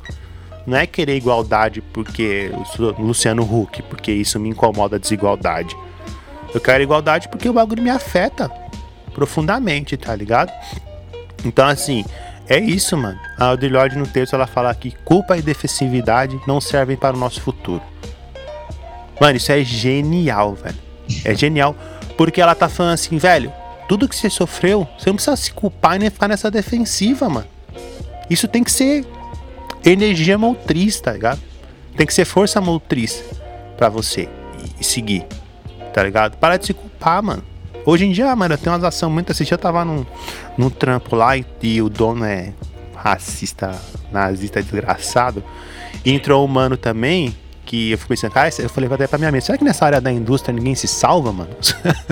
Não 0.67 0.77
é 0.77 0.87
querer 0.87 1.17
igualdade 1.17 1.81
porque 1.81 2.51
eu 2.53 2.65
sou 2.65 2.95
Luciano 2.99 3.43
Huck, 3.43 3.83
porque 3.83 4.11
isso 4.11 4.41
me 4.41 4.49
incomoda 4.49 4.97
a 4.97 4.99
desigualdade. 4.99 5.77
Eu 6.53 6.61
quero 6.61 6.83
igualdade 6.83 7.29
porque 7.29 7.49
o 7.49 7.53
bagulho 7.53 7.83
me 7.83 7.91
afeta 7.91 8.51
profundamente, 9.11 9.97
tá 9.97 10.15
ligado? 10.15 10.53
Então, 11.45 11.67
assim, 11.67 12.05
é 12.49 12.59
isso, 12.59 12.97
mano. 12.97 13.19
A 13.39 13.47
Audre 13.47 13.71
no 13.97 14.07
texto 14.07 14.35
ela 14.35 14.47
fala 14.47 14.75
que 14.75 14.91
culpa 15.05 15.37
e 15.37 15.43
defensividade 15.43 16.39
não 16.47 16.61
servem 16.61 16.97
para 16.97 17.17
o 17.17 17.19
nosso 17.19 17.41
futuro. 17.41 17.83
Mano, 19.21 19.37
isso 19.37 19.53
é 19.53 19.63
genial, 19.63 20.55
velho. 20.55 20.79
É 21.25 21.35
genial. 21.35 21.77
Porque 22.17 22.41
ela 22.41 22.55
tá 22.55 22.69
falando 22.69 22.95
assim, 22.95 23.19
velho, 23.19 23.53
tudo 23.89 24.09
que 24.09 24.17
você 24.17 24.31
sofreu, 24.31 24.87
você 24.99 25.11
não 25.11 25.17
precisa 25.17 25.37
se 25.37 25.53
culpar 25.53 25.97
e 25.97 25.99
nem 26.01 26.11
ficar 26.11 26.29
nessa 26.29 26.51
defensiva, 26.51 27.29
mano. 27.29 27.47
Isso 28.29 28.47
tem 28.47 28.63
que 28.63 28.73
ser 28.73 29.07
energia 29.85 30.39
motriz, 30.39 31.01
tá 31.01 31.13
ligado? 31.13 31.41
Tem 31.97 32.07
que 32.07 32.15
ser 32.15 32.25
força 32.25 32.61
motriz 32.61 33.23
pra 33.77 33.89
você 33.89 34.29
e 34.81 34.85
seguir, 34.85 35.27
tá 35.93 36.03
ligado? 36.03 36.37
Para 36.37 36.57
de 36.57 36.67
se 36.67 36.75
culpar, 36.75 37.23
mano. 37.23 37.45
Hoje 37.85 38.05
em 38.05 38.12
dia, 38.12 38.35
mano, 38.37 38.57
tem 38.57 38.72
umas 38.72 38.85
ações 38.85 39.12
muito 39.12 39.33
assim. 39.33 39.45
Eu 39.51 39.59
tava 39.59 39.85
num, 39.85 40.05
num 40.57 40.70
trampo 40.70 41.16
lá 41.16 41.37
e, 41.37 41.45
e 41.62 41.83
o 41.83 41.89
dono 41.89 42.24
é 42.24 42.53
racista, 42.95 43.74
nazista, 44.12 44.62
desgraçado. 44.62 45.43
E 46.05 46.12
entrou 46.12 46.45
um 46.45 46.49
mano 46.49 46.76
também 46.76 47.35
que 47.64 47.93
eu 47.93 47.99
fico 47.99 48.09
pensando, 48.09 48.33
cara, 48.33 48.51
eu 48.59 48.68
falei 48.68 48.91
até 48.93 49.07
pra 49.07 49.16
minha 49.16 49.31
mente, 49.31 49.45
será 49.45 49.57
que 49.57 49.62
nessa 49.62 49.87
área 49.87 50.01
da 50.01 50.11
indústria 50.11 50.53
ninguém 50.53 50.74
se 50.74 50.89
salva, 50.89 51.33
mano? 51.33 51.51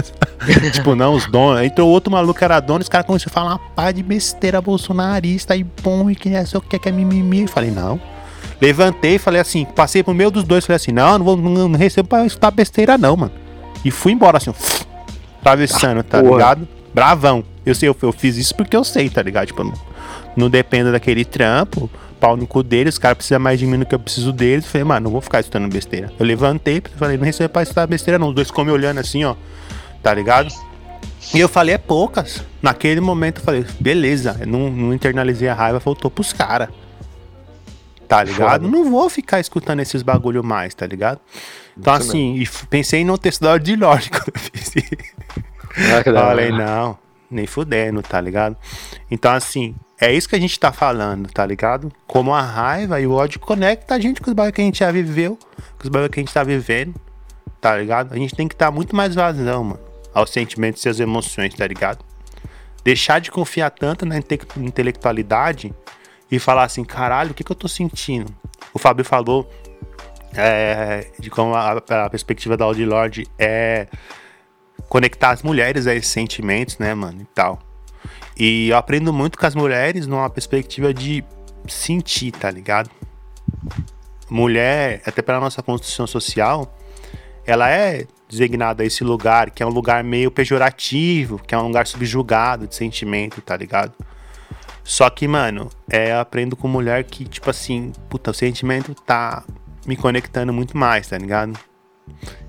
tipo, 0.72 0.94
não, 0.94 1.14
os 1.14 1.26
donos. 1.26 1.62
Entrou 1.62 1.88
outro 1.88 2.12
maluco 2.12 2.42
era 2.44 2.60
dono, 2.60 2.80
os 2.80 2.88
caras 2.88 3.06
começaram 3.06 3.32
a 3.32 3.34
falar 3.34 3.50
uma 3.54 3.58
pá 3.58 3.90
de 3.90 4.02
besteira 4.02 4.60
bolsonarista 4.60 5.56
e 5.56 5.64
bom, 5.64 6.08
e 6.08 6.14
que 6.14 6.28
é 6.28 6.44
só 6.44 6.60
que 6.60 6.88
é 6.88 6.92
mimimi. 6.92 7.42
Eu 7.42 7.48
falei, 7.48 7.72
não. 7.72 8.00
Levantei 8.60 9.18
falei 9.18 9.40
assim, 9.40 9.64
passei 9.64 10.02
pro 10.02 10.14
meio 10.14 10.30
dos 10.30 10.44
dois, 10.44 10.64
falei 10.64 10.76
assim, 10.76 10.92
não, 10.92 11.18
não, 11.18 11.24
vou, 11.24 11.36
não, 11.36 11.68
não 11.68 11.78
recebo 11.78 12.08
pra 12.08 12.24
escutar 12.24 12.52
besteira 12.52 12.96
não, 12.96 13.16
mano. 13.16 13.32
E 13.84 13.90
fui 13.90 14.12
embora 14.12 14.36
assim, 14.36 14.52
atravessando, 15.40 16.02
tá 16.02 16.20
porra. 16.20 16.32
ligado? 16.32 16.68
Bravão. 16.94 17.44
Eu 17.64 17.74
sei, 17.74 17.88
eu, 17.88 17.96
eu 18.02 18.12
fiz 18.12 18.36
isso 18.36 18.54
porque 18.54 18.76
eu 18.76 18.84
sei, 18.84 19.08
tá 19.10 19.22
ligado? 19.22 19.46
Tipo, 19.46 19.64
não, 19.64 19.74
não 20.36 20.50
dependo 20.50 20.90
daquele 20.90 21.24
trampo, 21.24 21.90
pau 22.18 22.36
no 22.36 22.46
cu 22.46 22.62
deles, 22.62 22.94
os 22.94 22.98
caras 22.98 23.16
precisam 23.18 23.40
mais 23.40 23.58
de 23.58 23.66
mim 23.66 23.78
do 23.78 23.86
que 23.86 23.94
eu 23.94 23.98
preciso 23.98 24.32
deles. 24.32 24.66
Falei, 24.66 24.84
mano, 24.84 25.04
não 25.04 25.10
vou 25.10 25.20
ficar 25.20 25.40
escutando 25.40 25.70
besteira. 25.72 26.12
Eu 26.18 26.26
levantei, 26.26 26.82
falei, 26.96 27.16
não 27.16 27.24
recebo 27.24 27.48
pra 27.50 27.62
escutar 27.62 27.86
besteira 27.86 28.18
não. 28.18 28.28
Os 28.28 28.34
dois 28.34 28.48
ficam 28.48 28.64
me 28.64 28.70
olhando 28.70 28.98
assim, 28.98 29.24
ó, 29.24 29.34
tá 30.02 30.12
ligado? 30.14 30.52
E 31.34 31.40
eu 31.40 31.48
falei, 31.48 31.74
é 31.74 31.78
poucas. 31.78 32.42
Naquele 32.62 33.00
momento 33.00 33.38
eu 33.38 33.44
falei, 33.44 33.66
beleza, 33.78 34.36
eu 34.40 34.46
não, 34.46 34.70
não 34.70 34.94
internalizei 34.94 35.48
a 35.48 35.54
raiva, 35.54 35.78
voltou 35.78 36.10
pros 36.10 36.32
caras. 36.32 36.68
Tá 38.08 38.24
ligado? 38.24 38.62
Foda. 38.62 38.68
Não 38.68 38.90
vou 38.90 39.10
ficar 39.10 39.38
escutando 39.38 39.80
esses 39.80 40.02
bagulho 40.02 40.42
mais, 40.42 40.74
tá 40.74 40.86
ligado? 40.86 41.20
Então, 41.76 41.92
assim, 41.92 42.36
e 42.36 42.48
pensei 42.70 43.04
no 43.04 43.18
texto 43.18 43.42
da 43.42 43.58
de 43.58 43.76
lógico 43.76 44.18
Falei, 46.26 46.50
não, 46.50 46.98
nem 47.30 47.46
fudendo, 47.46 48.02
tá 48.02 48.20
ligado? 48.20 48.56
Então, 49.10 49.32
assim, 49.32 49.74
é 50.00 50.12
isso 50.12 50.28
que 50.28 50.36
a 50.36 50.40
gente 50.40 50.58
tá 50.58 50.72
falando, 50.72 51.28
tá 51.30 51.44
ligado? 51.44 51.92
Como 52.06 52.32
a 52.32 52.40
raiva 52.40 53.00
e 53.00 53.06
o 53.06 53.12
ódio 53.12 53.40
conecta 53.40 53.94
a 53.94 54.00
gente 54.00 54.20
com 54.20 54.30
os 54.30 54.34
bagulhos 54.34 54.54
que 54.54 54.60
a 54.60 54.64
gente 54.64 54.78
já 54.78 54.90
viveu, 54.90 55.38
com 55.78 55.84
os 55.84 55.88
bagulhos 55.88 56.10
que 56.10 56.20
a 56.20 56.22
gente 56.22 56.32
tá 56.32 56.42
vivendo, 56.42 56.94
tá 57.60 57.76
ligado? 57.76 58.12
A 58.12 58.16
gente 58.16 58.34
tem 58.34 58.46
que 58.46 58.56
dar 58.56 58.70
muito 58.70 58.94
mais 58.94 59.14
vazão, 59.14 59.64
mano, 59.64 59.80
aos 60.14 60.30
sentimentos 60.30 60.84
e 60.84 60.88
às 60.88 61.00
emoções, 61.00 61.54
tá 61.54 61.66
ligado? 61.66 62.04
Deixar 62.84 63.20
de 63.20 63.30
confiar 63.30 63.70
tanto 63.70 64.06
na 64.06 64.16
inte- 64.18 64.40
intelectualidade 64.56 65.74
e 66.30 66.38
falar 66.38 66.64
assim, 66.64 66.84
caralho, 66.84 67.32
o 67.32 67.34
que, 67.34 67.42
que 67.42 67.50
eu 67.50 67.56
tô 67.56 67.68
sentindo? 67.68 68.32
O 68.72 68.78
Fábio 68.78 69.04
falou 69.04 69.50
é, 70.34 71.06
de 71.18 71.30
como 71.30 71.54
a, 71.54 71.72
a 71.72 72.10
perspectiva 72.10 72.56
da 72.56 72.64
Audi 72.64 72.84
Lorde 72.84 73.26
é 73.38 73.88
conectar 74.88 75.30
as 75.30 75.42
mulheres 75.42 75.86
a 75.86 75.94
esses 75.94 76.10
sentimentos, 76.10 76.78
né, 76.78 76.94
mano, 76.94 77.22
e 77.22 77.26
tal. 77.34 77.58
E 78.38 78.68
eu 78.68 78.76
aprendo 78.76 79.12
muito 79.12 79.38
com 79.38 79.46
as 79.46 79.54
mulheres 79.54 80.06
numa 80.06 80.30
perspectiva 80.30 80.94
de 80.94 81.24
sentir, 81.66 82.32
tá 82.32 82.50
ligado? 82.50 82.90
Mulher, 84.30 85.02
até 85.04 85.22
pela 85.22 85.40
nossa 85.40 85.62
construção 85.62 86.06
social, 86.06 86.76
ela 87.46 87.70
é 87.70 88.06
designada 88.28 88.82
a 88.82 88.86
esse 88.86 89.02
lugar, 89.02 89.50
que 89.50 89.62
é 89.62 89.66
um 89.66 89.70
lugar 89.70 90.04
meio 90.04 90.30
pejorativo, 90.30 91.38
que 91.38 91.54
é 91.54 91.58
um 91.58 91.68
lugar 91.68 91.86
subjugado 91.86 92.66
de 92.66 92.74
sentimento, 92.74 93.40
tá 93.40 93.56
ligado? 93.56 93.92
Só 94.84 95.10
que, 95.10 95.26
mano, 95.26 95.70
é, 95.90 96.12
eu 96.12 96.20
aprendo 96.20 96.56
com 96.56 96.68
mulher 96.68 97.04
que, 97.04 97.24
tipo 97.24 97.50
assim, 97.50 97.92
puta, 98.08 98.30
o 98.30 98.34
sentimento 98.34 98.94
tá 98.94 99.44
me 99.86 99.96
conectando 99.96 100.52
muito 100.52 100.76
mais, 100.76 101.08
tá 101.08 101.18
ligado? 101.18 101.58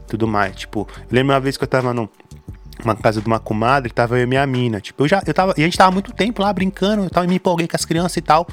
Tudo 0.10 0.28
mais. 0.28 0.56
Tipo, 0.56 0.88
eu 0.98 1.08
lembro 1.12 1.34
uma 1.34 1.40
vez 1.40 1.56
que 1.56 1.64
eu 1.64 1.68
tava 1.68 1.94
num, 1.94 2.08
uma 2.84 2.96
casa 2.96 3.22
de 3.22 3.28
uma 3.28 3.40
comadre, 3.40 3.92
tava 3.92 4.18
eu 4.18 4.24
e 4.24 4.26
minha 4.26 4.46
mina. 4.46 4.82
Tipo, 4.82 5.04
eu 5.04 5.08
já, 5.08 5.22
eu 5.26 5.34
tava, 5.34 5.54
e 5.58 5.62
a 5.62 5.66
gente 5.66 5.78
tava 5.78 5.92
muito 5.92 6.12
tempo 6.12 6.42
lá 6.42 6.52
brincando, 6.52 7.04
eu 7.04 7.10
tava 7.10 7.28
me 7.28 7.36
empolguei 7.36 7.68
com 7.68 7.76
as 7.76 7.86
crianças 7.86 8.18
e 8.18 8.22
tal. 8.22 8.48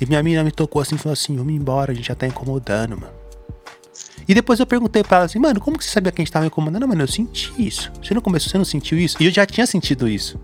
E 0.00 0.06
minha 0.06 0.22
mina 0.22 0.44
me 0.44 0.50
tocou 0.50 0.82
assim 0.82 0.94
e 0.96 0.98
falou 0.98 1.12
assim: 1.12 1.36
vamos 1.36 1.52
embora, 1.52 1.92
a 1.92 1.94
gente 1.94 2.08
já 2.08 2.14
tá 2.14 2.26
incomodando, 2.26 2.98
mano. 2.98 3.18
E 4.26 4.34
depois 4.34 4.60
eu 4.60 4.66
perguntei 4.66 5.02
pra 5.02 5.18
ela 5.18 5.26
assim, 5.26 5.38
mano, 5.38 5.58
como 5.58 5.78
que 5.78 5.84
você 5.84 5.90
sabia 5.90 6.12
que 6.12 6.20
a 6.20 6.24
gente 6.24 6.32
tava 6.32 6.44
incomodando? 6.44 6.80
Não, 6.80 6.88
mano, 6.88 7.02
eu 7.02 7.08
senti 7.08 7.50
isso. 7.58 7.90
Você 8.02 8.12
não 8.12 8.20
começou, 8.20 8.50
você 8.50 8.58
não 8.58 8.64
sentiu 8.64 8.98
isso? 8.98 9.16
E 9.18 9.24
eu 9.24 9.30
já 9.30 9.46
tinha 9.46 9.66
sentido 9.66 10.06
isso. 10.06 10.38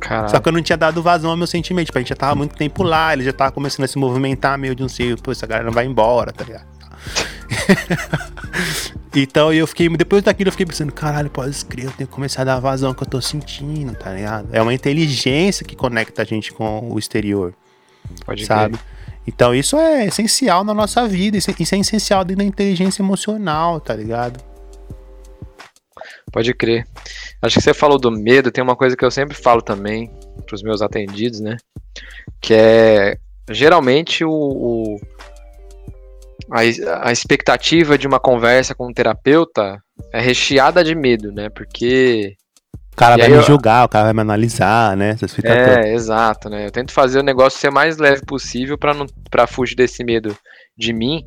Caralho. 0.00 0.30
Só 0.30 0.40
que 0.40 0.48
eu 0.48 0.52
não 0.52 0.62
tinha 0.62 0.78
dado 0.78 1.02
vazão 1.02 1.30
ao 1.30 1.36
meu 1.36 1.46
sentimento. 1.46 1.86
Tipo, 1.86 1.98
a 1.98 2.00
gente 2.00 2.08
já 2.08 2.16
tava 2.16 2.34
muito 2.34 2.56
tempo 2.56 2.82
lá, 2.82 3.12
ele 3.12 3.24
já 3.24 3.32
tava 3.32 3.52
começando 3.52 3.84
a 3.84 3.88
se 3.88 3.98
movimentar 3.98 4.56
meio 4.56 4.74
de 4.74 4.82
um 4.82 4.88
sei, 4.88 5.14
pô, 5.16 5.30
essa 5.30 5.46
galera 5.46 5.66
não 5.66 5.72
vai 5.72 5.84
embora, 5.84 6.32
tá 6.32 6.44
ligado? 6.44 6.66
então 9.22 9.52
eu 9.52 9.66
fiquei, 9.66 9.88
depois 9.88 10.22
daquilo 10.22 10.48
eu 10.48 10.52
fiquei 10.52 10.66
pensando, 10.66 10.92
caralho, 10.92 11.30
pode 11.30 11.64
crer, 11.64 11.86
eu 11.86 11.92
tenho 11.92 12.08
que 12.08 12.14
começar 12.14 12.42
a 12.42 12.44
dar 12.44 12.60
vazão 12.60 12.92
que 12.94 13.02
eu 13.02 13.06
tô 13.06 13.20
sentindo, 13.20 13.94
tá 13.94 14.12
ligado? 14.12 14.48
É 14.52 14.60
uma 14.60 14.74
inteligência 14.74 15.64
que 15.64 15.74
conecta 15.76 16.22
a 16.22 16.24
gente 16.24 16.52
com 16.52 16.90
o 16.92 16.98
exterior, 16.98 17.54
Pode 18.26 18.44
sabe? 18.46 18.76
crer. 18.76 18.86
Então 19.26 19.54
isso 19.54 19.76
é 19.76 20.06
essencial 20.06 20.64
na 20.64 20.72
nossa 20.74 21.06
vida, 21.06 21.36
isso 21.36 21.50
é, 21.50 21.54
isso 21.58 21.74
é 21.74 21.78
essencial 21.78 22.24
dentro 22.24 22.38
da 22.42 22.48
inteligência 22.48 23.02
emocional, 23.02 23.78
tá 23.80 23.94
ligado? 23.94 24.40
Pode 26.32 26.52
crer. 26.54 26.86
Acho 27.40 27.56
que 27.56 27.62
você 27.62 27.72
falou 27.74 27.98
do 27.98 28.10
medo, 28.10 28.50
tem 28.50 28.62
uma 28.62 28.76
coisa 28.76 28.96
que 28.96 29.04
eu 29.04 29.10
sempre 29.10 29.36
falo 29.36 29.62
também 29.62 30.10
pros 30.46 30.62
meus 30.62 30.82
atendidos, 30.82 31.40
né? 31.40 31.56
Que 32.40 32.54
é 32.54 33.18
geralmente 33.50 34.24
o, 34.24 34.30
o- 34.30 35.00
a, 36.50 37.08
a 37.08 37.12
expectativa 37.12 37.96
de 37.98 38.06
uma 38.06 38.18
conversa 38.20 38.74
com 38.74 38.88
um 38.88 38.92
terapeuta 38.92 39.78
é 40.12 40.20
recheada 40.20 40.82
de 40.84 40.94
medo, 40.94 41.32
né? 41.32 41.48
Porque 41.50 42.34
O 42.92 42.96
cara 42.96 43.16
E 43.16 43.18
vai 43.18 43.28
me 43.28 43.36
eu- 43.36 43.42
julgar, 43.42 43.84
o 43.84 43.88
cara 43.88 44.04
vai 44.06 44.14
me 44.14 44.20
analisar, 44.20 44.96
né? 44.96 45.10
Essas 45.10 45.32
fitas 45.34 45.52
todas. 45.64 45.86
é, 45.86 45.94
exato, 45.94 46.48
né? 46.48 46.66
Eu 46.66 46.70
tento 46.70 46.92
fazer 46.92 47.20
o 47.20 47.22
negócio 47.22 47.58
ser 47.58 47.70
mais 47.70 47.96
leve 47.98 48.22
possível 48.26 48.76
para 48.78 48.94
não 48.94 49.06
para 49.30 49.46
fugir 49.46 49.76
desse 49.76 50.02
medo 50.04 50.36
de 50.76 50.92
mim. 50.92 51.24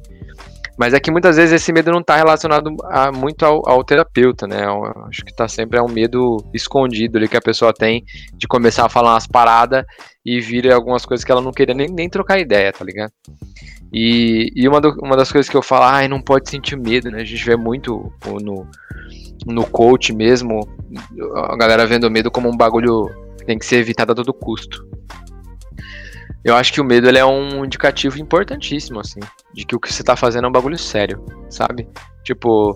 Mas 0.78 0.94
é 0.94 1.00
que 1.00 1.12
muitas 1.12 1.36
vezes 1.36 1.52
esse 1.54 1.72
medo 1.72 1.92
não 1.92 2.00
está 2.00 2.16
relacionado 2.16 2.76
a, 2.86 3.12
muito 3.12 3.46
ao, 3.46 3.62
ao 3.70 3.84
terapeuta, 3.84 4.48
né? 4.48 4.66
Eu 4.66 4.86
acho 5.08 5.24
que 5.24 5.36
tá 5.36 5.48
sempre 5.48 5.78
é 5.78 5.82
um 5.82 5.88
medo 5.90 6.38
escondido 6.54 7.18
ali 7.18 7.28
que 7.28 7.38
a 7.38 7.42
pessoa 7.42 7.72
tem 7.74 8.04
de 8.34 8.48
começar 8.48 8.86
a 8.86 8.90
falar 8.90 9.14
umas 9.14 9.28
paradas 9.28 9.84
e 10.26 10.40
vira 10.40 10.74
algumas 10.74 11.06
coisas 11.06 11.24
que 11.24 11.32
ela 11.32 11.42
não 11.42 11.52
queria 11.52 11.76
nem, 11.76 11.88
nem 11.88 12.10
trocar 12.10 12.40
ideia, 12.40 12.72
tá 12.74 12.84
ligado? 12.84 13.12
E, 13.94 14.52
e 14.56 14.68
uma, 14.68 14.80
do, 14.80 14.92
uma 15.02 15.18
das 15.18 15.32
coisas 15.32 15.50
que 15.50 15.58
eu 15.58 15.62
falo, 15.62 15.84
ah, 15.84 16.08
não 16.08 16.22
pode 16.22 16.50
sentir 16.50 16.78
medo, 16.78 17.12
né? 17.12 17.22
A 17.22 17.26
gente 17.26 17.44
vê 17.44 17.58
muito 17.58 18.12
no, 18.42 18.68
no 19.46 19.66
coach 19.66 20.14
mesmo, 20.14 20.62
a 21.36 21.58
galera 21.58 21.86
vendo 21.86 22.06
o 22.06 22.12
medo 22.12 22.32
como 22.32 22.50
um 22.50 22.56
bagulho 22.56 23.10
que 23.38 23.46
tem 23.46 23.60
que 23.60 23.66
ser 23.66 23.78
evitado 23.78 24.14
a 24.14 24.16
todo 24.16 24.34
custo. 24.34 24.88
Eu 26.44 26.56
acho 26.56 26.74
que 26.74 26.82
o 26.82 26.86
medo 26.86 27.08
ele 27.08 27.20
é 27.20 27.26
um 27.26 27.64
indicativo 27.66 28.18
importantíssimo, 28.18 29.00
assim, 29.00 29.20
de 29.54 29.66
que 29.66 29.76
o 29.76 29.80
que 29.80 29.94
você 29.94 30.04
tá 30.04 30.16
fazendo 30.16 30.46
é 30.46 30.48
um 30.48 30.52
bagulho 30.52 30.78
sério, 30.78 31.24
sabe? 31.50 31.88
Tipo, 32.24 32.76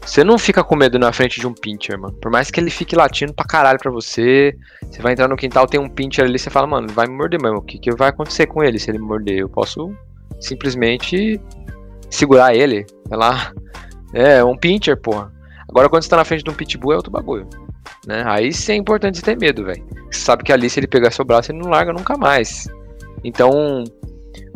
você 0.00 0.22
não 0.22 0.38
fica 0.38 0.62
com 0.62 0.76
medo 0.76 0.98
na 0.98 1.12
frente 1.12 1.40
de 1.40 1.46
um 1.46 1.54
pincher, 1.54 1.98
mano. 1.98 2.14
Por 2.20 2.30
mais 2.30 2.50
que 2.50 2.60
ele 2.60 2.70
fique 2.70 2.94
latindo 2.94 3.34
pra 3.34 3.44
caralho 3.44 3.78
pra 3.78 3.90
você, 3.90 4.54
você 4.82 5.02
vai 5.02 5.12
entrar 5.12 5.26
no 5.26 5.36
quintal, 5.36 5.66
tem 5.66 5.80
um 5.80 5.88
pincher 5.88 6.24
ali, 6.24 6.38
você 6.38 6.50
fala, 6.50 6.66
mano, 6.66 6.88
vai 6.92 7.06
me 7.06 7.16
morder 7.16 7.40
mesmo. 7.42 7.58
O 7.58 7.62
que, 7.62 7.78
que 7.78 7.90
vai 7.94 8.10
acontecer 8.10 8.46
com 8.46 8.62
ele 8.62 8.78
se 8.78 8.90
ele 8.90 8.98
morder? 8.98 9.38
Eu 9.38 9.48
posso 9.48 9.92
simplesmente 10.40 11.40
segurar 12.10 12.54
ele, 12.54 12.86
sei 13.06 13.16
lá. 13.16 13.52
É, 14.12 14.42
um 14.42 14.56
pincher, 14.56 14.96
porra. 14.96 15.32
Agora 15.68 15.88
quando 15.88 16.02
você 16.02 16.08
tá 16.08 16.16
na 16.16 16.24
frente 16.24 16.42
de 16.42 16.50
um 16.50 16.54
pitbull 16.54 16.92
é 16.92 16.96
outro 16.96 17.12
bagulho. 17.12 17.48
Né? 18.06 18.24
Aí 18.26 18.52
sim 18.52 18.72
é 18.72 18.76
importante 18.76 19.18
você 19.18 19.24
ter 19.24 19.38
medo, 19.38 19.64
velho. 19.64 19.86
Você 20.10 20.20
sabe 20.20 20.42
que 20.42 20.52
ali 20.52 20.68
se 20.68 20.80
ele 20.80 20.86
pegar 20.86 21.10
seu 21.10 21.24
braço, 21.24 21.52
ele 21.52 21.60
não 21.60 21.70
larga 21.70 21.92
nunca 21.92 22.16
mais. 22.16 22.66
Então, 23.22 23.84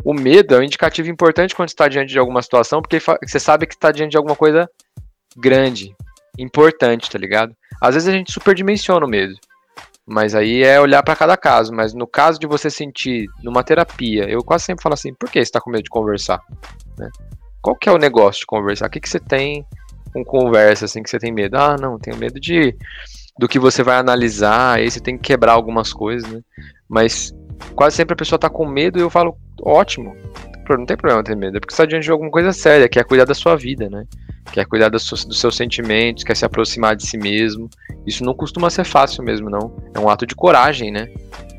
o 0.03 0.13
medo 0.13 0.55
é 0.55 0.59
um 0.59 0.63
indicativo 0.63 1.09
importante 1.09 1.55
quando 1.55 1.69
está 1.69 1.87
diante 1.87 2.11
de 2.11 2.19
alguma 2.19 2.41
situação, 2.41 2.81
porque 2.81 2.99
você 2.99 3.39
sabe 3.39 3.65
que 3.65 3.73
está 3.73 3.91
diante 3.91 4.11
de 4.11 4.17
alguma 4.17 4.35
coisa 4.35 4.69
grande, 5.37 5.95
importante, 6.37 7.09
tá 7.09 7.17
ligado? 7.17 7.55
Às 7.81 7.95
vezes 7.95 8.09
a 8.09 8.11
gente 8.11 8.31
superdimensiona 8.31 9.05
o 9.05 9.09
medo. 9.09 9.35
Mas 10.07 10.35
aí 10.35 10.63
é 10.63 10.79
olhar 10.79 11.01
para 11.01 11.15
cada 11.15 11.35
caso. 11.35 11.73
Mas 11.73 11.93
no 11.93 12.05
caso 12.05 12.39
de 12.39 12.45
você 12.45 12.69
sentir 12.69 13.27
numa 13.43 13.63
terapia, 13.63 14.29
eu 14.29 14.43
quase 14.43 14.65
sempre 14.65 14.83
falo 14.83 14.93
assim: 14.93 15.13
por 15.13 15.29
que 15.29 15.43
você 15.43 15.51
tá 15.51 15.59
com 15.59 15.71
medo 15.71 15.83
de 15.83 15.89
conversar? 15.89 16.39
Né? 16.97 17.09
Qual 17.61 17.75
que 17.75 17.89
é 17.89 17.91
o 17.91 17.97
negócio 17.97 18.41
de 18.41 18.45
conversar? 18.45 18.87
O 18.87 18.89
que, 18.89 18.99
que 18.99 19.09
você 19.09 19.19
tem 19.19 19.65
com 20.13 20.23
conversa 20.23 20.85
assim 20.85 21.01
que 21.01 21.09
você 21.09 21.17
tem 21.17 21.31
medo? 21.31 21.57
Ah, 21.57 21.75
não, 21.79 21.97
tenho 21.97 22.17
medo 22.17 22.39
de 22.39 22.75
do 23.37 23.47
que 23.47 23.59
você 23.59 23.83
vai 23.83 23.97
analisar, 23.97 24.77
aí 24.77 24.89
você 24.89 24.99
tem 24.99 25.17
que 25.17 25.23
quebrar 25.23 25.53
algumas 25.53 25.91
coisas, 25.91 26.29
né? 26.31 26.41
Mas 26.87 27.33
quase 27.75 27.95
sempre 27.95 28.13
a 28.13 28.17
pessoa 28.17 28.39
tá 28.39 28.49
com 28.49 28.65
medo 28.65 28.97
e 28.97 29.01
eu 29.01 29.09
falo: 29.09 29.35
ótimo, 29.61 30.15
não 30.69 30.85
tem 30.85 30.97
problema 30.97 31.23
ter 31.23 31.35
medo, 31.35 31.57
é 31.57 31.59
porque 31.59 31.73
você 31.73 31.83
tá 31.83 31.85
diante 31.85 32.03
de 32.03 32.11
alguma 32.11 32.31
coisa 32.31 32.51
séria, 32.51 32.89
que 32.89 32.99
é 32.99 33.03
cuidar 33.03 33.25
da 33.25 33.33
sua 33.33 33.55
vida, 33.55 33.89
né? 33.89 34.05
quer 34.51 34.65
cuidar 34.65 34.89
dos 34.89 35.07
seus, 35.07 35.25
dos 35.25 35.39
seus 35.39 35.55
sentimentos, 35.55 36.23
quer 36.23 36.35
se 36.35 36.45
aproximar 36.45 36.95
de 36.95 37.05
si 37.05 37.17
mesmo. 37.17 37.69
Isso 38.05 38.23
não 38.23 38.33
costuma 38.33 38.69
ser 38.69 38.83
fácil 38.83 39.23
mesmo, 39.23 39.49
não. 39.49 39.75
É 39.93 39.99
um 39.99 40.09
ato 40.09 40.25
de 40.25 40.35
coragem, 40.35 40.91
né? 40.91 41.09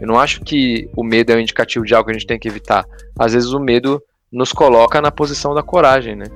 Eu 0.00 0.06
não 0.06 0.18
acho 0.18 0.40
que 0.42 0.88
o 0.96 1.02
medo 1.02 1.32
é 1.32 1.36
um 1.36 1.40
indicativo 1.40 1.84
de 1.84 1.94
algo 1.94 2.06
que 2.06 2.12
a 2.12 2.18
gente 2.18 2.26
tem 2.26 2.38
que 2.38 2.48
evitar. 2.48 2.84
Às 3.18 3.32
vezes 3.32 3.50
o 3.50 3.60
medo 3.60 4.02
nos 4.32 4.52
coloca 4.52 5.00
na 5.00 5.10
posição 5.10 5.54
da 5.54 5.62
coragem, 5.62 6.14
né? 6.14 6.26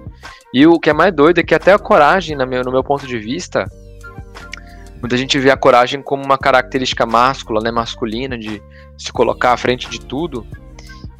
E 0.52 0.66
o 0.66 0.78
que 0.78 0.90
é 0.90 0.92
mais 0.92 1.14
doido 1.14 1.38
é 1.38 1.42
que 1.42 1.54
até 1.54 1.72
a 1.72 1.78
coragem, 1.78 2.36
no 2.36 2.46
meu, 2.46 2.62
no 2.62 2.72
meu 2.72 2.82
ponto 2.82 3.06
de 3.06 3.18
vista, 3.18 3.70
muita 5.00 5.16
gente 5.16 5.38
vê 5.38 5.50
a 5.50 5.56
coragem 5.56 6.02
como 6.02 6.24
uma 6.24 6.38
característica 6.38 7.06
máscula, 7.06 7.60
né, 7.62 7.70
masculina, 7.70 8.36
de 8.36 8.62
se 8.98 9.12
colocar 9.12 9.52
à 9.52 9.56
frente 9.56 9.88
de 9.88 10.00
tudo. 10.00 10.46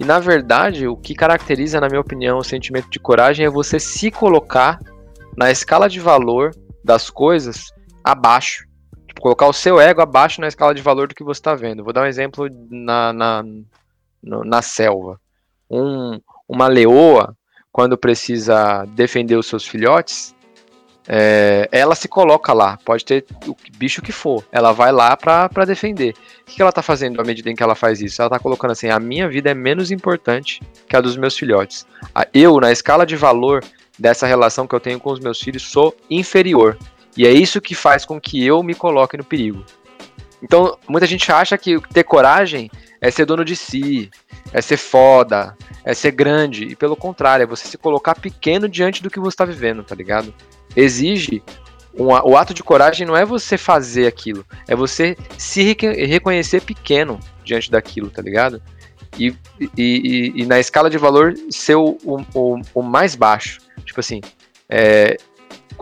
E 0.00 0.04
na 0.04 0.18
verdade, 0.18 0.88
o 0.88 0.96
que 0.96 1.14
caracteriza, 1.14 1.78
na 1.78 1.86
minha 1.86 2.00
opinião, 2.00 2.38
o 2.38 2.42
sentimento 2.42 2.88
de 2.88 2.98
coragem 2.98 3.44
é 3.44 3.50
você 3.50 3.78
se 3.78 4.10
colocar 4.10 4.80
na 5.36 5.50
escala 5.50 5.90
de 5.90 6.00
valor 6.00 6.52
das 6.82 7.10
coisas 7.10 7.66
abaixo. 8.02 8.66
Tipo, 9.06 9.20
colocar 9.20 9.46
o 9.46 9.52
seu 9.52 9.78
ego 9.78 10.00
abaixo 10.00 10.40
na 10.40 10.48
escala 10.48 10.74
de 10.74 10.80
valor 10.80 11.06
do 11.06 11.14
que 11.14 11.22
você 11.22 11.38
está 11.38 11.54
vendo. 11.54 11.84
Vou 11.84 11.92
dar 11.92 12.04
um 12.04 12.06
exemplo 12.06 12.48
na, 12.70 13.12
na, 13.12 13.44
na 14.22 14.62
selva. 14.62 15.20
Um, 15.70 16.18
uma 16.48 16.66
leoa, 16.66 17.36
quando 17.70 17.98
precisa 17.98 18.86
defender 18.86 19.36
os 19.36 19.48
seus 19.48 19.66
filhotes, 19.66 20.34
é, 21.08 21.68
ela 21.72 21.94
se 21.94 22.06
coloca 22.08 22.52
lá, 22.52 22.78
pode 22.84 23.04
ter 23.04 23.24
o 23.46 23.56
bicho 23.76 24.02
que 24.02 24.12
for, 24.12 24.44
ela 24.52 24.72
vai 24.72 24.92
lá 24.92 25.16
para 25.16 25.64
defender. 25.64 26.14
O 26.42 26.44
que 26.44 26.60
ela 26.60 26.72
tá 26.72 26.82
fazendo 26.82 27.20
à 27.20 27.24
medida 27.24 27.50
em 27.50 27.54
que 27.54 27.62
ela 27.62 27.74
faz 27.74 28.00
isso? 28.00 28.20
Ela 28.20 28.30
tá 28.30 28.38
colocando 28.38 28.72
assim: 28.72 28.88
a 28.88 29.00
minha 29.00 29.28
vida 29.28 29.50
é 29.50 29.54
menos 29.54 29.90
importante 29.90 30.60
que 30.88 30.96
a 30.96 31.00
dos 31.00 31.16
meus 31.16 31.36
filhotes. 31.36 31.86
Eu, 32.32 32.58
na 32.60 32.70
escala 32.70 33.06
de 33.06 33.16
valor 33.16 33.64
dessa 33.98 34.26
relação 34.26 34.66
que 34.66 34.74
eu 34.74 34.80
tenho 34.80 35.00
com 35.00 35.10
os 35.10 35.20
meus 35.20 35.40
filhos, 35.40 35.62
sou 35.62 35.94
inferior. 36.08 36.78
E 37.16 37.26
é 37.26 37.30
isso 37.30 37.60
que 37.60 37.74
faz 37.74 38.04
com 38.04 38.20
que 38.20 38.44
eu 38.44 38.62
me 38.62 38.74
coloque 38.74 39.16
no 39.16 39.24
perigo. 39.24 39.64
Então, 40.42 40.78
muita 40.88 41.06
gente 41.06 41.30
acha 41.30 41.58
que 41.58 41.78
ter 41.92 42.04
coragem 42.04 42.70
é 43.00 43.10
ser 43.10 43.26
dono 43.26 43.44
de 43.44 43.54
si, 43.56 44.10
é 44.52 44.60
ser 44.60 44.76
foda, 44.76 45.56
é 45.84 45.92
ser 45.92 46.12
grande. 46.12 46.64
E 46.64 46.76
pelo 46.76 46.96
contrário, 46.96 47.42
é 47.42 47.46
você 47.46 47.66
se 47.66 47.76
colocar 47.76 48.14
pequeno 48.14 48.68
diante 48.68 49.02
do 49.02 49.10
que 49.10 49.20
você 49.20 49.34
está 49.34 49.44
vivendo, 49.44 49.82
tá 49.82 49.94
ligado? 49.94 50.32
Exige. 50.74 51.42
O 51.92 52.36
ato 52.36 52.54
de 52.54 52.62
coragem 52.62 53.06
não 53.06 53.16
é 53.16 53.24
você 53.24 53.58
fazer 53.58 54.06
aquilo, 54.06 54.46
é 54.68 54.76
você 54.76 55.16
se 55.36 55.76
reconhecer 56.06 56.62
pequeno 56.62 57.18
diante 57.44 57.68
daquilo, 57.68 58.08
tá 58.08 58.22
ligado? 58.22 58.62
E, 59.18 59.34
e, 59.60 59.68
e, 59.76 60.32
e 60.36 60.46
na 60.46 60.60
escala 60.60 60.88
de 60.88 60.96
valor 60.96 61.34
ser 61.50 61.74
o, 61.74 61.98
o, 62.04 62.60
o 62.74 62.82
mais 62.82 63.16
baixo. 63.16 63.60
Tipo 63.84 63.98
assim, 63.98 64.20
é, 64.68 65.16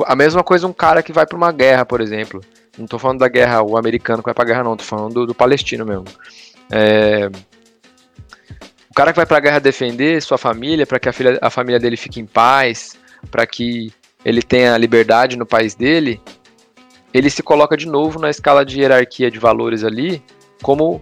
a 0.06 0.16
mesma 0.16 0.42
coisa 0.42 0.66
um 0.66 0.72
cara 0.72 1.02
que 1.02 1.12
vai 1.12 1.26
para 1.26 1.36
uma 1.36 1.52
guerra, 1.52 1.84
por 1.84 2.00
exemplo. 2.00 2.40
Não 2.76 2.86
tô 2.86 2.98
falando 2.98 3.18
da 3.18 3.28
guerra, 3.28 3.62
o 3.62 3.76
americano 3.76 4.22
que 4.22 4.26
vai 4.26 4.34
pra 4.34 4.44
guerra, 4.44 4.64
não, 4.64 4.76
tô 4.76 4.84
falando 4.84 5.12
do, 5.12 5.26
do 5.26 5.34
palestino 5.34 5.84
mesmo. 5.84 6.06
É, 6.70 7.28
o 8.90 8.94
cara 8.94 9.12
que 9.12 9.16
vai 9.16 9.26
pra 9.26 9.40
guerra 9.40 9.58
defender 9.58 10.22
sua 10.22 10.38
família, 10.38 10.86
para 10.86 10.98
que 10.98 11.08
a, 11.08 11.12
filha, 11.12 11.38
a 11.42 11.50
família 11.50 11.78
dele 11.78 11.96
fique 11.96 12.18
em 12.18 12.26
paz, 12.26 12.96
para 13.30 13.46
que 13.46 13.92
ele 14.28 14.42
tenha 14.42 14.76
liberdade 14.76 15.38
no 15.38 15.46
país 15.46 15.74
dele, 15.74 16.20
ele 17.14 17.30
se 17.30 17.42
coloca 17.42 17.78
de 17.78 17.86
novo 17.86 18.18
na 18.18 18.28
escala 18.28 18.62
de 18.62 18.78
hierarquia 18.78 19.30
de 19.30 19.38
valores 19.38 19.82
ali 19.82 20.22
como 20.62 21.00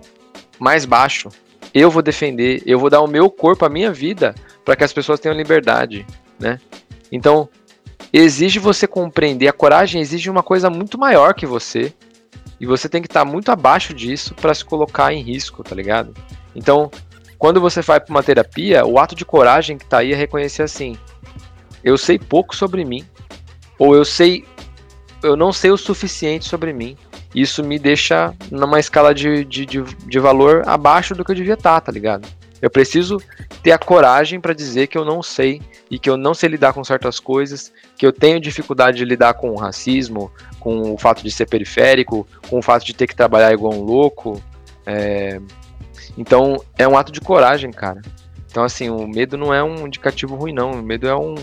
mais 0.61 0.85
baixo. 0.85 1.29
Eu 1.74 1.91
vou 1.91 2.03
defender, 2.03 2.62
eu 2.64 2.79
vou 2.79 2.89
dar 2.89 3.01
o 3.01 3.09
meu 3.09 3.29
corpo, 3.29 3.64
a 3.64 3.68
minha 3.68 3.93
vida, 3.93 4.33
para 4.64 4.77
que 4.77 4.85
as 4.85 4.93
pessoas 4.93 5.18
tenham 5.18 5.37
liberdade, 5.37 6.07
né? 6.39 6.61
Então, 7.11 7.49
exige 8.12 8.61
você 8.61 8.87
compreender, 8.87 9.49
a 9.49 9.53
coragem 9.53 10.01
exige 10.01 10.31
uma 10.31 10.43
coisa 10.43 10.70
muito 10.70 10.97
maior 10.97 11.35
que 11.35 11.47
você, 11.47 11.93
e 12.61 12.64
você 12.64 12.89
tem 12.89 13.03
que 13.03 13.09
estar 13.09 13.24
tá 13.24 13.31
muito 13.31 13.51
abaixo 13.51 13.93
disso 13.93 14.37
para 14.37 14.55
se 14.55 14.64
colocar 14.64 15.12
em 15.12 15.20
risco, 15.20 15.64
tá 15.64 15.74
ligado? 15.74 16.14
Então, 16.55 16.93
quando 17.39 17.61
você 17.61 17.83
vai 17.83 17.99
para 17.99 18.12
uma 18.12 18.22
terapia, 18.22 18.87
o 18.87 19.01
ato 19.01 19.16
de 19.16 19.24
coragem 19.24 19.77
que 19.77 19.85
está 19.85 19.99
aí 19.99 20.12
é 20.12 20.16
reconhecer 20.16 20.62
assim: 20.62 20.97
eu 21.83 21.99
sei 21.99 22.18
pouco 22.18 22.55
sobre 22.55 22.85
mim, 22.85 23.05
ou 23.79 23.95
eu 23.95 24.05
sei, 24.05 24.45
eu 25.22 25.37
não 25.37 25.53
sei 25.53 25.70
o 25.70 25.77
suficiente 25.77 26.45
sobre 26.45 26.72
mim. 26.72 26.97
Isso 27.35 27.62
me 27.62 27.79
deixa 27.79 28.35
numa 28.51 28.81
escala 28.81 29.14
de, 29.14 29.45
de, 29.45 29.66
de, 29.66 29.83
de 29.83 30.18
valor 30.18 30.62
abaixo 30.66 31.14
do 31.14 31.24
que 31.24 31.33
eu 31.33 31.37
devia 31.37 31.55
estar, 31.55 31.81
tá, 31.81 31.87
tá 31.87 31.93
ligado? 31.93 32.27
Eu 32.62 32.70
preciso 32.70 33.18
ter 33.62 33.72
a 33.72 33.79
coragem 33.79 34.41
para 34.41 34.55
dizer 34.55 34.87
que 34.87 34.97
eu 34.97 35.05
não 35.05 35.22
sei 35.22 35.61
e 35.91 35.99
que 35.99 36.09
eu 36.09 36.16
não 36.16 36.33
sei 36.33 36.49
lidar 36.49 36.72
com 36.72 36.83
certas 36.83 37.20
coisas, 37.20 37.72
que 37.97 38.07
eu 38.07 38.12
tenho 38.12 38.41
dificuldade 38.41 38.97
de 38.97 39.05
lidar 39.05 39.35
com 39.35 39.51
o 39.51 39.57
racismo, 39.57 40.33
com 40.59 40.95
o 40.95 40.99
fato 40.99 41.22
de 41.22 41.31
ser 41.31 41.47
periférico, 41.47 42.27
com 42.49 42.59
o 42.59 42.62
fato 42.62 42.85
de 42.85 42.95
ter 42.95 43.07
que 43.07 43.14
trabalhar 43.14 43.53
igual 43.53 43.74
um 43.74 43.83
louco. 43.83 44.43
É... 44.87 45.41
Então 46.16 46.62
é 46.79 46.89
um 46.89 46.97
ato 46.97 47.12
de 47.12 47.20
coragem, 47.20 47.70
cara. 47.70 48.01
Então, 48.51 48.64
assim, 48.64 48.89
o 48.89 49.07
medo 49.07 49.37
não 49.37 49.53
é 49.53 49.62
um 49.62 49.87
indicativo 49.87 50.35
ruim, 50.35 50.53
não. 50.53 50.70
O 50.70 50.83
medo 50.83 51.07
é 51.07 51.14
um 51.14 51.35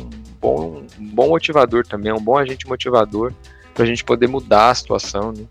bom, 0.44 0.84
um 1.00 1.08
bom 1.08 1.30
motivador 1.30 1.88
também, 1.88 2.12
um 2.12 2.22
bom 2.22 2.38
agente 2.38 2.68
motivador 2.68 3.34
para 3.74 3.84
a 3.84 3.88
gente 3.88 4.04
poder 4.04 4.28
mudar 4.28 4.72
a 4.72 4.76
situação. 4.76 5.32
Né? 5.32 5.46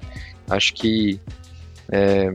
Acho 0.50 0.74
que 0.74 1.18
é, 1.90 2.30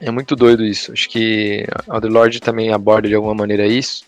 é 0.00 0.10
muito 0.10 0.34
doido 0.34 0.64
isso. 0.64 0.90
Acho 0.92 1.08
que 1.10 1.66
a 1.88 2.00
The 2.00 2.08
Lord 2.08 2.40
também 2.40 2.72
aborda 2.72 3.08
de 3.08 3.14
alguma 3.14 3.34
maneira 3.34 3.66
isso, 3.66 4.06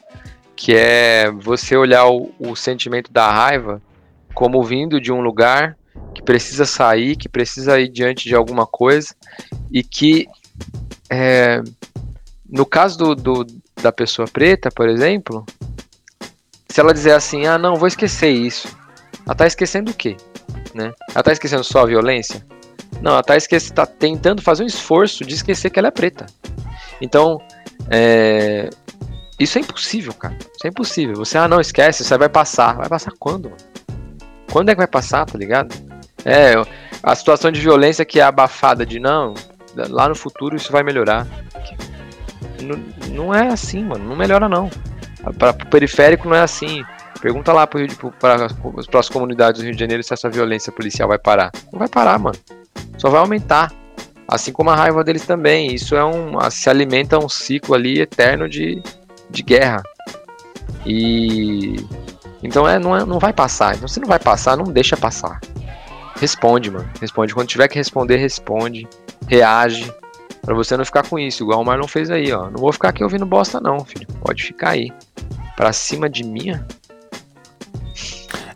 que 0.56 0.74
é 0.74 1.30
você 1.30 1.76
olhar 1.76 2.06
o, 2.08 2.32
o 2.38 2.56
sentimento 2.56 3.12
da 3.12 3.30
raiva 3.30 3.82
como 4.34 4.62
vindo 4.62 4.98
de 4.98 5.12
um 5.12 5.20
lugar 5.20 5.76
que 6.14 6.22
precisa 6.22 6.64
sair, 6.64 7.16
que 7.16 7.28
precisa 7.28 7.78
ir 7.78 7.88
diante 7.88 8.28
de 8.28 8.34
alguma 8.34 8.66
coisa 8.66 9.14
e 9.70 9.82
que 9.82 10.26
é, 11.10 11.62
no 12.48 12.64
caso 12.64 12.98
do, 12.98 13.14
do, 13.14 13.46
da 13.82 13.92
pessoa 13.92 14.26
preta, 14.26 14.70
por 14.70 14.88
exemplo, 14.88 15.44
se 16.76 16.80
ela 16.80 16.92
dizer 16.92 17.12
assim, 17.12 17.46
ah 17.46 17.56
não, 17.56 17.76
vou 17.76 17.88
esquecer 17.88 18.28
isso, 18.28 18.68
ela 19.24 19.34
tá 19.34 19.46
esquecendo 19.46 19.92
o 19.92 19.94
quê? 19.94 20.14
Né? 20.74 20.92
Ela 21.14 21.22
tá 21.22 21.32
esquecendo 21.32 21.64
só 21.64 21.80
a 21.80 21.86
violência? 21.86 22.44
Não, 23.00 23.12
ela 23.12 23.22
tá, 23.22 23.34
esquece, 23.34 23.72
tá 23.72 23.86
tentando 23.86 24.42
fazer 24.42 24.62
um 24.62 24.66
esforço 24.66 25.24
de 25.24 25.32
esquecer 25.32 25.70
que 25.70 25.78
ela 25.78 25.88
é 25.88 25.90
preta. 25.90 26.26
Então, 27.00 27.40
é, 27.88 28.68
isso 29.40 29.56
é 29.56 29.62
impossível, 29.62 30.12
cara. 30.12 30.36
Isso 30.36 30.66
é 30.66 30.68
impossível. 30.68 31.14
Você, 31.14 31.38
ah, 31.38 31.48
não, 31.48 31.62
esquece, 31.62 32.02
isso 32.02 32.12
aí 32.12 32.18
vai 32.18 32.28
passar. 32.28 32.76
Vai 32.76 32.90
passar 32.90 33.12
quando? 33.18 33.54
Quando 34.52 34.68
é 34.68 34.72
que 34.72 34.78
vai 34.78 34.86
passar, 34.86 35.24
tá 35.24 35.38
ligado? 35.38 35.74
É, 36.26 36.52
a 37.02 37.14
situação 37.14 37.50
de 37.50 37.58
violência 37.58 38.04
que 38.04 38.20
é 38.20 38.22
abafada 38.22 38.84
de 38.84 39.00
não, 39.00 39.32
lá 39.74 40.10
no 40.10 40.14
futuro 40.14 40.54
isso 40.54 40.70
vai 40.70 40.82
melhorar. 40.82 41.26
Não, 42.62 42.76
não 43.14 43.34
é 43.34 43.48
assim, 43.48 43.82
mano. 43.82 44.06
Não 44.06 44.14
melhora, 44.14 44.46
não. 44.46 44.68
Para 45.38 45.50
o 45.50 45.66
periférico 45.66 46.28
não 46.28 46.36
é 46.36 46.40
assim. 46.40 46.82
Pergunta 47.20 47.52
lá 47.52 47.66
para 47.66 48.46
as 48.98 49.08
comunidades 49.08 49.60
do 49.60 49.64
Rio 49.64 49.74
de 49.74 49.80
Janeiro 49.80 50.02
se 50.02 50.12
essa 50.12 50.28
violência 50.28 50.72
policial 50.72 51.08
vai 51.08 51.18
parar. 51.18 51.50
Não 51.72 51.78
vai 51.78 51.88
parar, 51.88 52.18
mano. 52.18 52.36
Só 52.98 53.10
vai 53.10 53.20
aumentar. 53.20 53.72
Assim 54.28 54.52
como 54.52 54.70
a 54.70 54.76
raiva 54.76 55.02
deles 55.04 55.24
também. 55.26 55.74
Isso 55.74 55.94
é 55.96 56.04
um. 56.04 56.38
se 56.50 56.68
alimenta 56.68 57.18
um 57.18 57.28
ciclo 57.28 57.74
ali 57.74 58.00
eterno 58.00 58.48
de, 58.48 58.82
de 59.30 59.42
guerra. 59.42 59.82
E. 60.84 61.76
Então 62.42 62.68
é 62.68 62.78
não, 62.78 62.96
é, 62.96 63.04
não 63.04 63.18
vai 63.18 63.32
passar. 63.32 63.76
Então 63.76 63.88
se 63.88 64.00
não 64.00 64.08
vai 64.08 64.18
passar, 64.18 64.56
não 64.56 64.64
deixa 64.64 64.96
passar. 64.96 65.40
Responde, 66.20 66.70
mano. 66.70 66.88
Responde. 67.00 67.34
Quando 67.34 67.48
tiver 67.48 67.68
que 67.68 67.76
responder, 67.76 68.16
responde. 68.16 68.86
Reage. 69.26 69.92
Pra 70.46 70.54
você 70.54 70.76
não 70.76 70.84
ficar 70.84 71.02
com 71.02 71.18
isso, 71.18 71.42
igual 71.42 71.60
o 71.60 71.64
Marlon 71.64 71.88
fez 71.88 72.08
aí, 72.08 72.32
ó. 72.32 72.48
Não 72.48 72.60
vou 72.60 72.72
ficar 72.72 72.90
aqui 72.90 73.02
ouvindo 73.02 73.26
bosta, 73.26 73.60
não, 73.60 73.84
filho. 73.84 74.06
Pode 74.22 74.44
ficar 74.44 74.70
aí. 74.70 74.92
Pra 75.56 75.72
cima 75.72 76.08
de 76.08 76.22
mim. 76.22 76.52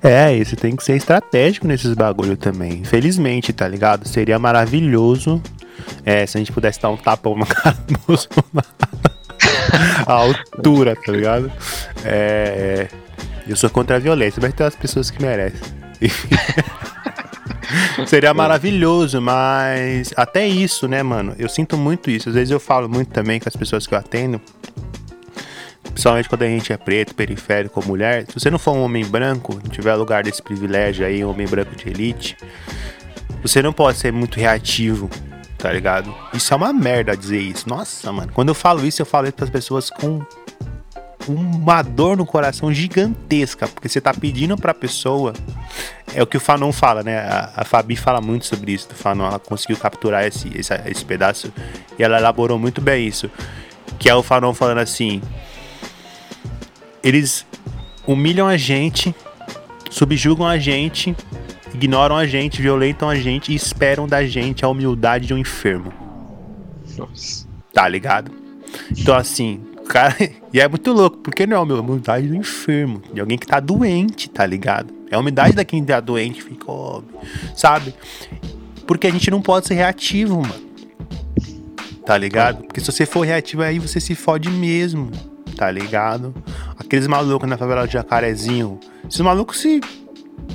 É, 0.00 0.32
isso 0.32 0.54
tem 0.54 0.76
que 0.76 0.84
ser 0.84 0.94
estratégico 0.94 1.66
nesses 1.66 1.92
bagulho 1.94 2.36
também. 2.36 2.74
Infelizmente, 2.74 3.52
tá 3.52 3.66
ligado? 3.66 4.06
Seria 4.06 4.38
maravilhoso 4.38 5.42
é, 6.06 6.24
se 6.26 6.36
a 6.36 6.38
gente 6.38 6.52
pudesse 6.52 6.80
dar 6.80 6.90
um 6.90 6.96
tapão 6.96 7.34
no 7.34 7.44
cara 7.44 7.76
do 7.88 7.98
a 10.06 10.12
altura, 10.12 10.94
tá 10.94 11.10
ligado? 11.10 11.50
É, 12.04 12.86
eu 13.48 13.56
sou 13.56 13.68
contra 13.68 13.96
a 13.96 13.98
violência, 13.98 14.40
mas 14.40 14.54
tem 14.54 14.64
as 14.64 14.76
pessoas 14.76 15.10
que 15.10 15.20
merecem. 15.20 15.60
Seria 18.06 18.34
maravilhoso, 18.34 19.20
mas 19.20 20.12
até 20.16 20.46
isso, 20.46 20.88
né, 20.88 21.02
mano? 21.02 21.34
Eu 21.38 21.48
sinto 21.48 21.76
muito 21.76 22.10
isso. 22.10 22.28
Às 22.28 22.34
vezes 22.34 22.50
eu 22.50 22.60
falo 22.60 22.88
muito 22.88 23.10
também 23.10 23.40
com 23.40 23.48
as 23.48 23.56
pessoas 23.56 23.86
que 23.86 23.94
eu 23.94 23.98
atendo. 23.98 24.40
Principalmente 25.82 26.28
quando 26.28 26.42
a 26.42 26.46
gente 26.46 26.72
é 26.72 26.76
preto, 26.76 27.14
periférico 27.14 27.80
ou 27.80 27.86
mulher. 27.86 28.24
Se 28.28 28.38
você 28.38 28.50
não 28.50 28.58
for 28.58 28.72
um 28.72 28.82
homem 28.82 29.04
branco, 29.04 29.54
não 29.54 29.70
tiver 29.70 29.94
lugar 29.94 30.22
desse 30.22 30.42
privilégio 30.42 31.04
aí, 31.04 31.24
um 31.24 31.30
homem 31.30 31.46
branco 31.46 31.74
de 31.74 31.88
elite, 31.88 32.36
você 33.42 33.60
não 33.60 33.72
pode 33.72 33.98
ser 33.98 34.12
muito 34.12 34.38
reativo, 34.38 35.10
tá 35.58 35.72
ligado? 35.72 36.14
Isso 36.32 36.52
é 36.52 36.56
uma 36.56 36.72
merda 36.72 37.16
dizer 37.16 37.40
isso. 37.40 37.68
Nossa, 37.68 38.12
mano. 38.12 38.30
Quando 38.32 38.48
eu 38.48 38.54
falo 38.54 38.86
isso, 38.86 39.02
eu 39.02 39.06
falo 39.06 39.26
isso 39.26 39.34
pras 39.34 39.50
pessoas 39.50 39.90
com 39.90 40.24
uma 41.28 41.82
dor 41.82 42.16
no 42.16 42.24
coração 42.24 42.72
gigantesca, 42.72 43.68
porque 43.68 43.88
você 43.88 44.00
tá 44.00 44.12
pedindo 44.12 44.56
pra 44.56 44.72
pessoa. 44.72 45.32
É 46.14 46.22
o 46.22 46.26
que 46.26 46.36
o 46.36 46.40
Fanon 46.40 46.72
fala, 46.72 47.02
né? 47.02 47.18
A, 47.18 47.52
a 47.56 47.64
Fabi 47.64 47.94
fala 47.94 48.20
muito 48.20 48.46
sobre 48.46 48.72
isso 48.72 48.88
do 48.88 48.94
Fanon. 48.94 49.26
Ela 49.26 49.38
conseguiu 49.38 49.76
capturar 49.76 50.24
esse, 50.24 50.50
esse, 50.56 50.74
esse 50.86 51.04
pedaço 51.04 51.52
e 51.98 52.02
ela 52.02 52.18
elaborou 52.18 52.58
muito 52.58 52.80
bem 52.80 53.06
isso. 53.06 53.30
Que 53.98 54.08
é 54.08 54.14
o 54.14 54.22
Fanon 54.22 54.54
falando 54.54 54.78
assim: 54.78 55.20
eles 57.02 57.46
humilham 58.06 58.48
a 58.48 58.56
gente, 58.56 59.14
subjugam 59.90 60.46
a 60.46 60.58
gente, 60.58 61.14
ignoram 61.72 62.16
a 62.16 62.26
gente, 62.26 62.60
violentam 62.60 63.08
a 63.08 63.14
gente 63.14 63.52
e 63.52 63.54
esperam 63.54 64.08
da 64.08 64.24
gente 64.24 64.64
a 64.64 64.68
humildade 64.68 65.26
de 65.26 65.34
um 65.34 65.38
enfermo. 65.38 65.92
Nossa. 66.96 67.46
Tá 67.72 67.86
ligado? 67.86 68.32
Então, 68.90 69.14
assim, 69.14 69.60
cara. 69.90 70.16
E 70.52 70.58
é 70.60 70.66
muito 70.66 70.92
louco, 70.92 71.18
porque 71.18 71.46
não 71.46 71.56
é 71.56 71.60
uma 71.60 71.80
humildade 71.80 72.26
do 72.26 72.34
enfermo, 72.34 73.00
de 73.14 73.20
alguém 73.20 73.38
que 73.38 73.46
tá 73.46 73.60
doente, 73.60 74.28
tá 74.28 74.44
ligado? 74.44 74.92
É 75.08 75.14
a 75.14 75.18
humildade 75.20 75.54
da 75.54 75.64
quem 75.64 75.84
tá 75.84 76.00
doente, 76.00 76.42
fica, 76.42 76.64
ó, 76.66 77.02
sabe? 77.54 77.94
Porque 78.84 79.06
a 79.06 79.10
gente 79.12 79.30
não 79.30 79.40
pode 79.40 79.68
ser 79.68 79.74
reativo, 79.74 80.42
mano. 80.42 80.70
Tá 82.04 82.18
ligado? 82.18 82.64
Porque 82.64 82.80
se 82.80 82.90
você 82.90 83.06
for 83.06 83.24
reativo, 83.24 83.62
aí 83.62 83.78
você 83.78 84.00
se 84.00 84.16
fode 84.16 84.50
mesmo, 84.50 85.12
tá 85.56 85.70
ligado? 85.70 86.34
Aqueles 86.76 87.06
malucos 87.06 87.48
na 87.48 87.56
favela 87.56 87.86
de 87.86 87.92
Jacarezinho, 87.92 88.80
esses 89.08 89.20
malucos 89.20 89.60
se 89.60 89.80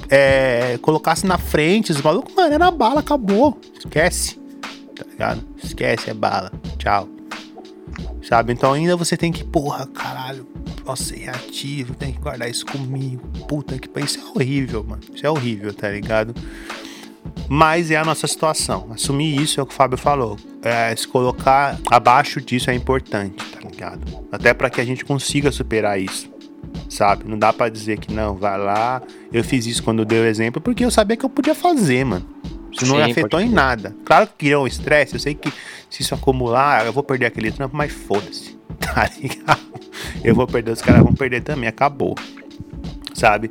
é, 0.10 0.78
na 1.24 1.38
frente, 1.38 1.94
os 1.94 2.02
malucos, 2.02 2.36
mano, 2.36 2.54
era 2.54 2.70
bala, 2.70 3.00
acabou. 3.00 3.58
Esquece, 3.78 4.38
tá 4.94 5.06
ligado? 5.10 5.42
Esquece, 5.64 6.10
é 6.10 6.14
bala. 6.14 6.52
Tchau. 6.78 7.15
Sabe? 8.28 8.54
Então 8.54 8.74
ainda 8.74 8.96
você 8.96 9.16
tem 9.16 9.32
que, 9.32 9.44
porra, 9.44 9.86
caralho, 9.86 10.48
posso 10.84 11.04
ser 11.06 11.18
reativo, 11.18 11.94
tem 11.94 12.12
que 12.12 12.20
guardar 12.20 12.50
isso 12.50 12.66
comigo. 12.66 13.22
Puta 13.48 13.78
que 13.78 13.88
pariu. 13.88 14.06
Isso 14.06 14.20
é 14.20 14.24
horrível, 14.24 14.84
mano. 14.84 15.02
Isso 15.14 15.26
é 15.26 15.30
horrível, 15.30 15.74
tá 15.74 15.90
ligado? 15.90 16.34
Mas 17.48 17.92
é 17.92 17.96
a 17.96 18.04
nossa 18.04 18.26
situação. 18.26 18.88
Assumir 18.92 19.40
isso 19.40 19.60
é 19.60 19.64
o 19.64 19.66
que 19.66 19.74
o 19.74 19.76
Fábio 19.76 19.98
falou. 19.98 20.38
É, 20.64 20.96
se 20.96 21.08
colocar 21.08 21.78
abaixo 21.92 22.42
disso 22.42 22.72
é 22.72 22.74
importante, 22.74 23.46
tá 23.52 23.70
ligado? 23.70 24.02
Até 24.32 24.54
para 24.54 24.70
que 24.72 24.82
a 24.82 24.86
gente 24.86 25.06
consiga 25.06 25.52
superar 25.52 26.00
isso. 26.00 26.34
Sabe? 26.90 27.26
Não 27.28 27.38
dá 27.38 27.54
para 27.54 27.70
dizer 27.70 28.00
que 28.00 28.12
não, 28.12 28.36
vai 28.36 28.58
lá. 28.58 29.04
Eu 29.32 29.44
fiz 29.44 29.68
isso 29.68 29.84
quando 29.84 30.04
deu 30.04 30.26
exemplo, 30.26 30.60
porque 30.60 30.84
eu 30.84 30.90
sabia 30.90 31.16
que 31.16 31.26
eu 31.26 31.30
podia 31.30 31.54
fazer, 31.54 32.04
mano. 32.04 32.26
Isso 32.76 32.86
não 32.86 33.04
Sim, 33.04 33.12
afetou 33.12 33.40
em 33.40 33.50
nada. 33.50 33.96
Claro 34.04 34.28
que 34.28 34.34
criou 34.34 34.66
um 34.66 34.68
estresse, 34.68 35.14
eu 35.14 35.20
sei 35.20 35.34
que 35.34 35.52
se 35.90 36.02
isso 36.02 36.14
acumular, 36.14 36.86
eu 36.86 36.92
vou 36.92 37.04
perder 37.04 37.28
aquele 37.28 37.52
trampo, 37.52 37.76
mas 37.76 37.92
foda-se. 37.92 38.56
Tá 38.78 39.10
ligado? 39.22 39.62
Eu 40.24 40.36
vou 40.36 40.46
perder, 40.46 40.72
os 40.72 40.82
caras 40.82 41.02
vão 41.02 41.14
perder 41.14 41.42
também, 41.42 41.68
acabou. 41.68 42.16
Sabe? 43.14 43.50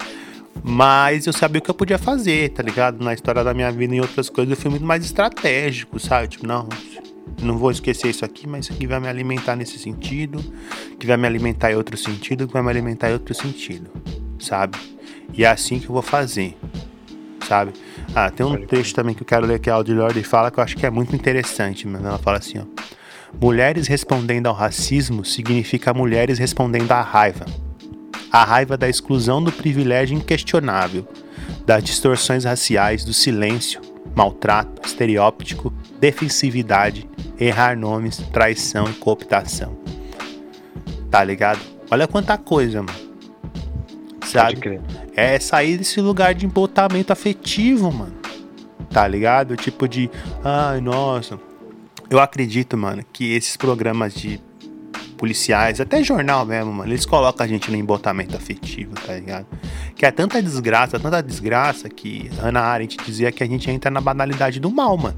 Mas 0.62 1.26
eu 1.26 1.32
sabia 1.32 1.58
o 1.58 1.62
que 1.62 1.70
eu 1.70 1.74
podia 1.74 1.98
fazer, 1.98 2.50
tá 2.50 2.62
ligado? 2.62 3.02
Na 3.02 3.14
história 3.14 3.42
da 3.42 3.54
minha 3.54 3.70
vida 3.72 3.94
e 3.94 4.00
outras 4.00 4.28
coisas, 4.28 4.50
eu 4.50 4.56
fui 4.56 4.70
muito 4.70 4.84
mais 4.84 5.04
estratégico, 5.04 5.98
sabe? 5.98 6.28
Tipo, 6.28 6.46
não, 6.46 6.68
não 7.42 7.58
vou 7.58 7.70
esquecer 7.70 8.08
isso 8.08 8.24
aqui, 8.24 8.46
mas 8.46 8.66
isso 8.66 8.74
aqui 8.74 8.86
vai 8.86 9.00
me 9.00 9.08
alimentar 9.08 9.56
nesse 9.56 9.78
sentido, 9.78 10.42
que 10.98 11.06
vai 11.06 11.16
me 11.16 11.26
alimentar 11.26 11.72
em 11.72 11.74
outro 11.74 11.96
sentido, 11.96 12.46
que 12.46 12.52
vai 12.52 12.62
me 12.62 12.70
alimentar 12.70 13.10
em 13.10 13.14
outro 13.14 13.34
sentido, 13.34 13.90
sabe? 14.38 14.78
E 15.32 15.44
é 15.44 15.48
assim 15.48 15.78
que 15.78 15.86
eu 15.86 15.92
vou 15.92 16.02
fazer, 16.02 16.56
sabe? 17.44 17.72
Ah, 18.14 18.30
tem 18.30 18.44
um 18.44 18.66
trecho 18.66 18.94
também 18.94 19.14
que 19.14 19.22
eu 19.22 19.26
quero 19.26 19.46
ler 19.46 19.58
que 19.58 19.70
a 19.70 19.74
Audre 19.74 19.94
Lorde 19.94 20.22
fala 20.22 20.50
que 20.50 20.58
eu 20.58 20.64
acho 20.64 20.76
que 20.76 20.86
é 20.86 20.90
muito 20.90 21.14
interessante, 21.14 21.86
mano. 21.86 22.06
Ela 22.06 22.18
fala 22.18 22.38
assim, 22.38 22.58
ó. 22.58 22.64
Mulheres 23.40 23.88
respondendo 23.88 24.46
ao 24.46 24.54
racismo 24.54 25.24
significa 25.24 25.92
mulheres 25.92 26.38
respondendo 26.38 26.90
à 26.92 27.00
raiva. 27.00 27.44
A 28.30 28.44
raiva 28.44 28.76
da 28.76 28.88
exclusão 28.88 29.42
do 29.42 29.52
privilégio 29.52 30.16
inquestionável, 30.16 31.06
das 31.66 31.82
distorções 31.82 32.44
raciais, 32.44 33.04
do 33.04 33.12
silêncio, 33.12 33.80
maltrato, 34.14 34.86
estereótipo, 34.86 35.72
defensividade, 36.00 37.08
errar 37.38 37.76
nomes, 37.76 38.18
traição 38.32 38.88
e 38.88 38.92
cooptação. 38.94 39.76
Tá 41.10 41.22
ligado? 41.22 41.60
Olha 41.90 42.06
quanta 42.08 42.36
coisa, 42.38 42.82
mano. 42.82 43.13
Sabe? 44.24 44.80
É 45.14 45.38
sair 45.38 45.78
desse 45.78 46.00
lugar 46.00 46.34
de 46.34 46.46
embotamento 46.46 47.12
afetivo, 47.12 47.92
mano. 47.92 48.14
Tá 48.90 49.06
ligado? 49.06 49.56
Tipo 49.56 49.88
de, 49.88 50.10
ai, 50.42 50.80
nossa. 50.80 51.38
Eu 52.10 52.20
acredito, 52.20 52.76
mano, 52.76 53.02
que 53.12 53.32
esses 53.32 53.56
programas 53.56 54.14
de 54.14 54.40
policiais, 55.16 55.80
até 55.80 56.02
jornal 56.02 56.44
mesmo, 56.44 56.72
mano, 56.72 56.90
eles 56.90 57.06
colocam 57.06 57.44
a 57.44 57.48
gente 57.48 57.70
no 57.70 57.76
embotamento 57.76 58.36
afetivo, 58.36 58.94
tá 58.94 59.14
ligado? 59.14 59.46
Que 59.94 60.04
é 60.04 60.10
tanta 60.10 60.42
desgraça, 60.42 60.98
tanta 60.98 61.22
desgraça 61.22 61.88
que 61.88 62.30
Ana 62.42 62.60
Arendt 62.60 62.96
dizia 63.04 63.32
que 63.32 63.42
a 63.42 63.46
gente 63.46 63.70
entra 63.70 63.90
na 63.90 64.00
banalidade 64.00 64.60
do 64.60 64.70
mal, 64.70 64.96
mano. 64.96 65.16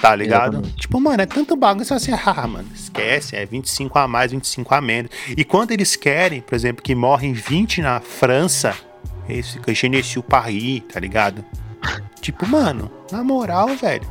Tá 0.00 0.14
ligado? 0.16 0.54
Exatamente. 0.54 0.76
Tipo, 0.76 1.00
mano, 1.00 1.22
é 1.22 1.26
tanto 1.26 1.56
bagulho 1.56 1.84
você 1.84 1.94
assim, 1.94 2.12
ah, 2.12 2.46
mano, 2.46 2.68
esquece, 2.74 3.36
é 3.36 3.44
25 3.44 3.98
a 3.98 4.08
mais, 4.08 4.32
25 4.32 4.74
a 4.74 4.80
menos. 4.80 5.10
E 5.36 5.44
quando 5.44 5.72
eles 5.72 5.94
querem, 5.96 6.40
por 6.40 6.54
exemplo, 6.54 6.82
que 6.82 6.94
morrem 6.94 7.32
20 7.32 7.82
na 7.82 8.00
França, 8.00 8.74
esse 9.28 9.54
fica 9.54 9.74
Genesiu 9.74 10.22
Paris, 10.22 10.82
tá 10.92 10.98
ligado? 10.98 11.44
Tipo, 12.20 12.46
mano, 12.46 12.90
na 13.10 13.22
moral, 13.22 13.68
velho. 13.68 14.08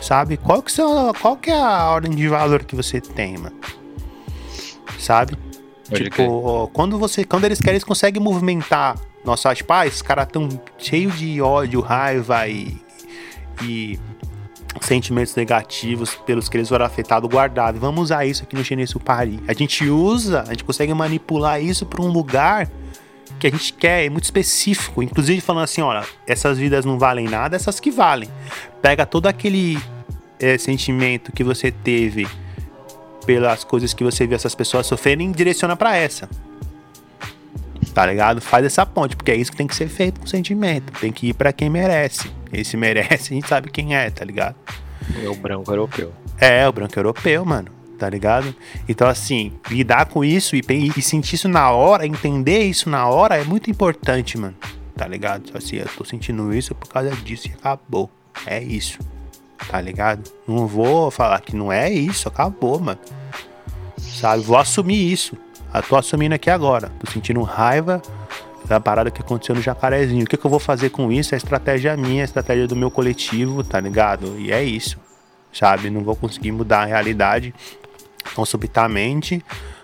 Sabe? 0.00 0.36
Qual 0.36 0.62
que, 0.62 0.70
são, 0.70 1.12
qual 1.14 1.36
que 1.36 1.50
é 1.50 1.58
a 1.58 1.90
ordem 1.90 2.12
de 2.12 2.28
valor 2.28 2.64
que 2.64 2.76
você 2.76 3.00
tem, 3.00 3.36
mano? 3.36 3.56
Sabe? 4.98 5.36
Pode 5.88 6.04
tipo, 6.04 6.68
quando 6.72 6.98
você. 6.98 7.24
Quando 7.24 7.44
eles 7.44 7.58
querem, 7.58 7.74
eles 7.74 7.84
conseguem 7.84 8.22
movimentar. 8.22 8.96
Nossa, 9.24 9.54
tipo, 9.54 9.72
ah, 9.72 9.86
esses 9.86 10.02
caras 10.02 10.28
tão 10.30 10.48
cheios 10.76 11.18
de 11.18 11.40
ódio, 11.40 11.80
raiva 11.80 12.46
e. 12.46 12.76
e 13.62 13.98
sentimentos 14.86 15.34
negativos 15.34 16.14
pelos 16.26 16.48
que 16.48 16.56
eles 16.56 16.68
foram 16.68 16.84
afetados 16.84 17.28
guardados. 17.28 17.80
Vamos 17.80 18.04
usar 18.04 18.24
isso 18.26 18.42
aqui 18.42 18.56
no 18.56 18.62
Genesis 18.62 18.96
Paris. 19.02 19.40
A 19.46 19.52
gente 19.52 19.88
usa, 19.88 20.42
a 20.42 20.50
gente 20.50 20.64
consegue 20.64 20.92
manipular 20.94 21.62
isso 21.62 21.86
para 21.86 22.02
um 22.02 22.08
lugar 22.08 22.68
que 23.38 23.46
a 23.46 23.50
gente 23.50 23.72
quer, 23.72 24.04
é 24.04 24.10
muito 24.10 24.24
específico. 24.24 25.02
Inclusive 25.02 25.40
falando 25.40 25.64
assim, 25.64 25.80
olha, 25.80 26.04
essas 26.26 26.58
vidas 26.58 26.84
não 26.84 26.98
valem 26.98 27.28
nada, 27.28 27.56
essas 27.56 27.78
que 27.78 27.90
valem. 27.90 28.28
Pega 28.82 29.06
todo 29.06 29.26
aquele 29.26 29.78
é, 30.40 30.58
sentimento 30.58 31.32
que 31.32 31.44
você 31.44 31.70
teve 31.70 32.26
pelas 33.24 33.62
coisas 33.62 33.92
que 33.92 34.02
você 34.02 34.26
viu 34.26 34.36
essas 34.36 34.54
pessoas 34.54 34.86
sofrerem 34.86 35.30
e 35.30 35.32
direciona 35.32 35.76
para 35.76 35.96
essa. 35.96 36.28
Tá 37.98 38.06
ligado? 38.06 38.40
Faz 38.40 38.64
essa 38.64 38.86
ponte, 38.86 39.16
porque 39.16 39.32
é 39.32 39.34
isso 39.34 39.50
que 39.50 39.56
tem 39.56 39.66
que 39.66 39.74
ser 39.74 39.88
feito 39.88 40.20
com 40.20 40.26
sentimento. 40.28 40.92
Tem 41.00 41.10
que 41.10 41.30
ir 41.30 41.34
para 41.34 41.52
quem 41.52 41.68
merece. 41.68 42.30
Esse 42.52 42.76
merece, 42.78 43.32
a 43.32 43.34
gente 43.34 43.48
sabe 43.48 43.72
quem 43.72 43.96
é, 43.96 44.08
tá 44.08 44.24
ligado? 44.24 44.54
É 45.20 45.28
o 45.28 45.34
branco 45.34 45.68
europeu. 45.68 46.12
É, 46.38 46.68
o 46.68 46.72
branco 46.72 46.96
europeu, 46.96 47.44
mano. 47.44 47.72
tá 47.98 48.08
ligado? 48.08 48.54
Então, 48.88 49.08
assim, 49.08 49.52
lidar 49.68 50.06
com 50.06 50.24
isso 50.24 50.54
e, 50.54 50.62
e 50.96 51.02
sentir 51.02 51.34
isso 51.34 51.48
na 51.48 51.72
hora, 51.72 52.06
entender 52.06 52.62
isso 52.62 52.88
na 52.88 53.08
hora 53.08 53.36
é 53.36 53.42
muito 53.42 53.68
importante, 53.68 54.38
mano, 54.38 54.54
tá 54.96 55.08
ligado? 55.08 55.46
Então, 55.48 55.58
assim, 55.58 55.78
eu 55.78 55.88
tô 55.88 56.04
sentindo 56.04 56.54
isso 56.54 56.76
por 56.76 56.88
causa 56.88 57.10
disso 57.10 57.48
e 57.48 57.52
acabou. 57.52 58.08
É 58.46 58.62
isso, 58.62 59.00
tá 59.68 59.80
ligado? 59.80 60.30
Não 60.46 60.68
vou 60.68 61.10
falar 61.10 61.40
que 61.40 61.56
não 61.56 61.72
é 61.72 61.90
isso, 61.90 62.28
acabou, 62.28 62.78
mano. 62.78 63.00
Sabe? 63.98 64.44
Vou 64.44 64.56
assumir 64.56 65.12
isso. 65.12 65.36
Eu 65.72 65.82
tô 65.82 65.96
assumindo 65.96 66.34
aqui 66.34 66.50
agora. 66.50 66.90
Tô 67.00 67.10
sentindo 67.10 67.42
raiva 67.42 68.00
da 68.64 68.80
parada 68.80 69.10
que 69.10 69.20
aconteceu 69.20 69.54
no 69.54 69.62
Jacarezinho. 69.62 70.24
O 70.24 70.26
que, 70.26 70.36
que 70.36 70.44
eu 70.44 70.50
vou 70.50 70.58
fazer 70.58 70.90
com 70.90 71.10
isso? 71.10 71.34
É 71.34 71.38
estratégia 71.38 71.96
minha, 71.96 72.22
é 72.22 72.24
estratégia 72.24 72.66
do 72.66 72.76
meu 72.76 72.90
coletivo, 72.90 73.62
tá 73.64 73.80
ligado? 73.80 74.38
E 74.38 74.52
é 74.52 74.62
isso, 74.62 74.98
sabe? 75.52 75.90
Não 75.90 76.02
vou 76.02 76.16
conseguir 76.16 76.52
mudar 76.52 76.82
a 76.82 76.84
realidade 76.84 77.54
tão 78.34 78.44
subitamente, 78.44 79.42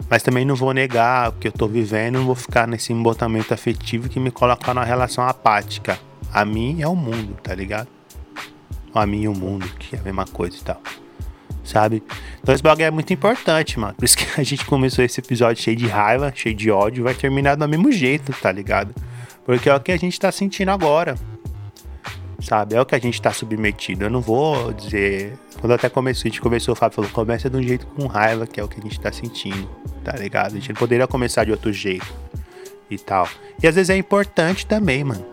mas 0.08 0.22
também 0.22 0.44
não 0.44 0.54
vou 0.54 0.72
negar 0.72 1.30
o 1.30 1.32
que 1.32 1.48
eu 1.48 1.52
tô 1.52 1.66
vivendo, 1.66 2.16
não 2.16 2.26
vou 2.26 2.34
ficar 2.34 2.68
nesse 2.68 2.92
embotamento 2.92 3.54
afetivo 3.54 4.08
que 4.08 4.20
me 4.20 4.30
coloca 4.30 4.74
numa 4.74 4.84
relação 4.84 5.26
apática. 5.26 5.98
A 6.32 6.44
mim 6.44 6.82
é 6.82 6.88
o 6.88 6.94
mundo, 6.94 7.36
tá 7.42 7.54
ligado? 7.54 7.88
A 8.94 9.06
mim 9.06 9.22
e 9.22 9.28
o 9.28 9.34
mundo, 9.34 9.66
que 9.78 9.96
é 9.96 9.98
a 9.98 10.02
mesma 10.02 10.26
coisa 10.26 10.56
e 10.56 10.60
tal 10.60 10.80
sabe? 11.64 12.02
Então 12.42 12.54
esse 12.54 12.62
bagulho 12.62 12.84
é 12.84 12.90
muito 12.90 13.12
importante, 13.12 13.78
mano. 13.78 13.94
Por 13.94 14.04
isso 14.04 14.16
que 14.16 14.26
a 14.40 14.44
gente 14.44 14.64
começou 14.66 15.04
esse 15.04 15.20
episódio 15.20 15.62
cheio 15.62 15.76
de 15.76 15.86
raiva, 15.86 16.32
cheio 16.34 16.54
de 16.54 16.70
ódio, 16.70 17.04
vai 17.04 17.14
terminar 17.14 17.56
do 17.56 17.66
mesmo 17.66 17.90
jeito, 17.90 18.32
tá 18.40 18.52
ligado? 18.52 18.94
Porque 19.44 19.68
é 19.68 19.74
o 19.74 19.80
que 19.80 19.92
a 19.92 19.96
gente 19.96 20.18
tá 20.20 20.30
sentindo 20.30 20.70
agora. 20.70 21.16
Sabe? 22.40 22.74
É 22.74 22.80
o 22.80 22.84
que 22.84 22.94
a 22.94 22.98
gente 22.98 23.20
tá 23.20 23.32
submetido. 23.32 24.04
Eu 24.04 24.10
não 24.10 24.20
vou 24.20 24.72
dizer. 24.72 25.38
Quando 25.60 25.72
até 25.72 25.88
começou, 25.88 26.28
a 26.28 26.28
gente 26.28 26.42
conversou, 26.42 26.72
o 26.72 26.76
Fábio 26.76 26.96
falou: 26.96 27.10
começa 27.10 27.48
de 27.48 27.56
um 27.56 27.62
jeito 27.62 27.86
com 27.86 28.06
raiva, 28.06 28.46
que 28.46 28.60
é 28.60 28.64
o 28.64 28.68
que 28.68 28.78
a 28.78 28.82
gente 28.82 29.00
tá 29.00 29.10
sentindo, 29.10 29.68
tá 30.02 30.12
ligado? 30.12 30.56
A 30.56 30.60
gente 30.60 30.74
poderia 30.74 31.06
começar 31.06 31.44
de 31.44 31.52
outro 31.52 31.72
jeito 31.72 32.06
e 32.90 32.98
tal. 32.98 33.28
E 33.62 33.66
às 33.66 33.74
vezes 33.74 33.88
é 33.88 33.96
importante 33.96 34.66
também, 34.66 35.04
mano. 35.04 35.24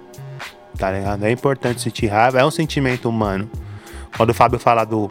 Tá 0.78 0.90
ligado? 0.92 1.26
É 1.26 1.32
importante 1.32 1.82
sentir 1.82 2.08
raiva, 2.08 2.40
é 2.40 2.46
um 2.46 2.52
sentimento 2.52 3.10
humano. 3.10 3.50
Quando 4.16 4.30
o 4.30 4.34
Fábio 4.34 4.60
fala 4.60 4.86
do 4.86 5.10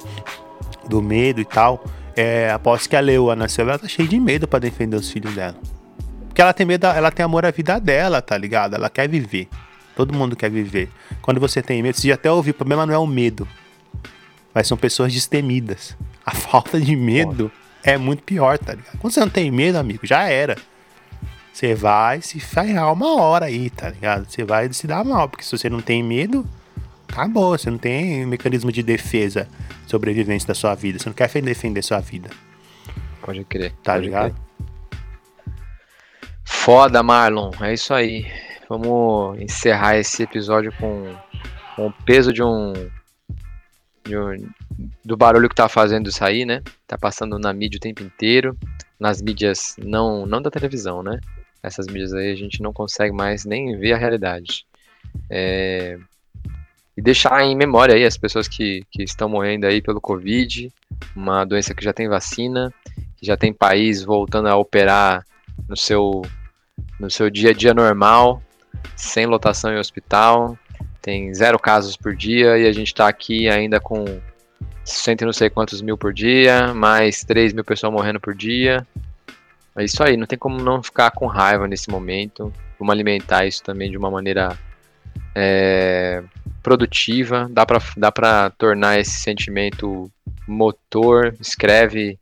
do 0.91 1.01
medo 1.01 1.41
e 1.41 1.45
tal, 1.45 1.83
é, 2.17 2.51
após 2.51 2.87
que 2.87 2.95
a 2.95 3.01
Leoa 3.01 3.35
nasceu, 3.35 3.67
ela 3.67 3.79
tá 3.79 3.89
cheia 3.89 4.09
de 4.09 4.21
medo 4.21 4.47
para 4.47 4.59
defender 4.59 4.97
os 4.97 5.11
filhos 5.11 5.35
dela. 5.35 5.57
Porque 6.27 6.43
ela 6.43 6.53
tem 6.53 6.67
medo, 6.67 6.87
ela 6.87 7.11
tem 7.11 7.25
amor 7.25 7.47
à 7.47 7.51
vida 7.51 7.81
dela, 7.81 8.21
tá 8.21 8.37
ligado? 8.37 8.75
Ela 8.75 8.91
quer 8.91 9.09
viver. 9.09 9.49
Todo 9.97 10.15
mundo 10.15 10.37
quer 10.37 10.51
viver. 10.51 10.91
Quando 11.23 11.41
você 11.41 11.63
tem 11.63 11.83
medo, 11.83 11.97
você 11.97 12.09
já 12.09 12.15
até 12.15 12.31
ouviu, 12.31 12.53
o 12.53 12.55
problema 12.55 12.85
não 12.85 12.95
é 12.95 12.99
o 12.99 13.07
medo, 13.07 13.47
mas 14.55 14.67
são 14.67 14.77
pessoas 14.77 15.13
destemidas. 15.13 15.97
A 16.25 16.33
falta 16.35 16.81
de 16.81 16.95
medo 16.95 17.51
é 17.83 17.97
muito 17.97 18.23
pior, 18.23 18.59
tá 18.59 18.75
ligado? 18.75 18.99
Quando 18.99 19.13
você 19.13 19.21
não 19.21 19.31
tem 19.31 19.51
medo, 19.51 19.77
amigo, 19.77 20.07
já 20.07 20.29
era. 20.29 20.57
Você 21.53 21.75
vai 21.75 22.23
se 22.23 22.39
ferrar 22.39 22.93
uma 22.93 23.21
hora 23.21 23.47
aí, 23.47 23.69
tá 23.71 23.91
ligado? 23.91 24.31
Você 24.31 24.45
vai 24.45 24.73
se 24.73 24.87
dar 24.87 25.05
mal, 25.05 25.29
porque 25.29 25.45
se 25.45 25.57
você 25.57 25.69
não 25.69 25.81
tem 25.81 26.03
medo, 26.03 26.47
acabou. 27.11 27.57
Você 27.57 27.71
não 27.71 27.79
tem 27.79 28.25
mecanismo 28.27 28.73
de 28.73 28.83
defesa, 28.83 29.49
sobrevivência 29.87 30.49
da 30.49 30.55
sua 30.55 30.75
vida. 30.75 30.99
Você 30.99 31.09
não 31.09 31.15
quer 31.15 31.29
defender 31.43 31.83
sua 31.83 32.01
vida. 32.01 32.31
Pode 33.21 33.45
crer. 33.45 33.73
Tá 33.83 33.95
pode 33.95 34.05
ligado? 34.05 34.35
Crer. 34.35 34.51
Foda, 36.45 37.03
Marlon. 37.03 37.51
É 37.61 37.73
isso 37.73 37.93
aí. 37.93 38.27
Vamos 38.69 39.41
encerrar 39.41 39.97
esse 39.97 40.23
episódio 40.23 40.73
com, 40.79 41.15
com 41.75 41.89
o 41.89 41.93
peso 42.05 42.33
de 42.33 42.43
um, 42.43 42.73
de 44.05 44.17
um, 44.17 44.49
do 45.05 45.17
barulho 45.17 45.49
que 45.49 45.55
tá 45.55 45.69
fazendo 45.69 46.09
isso 46.09 46.25
aí, 46.25 46.45
né? 46.45 46.63
Tá 46.87 46.97
passando 46.97 47.39
na 47.39 47.53
mídia 47.53 47.79
o 47.79 47.81
tempo 47.81 48.03
inteiro, 48.03 48.57
nas 48.99 49.21
mídias 49.21 49.75
não 49.79 50.25
não 50.25 50.41
da 50.41 50.51
televisão, 50.51 51.03
né? 51.03 51.19
Essas 51.63 51.87
mídias 51.87 52.13
aí 52.13 52.31
a 52.31 52.37
gente 52.37 52.63
não 52.63 52.73
consegue 52.73 53.13
mais 53.13 53.45
nem 53.45 53.77
ver 53.77 53.95
a 53.95 53.99
realidade. 53.99 54.65
É, 55.29 55.99
e 57.01 57.03
deixar 57.03 57.43
em 57.43 57.57
memória 57.57 57.95
aí 57.95 58.05
as 58.05 58.19
pessoas 58.19 58.47
que, 58.47 58.85
que 58.91 59.03
estão 59.03 59.27
morrendo 59.27 59.65
aí 59.65 59.81
pelo 59.81 60.03
Covid, 60.03 60.71
uma 61.17 61.47
doença 61.47 61.75
que 61.75 61.83
já 61.83 61.95
tem 61.95 62.07
vacina, 62.07 62.71
que 63.17 63.25
já 63.25 63.39
tem 63.39 63.55
país 63.55 64.05
voltando 64.05 64.49
a 64.49 64.57
operar 64.57 65.25
no 65.67 65.75
seu, 65.79 66.21
no 66.99 67.11
seu 67.11 67.31
dia 67.31 67.51
a 67.51 67.55
dia 67.55 67.73
normal, 67.73 68.43
sem 68.95 69.25
lotação 69.25 69.73
em 69.73 69.79
hospital, 69.79 70.59
tem 71.01 71.33
zero 71.33 71.59
casos 71.59 71.97
por 71.97 72.15
dia 72.15 72.59
e 72.59 72.67
a 72.67 72.73
gente 72.73 72.89
está 72.89 73.09
aqui 73.09 73.49
ainda 73.49 73.81
com 73.81 74.05
cento 74.85 75.23
e 75.23 75.25
não 75.25 75.33
sei 75.33 75.49
quantos 75.49 75.81
mil 75.81 75.97
por 75.97 76.13
dia, 76.13 76.75
mais 76.75 77.25
3 77.25 77.55
mil 77.55 77.65
pessoas 77.65 77.91
morrendo 77.91 78.21
por 78.21 78.35
dia. 78.35 78.87
É 79.75 79.83
isso 79.83 80.03
aí, 80.03 80.19
não 80.19 80.27
tem 80.27 80.39
como 80.39 80.63
não 80.63 80.83
ficar 80.83 81.13
com 81.13 81.25
raiva 81.25 81.67
nesse 81.67 81.89
momento. 81.89 82.53
Vamos 82.79 82.93
alimentar 82.93 83.47
isso 83.47 83.63
também 83.63 83.91
de 83.91 83.97
uma 83.97 84.11
maneira 84.11 84.59
é, 85.35 86.23
produtiva, 86.63 87.49
dá 87.51 87.65
para 87.65 87.81
dá 87.97 88.13
pra 88.13 88.51
tornar 88.51 88.99
esse 88.99 89.21
sentimento 89.21 90.11
motor, 90.47 91.35
escreve, 91.41 92.19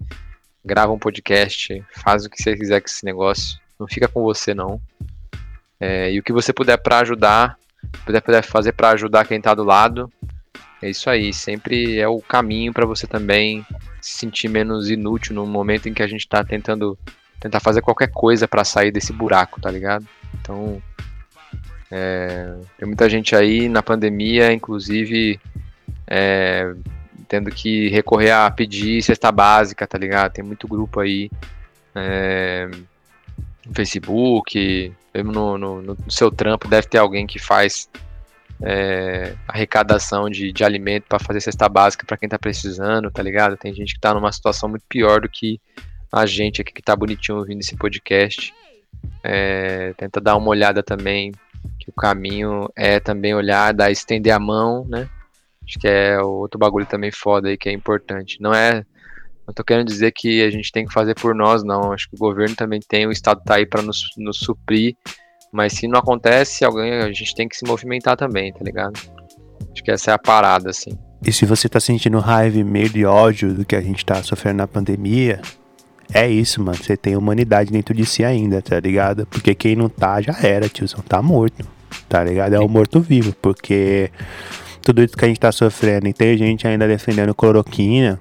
grava 0.65 0.93
um 0.93 0.99
podcast, 0.99 1.83
faz 1.93 2.25
o 2.25 2.31
que 2.31 2.43
você 2.43 2.57
quiser 2.57 2.81
com 2.81 2.87
esse 2.87 3.05
negócio, 3.05 3.59
não 3.79 3.87
fica 3.87 4.09
com 4.09 4.23
você 4.23 4.55
não. 4.55 4.81
É, 5.81 6.13
e 6.13 6.19
o 6.19 6.23
que 6.23 6.33
você 6.33 6.53
puder 6.53 6.77
para 6.77 7.01
ajudar, 7.01 7.57
puder, 8.05 8.21
puder 8.21 8.43
fazer 8.43 8.73
para 8.73 8.91
ajudar 8.91 9.27
quem 9.27 9.39
está 9.39 9.55
do 9.55 9.65
lado, 9.65 10.13
é 10.83 10.91
isso 10.91 11.11
aí, 11.11 11.33
sempre 11.33 11.99
é 11.99 12.07
o 12.07 12.21
caminho 12.21 12.73
para 12.73 12.87
você 12.87 13.07
também 13.07 13.65
se 14.01 14.19
sentir 14.19 14.49
menos 14.49 14.91
inútil 14.91 15.35
no 15.35 15.47
momento 15.47 15.89
em 15.89 15.95
que 15.95 16.03
a 16.03 16.07
gente 16.07 16.21
está 16.21 16.45
tentando 16.45 16.99
tentar 17.41 17.61
fazer 17.61 17.81
qualquer 17.81 18.11
coisa 18.11 18.49
para 18.49 18.65
sair 18.65 18.91
desse 18.91 19.13
buraco, 19.13 19.61
tá 19.61 19.71
ligado? 19.71 20.07
Então, 20.41 20.83
é, 21.91 22.55
tem 22.77 22.87
muita 22.87 23.09
gente 23.09 23.35
aí 23.35 23.69
na 23.69 23.83
pandemia, 23.83 24.53
inclusive, 24.53 25.41
é, 26.07 26.75
tendo 27.29 27.51
que 27.51 27.89
recorrer 27.89 28.31
a 28.31 28.51
pedir 28.51 29.03
cesta 29.03 29.33
básica, 29.33 29.87
tá 29.87 29.99
ligado? 29.99 30.33
Tem 30.33 30.45
muito 30.45 30.69
grupo 30.69 31.01
aí 31.01 31.31
é, 31.95 32.69
no 33.67 33.75
Facebook, 33.75 34.93
mesmo 35.15 35.33
no, 35.33 35.59
no, 35.59 35.83
no, 35.83 35.97
seu 36.11 36.31
trampo, 36.31 36.69
deve 36.69 36.89
ter 36.89 36.99
alguém 36.99 37.27
que 37.27 37.39
faz 37.39 37.89
é, 38.63 39.35
arrecadação 39.47 40.29
de, 40.29 40.53
de 40.53 40.65
alimento 40.65 41.05
para 41.09 41.19
fazer 41.19 41.41
cesta 41.41 41.69
básica 41.69 42.05
para 42.07 42.17
quem 42.17 42.29
tá 42.29 42.39
precisando, 42.39 43.11
tá 43.11 43.23
ligado? 43.23 43.57
Tem 43.57 43.75
gente 43.75 43.95
que 43.95 44.01
tá 44.01 44.13
numa 44.13 44.33
situação 44.33 44.69
muito 44.69 44.85
pior 44.89 45.23
do 45.23 45.29
que 45.29 45.61
a 46.13 46.27
gente 46.27 46.61
aqui 46.61 46.73
que 46.73 46.83
tá 46.83 46.95
bonitinho 46.95 47.39
ouvindo 47.39 47.61
esse 47.61 47.77
podcast. 47.77 48.53
É, 49.23 49.93
tenta 49.97 50.21
dar 50.21 50.37
uma 50.37 50.49
olhada 50.49 50.83
também 50.83 51.33
que 51.79 51.91
o 51.91 51.93
caminho 51.93 52.69
é 52.77 53.01
também 53.01 53.35
olhar, 53.35 53.73
dar, 53.73 53.91
estender 53.91 54.33
a 54.33 54.39
mão, 54.39 54.87
né? 54.89 55.09
Acho 55.67 55.79
que 55.79 55.87
é 55.87 56.21
outro 56.21 56.59
bagulho 56.59 56.87
também 56.87 57.11
foda 57.11 57.49
aí 57.49 57.57
que 57.57 57.69
é 57.69 57.73
importante. 57.73 58.39
Não 58.41 58.55
é. 58.55 58.85
Não 59.47 59.55
tô 59.55 59.65
querendo 59.65 59.87
dizer 59.87 60.13
que 60.13 60.43
a 60.43 60.51
gente 60.51 60.71
tem 60.73 60.87
que 60.87 60.93
fazer 60.93 61.15
por 61.15 61.35
nós, 61.35 61.63
não. 61.63 61.93
Acho 61.93 62.09
que 62.09 62.17
o 62.17 62.19
governo 62.19 62.55
também 62.55 62.81
tem, 62.81 63.07
o 63.07 63.13
Estado 63.13 63.43
tá 63.45 63.57
aí 63.57 63.67
para 63.67 63.83
nos, 63.83 64.03
nos 64.17 64.39
suprir. 64.39 64.95
Mas 65.53 65.75
se 65.75 65.89
não 65.89 65.99
acontece, 65.99 66.65
alguém, 66.65 66.95
a 66.95 67.13
gente 67.13 67.35
tem 67.35 67.49
que 67.49 67.57
se 67.57 67.67
movimentar 67.67 68.17
também, 68.17 68.53
tá 68.53 68.61
ligado? 68.63 68.99
Acho 69.73 69.83
que 69.83 69.91
essa 69.91 70.11
é 70.11 70.15
a 70.15 70.19
parada, 70.19 70.71
assim. 70.71 70.99
E 71.25 71.33
se 71.33 71.45
você 71.45 71.69
tá 71.69 71.81
sentindo 71.81 72.19
raiva, 72.19 72.63
medo 72.63 72.97
e 72.97 73.05
ódio 73.05 73.55
do 73.55 73.65
que 73.65 73.75
a 73.75 73.81
gente 73.81 74.05
tá 74.05 74.23
sofrendo 74.23 74.59
na 74.59 74.67
pandemia, 74.67 75.41
é 76.13 76.29
isso, 76.29 76.63
mano. 76.63 76.79
Você 76.79 76.97
tem 76.97 77.17
humanidade 77.17 77.71
dentro 77.71 77.95
de 77.95 78.05
si 78.07 78.25
ainda, 78.25 78.63
tá 78.63 78.79
ligado? 78.81 79.27
Porque 79.27 79.55
quem 79.55 79.77
não 79.77 79.89
tá 79.89 80.21
já 80.21 80.37
era, 80.43 80.69
tiozão. 80.69 81.01
Tá 81.07 81.21
morto 81.21 81.67
tá 82.09 82.25
ligado? 82.25 82.55
É 82.55 82.61
o 82.61 82.69
morto-vivo, 82.69 83.35
porque 83.41 84.11
tudo 84.83 85.03
isso 85.03 85.17
que 85.17 85.25
a 85.25 85.29
gente 85.29 85.41
tá 85.41 85.53
sofrendo, 85.53 86.09
e 86.09 86.13
tem 86.13 86.37
gente 86.37 86.67
ainda 86.67 86.87
defendendo 86.87 87.35
cloroquina, 87.35 88.21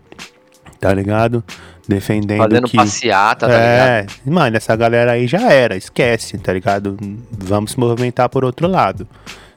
tá 0.80 0.94
ligado? 0.94 1.44
Defendendo 1.88 2.40
Fazendo 2.40 2.68
que... 2.68 2.76
passeata, 2.76 3.48
tá 3.48 3.54
é, 3.54 4.02
ligado? 4.02 4.14
mano, 4.26 4.58
essa 4.58 4.76
galera 4.76 5.14
aí 5.14 5.26
já 5.26 5.52
era, 5.52 5.76
esquece, 5.76 6.38
tá 6.38 6.52
ligado? 6.52 6.98
Vamos 7.32 7.72
se 7.72 7.80
movimentar 7.80 8.28
por 8.28 8.44
outro 8.44 8.68
lado, 8.68 9.08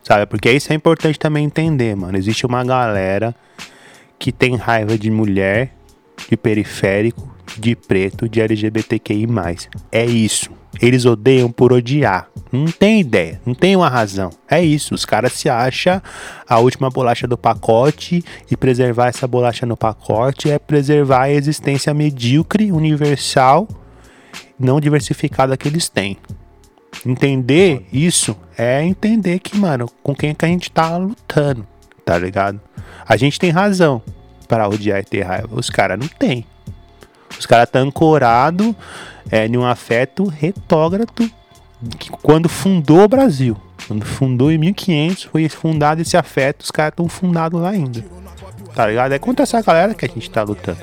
sabe? 0.02 0.26
Porque 0.26 0.50
isso 0.50 0.72
é 0.72 0.76
importante 0.76 1.18
também 1.18 1.44
entender, 1.44 1.96
mano. 1.96 2.16
Existe 2.16 2.46
uma 2.46 2.62
galera 2.62 3.34
que 4.18 4.30
tem 4.30 4.54
raiva 4.54 4.96
de 4.96 5.10
mulher, 5.10 5.72
de 6.28 6.36
periférico, 6.36 7.28
de 7.58 7.74
preto, 7.74 8.28
de 8.28 8.40
LGBTQI+. 8.40 9.26
É 9.90 10.04
isso. 10.04 10.50
Eles 10.80 11.04
odeiam 11.04 11.50
por 11.50 11.72
odiar. 11.72 12.28
Não 12.52 12.66
tem 12.66 13.00
ideia, 13.00 13.40
não 13.44 13.54
tem 13.54 13.74
uma 13.74 13.88
razão. 13.88 14.30
É 14.48 14.62
isso, 14.62 14.94
os 14.94 15.04
caras 15.04 15.32
se 15.32 15.48
acham 15.48 16.00
a 16.48 16.58
última 16.58 16.90
bolacha 16.90 17.26
do 17.26 17.36
pacote 17.36 18.24
e 18.50 18.56
preservar 18.56 19.08
essa 19.08 19.26
bolacha 19.26 19.66
no 19.66 19.76
pacote 19.76 20.50
é 20.50 20.58
preservar 20.58 21.22
a 21.22 21.30
existência 21.30 21.92
medíocre, 21.92 22.72
universal, 22.72 23.68
não 24.58 24.80
diversificada 24.80 25.56
que 25.56 25.68
eles 25.68 25.88
têm. 25.88 26.16
Entender 27.04 27.86
isso 27.92 28.36
é 28.56 28.82
entender 28.82 29.38
que, 29.38 29.56
mano, 29.56 29.86
com 30.02 30.14
quem 30.14 30.34
que 30.34 30.44
a 30.44 30.48
gente 30.48 30.70
tá 30.70 30.96
lutando, 30.96 31.66
tá 32.04 32.18
ligado? 32.18 32.60
A 33.08 33.16
gente 33.16 33.38
tem 33.38 33.50
razão 33.50 34.02
para 34.48 34.68
odiar 34.68 35.00
e 35.00 35.04
ter 35.04 35.22
raiva, 35.22 35.48
os 35.52 35.70
caras 35.70 35.98
não 35.98 36.08
tem. 36.08 36.44
Os 37.38 37.46
caras 37.46 37.66
estão 37.66 37.82
ancorados 37.82 38.74
é, 39.30 39.46
em 39.46 39.56
um 39.56 39.64
afeto 39.64 40.24
retógrafo 40.24 41.30
que 41.98 42.10
quando 42.10 42.48
fundou 42.48 43.02
o 43.02 43.08
Brasil. 43.08 43.56
Quando 43.86 44.04
fundou 44.04 44.52
em 44.52 44.58
1500, 44.58 45.24
foi 45.24 45.48
fundado 45.48 46.02
esse 46.02 46.16
afeto, 46.16 46.62
os 46.62 46.70
caras 46.70 46.92
estão 46.92 47.08
fundados 47.08 47.60
lá 47.60 47.70
ainda. 47.70 48.04
Tá 48.74 48.86
ligado? 48.86 49.12
É 49.12 49.18
contra 49.18 49.42
essa 49.42 49.60
galera 49.62 49.94
que 49.94 50.04
a 50.04 50.08
gente 50.08 50.30
tá 50.30 50.42
lutando. 50.42 50.78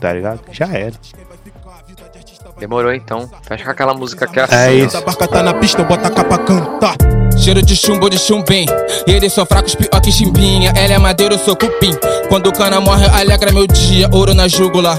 Tá 0.00 0.12
ligado? 0.12 0.40
Já 0.52 0.66
era. 0.66 0.94
Demorou 2.58 2.92
então. 2.92 3.28
Fecha 3.42 3.64
com 3.64 3.70
aquela 3.70 3.94
música 3.94 4.26
que 4.26 4.38
é 4.38 4.44
assim. 4.44 4.54
É 4.54 4.74
isso. 4.74 4.96
A 4.96 5.00
barca 5.00 5.26
tá 5.26 5.42
na 5.42 5.54
pista, 5.54 5.82
bota 5.82 6.08
a 6.08 6.10
capa 6.10 6.38
cantar. 6.38 6.96
Cheiro 7.36 7.60
de 7.60 7.76
chumbo 7.76 8.08
de 8.08 8.18
chumbim 8.18 8.64
E 9.06 9.12
eles 9.12 9.30
são 9.30 9.44
fracos 9.44 9.74
pior 9.74 10.00
que 10.00 10.10
chimbinha 10.10 10.72
Ela 10.74 10.94
é 10.94 10.98
madeira, 10.98 11.34
eu 11.34 11.38
sou 11.38 11.54
cupim 11.54 11.92
Quando 12.30 12.46
o 12.46 12.52
cana 12.52 12.80
morre, 12.80 13.06
alegra 13.08 13.52
meu 13.52 13.66
dia 13.66 14.08
Ouro 14.10 14.32
na 14.32 14.48
jugular 14.48 14.98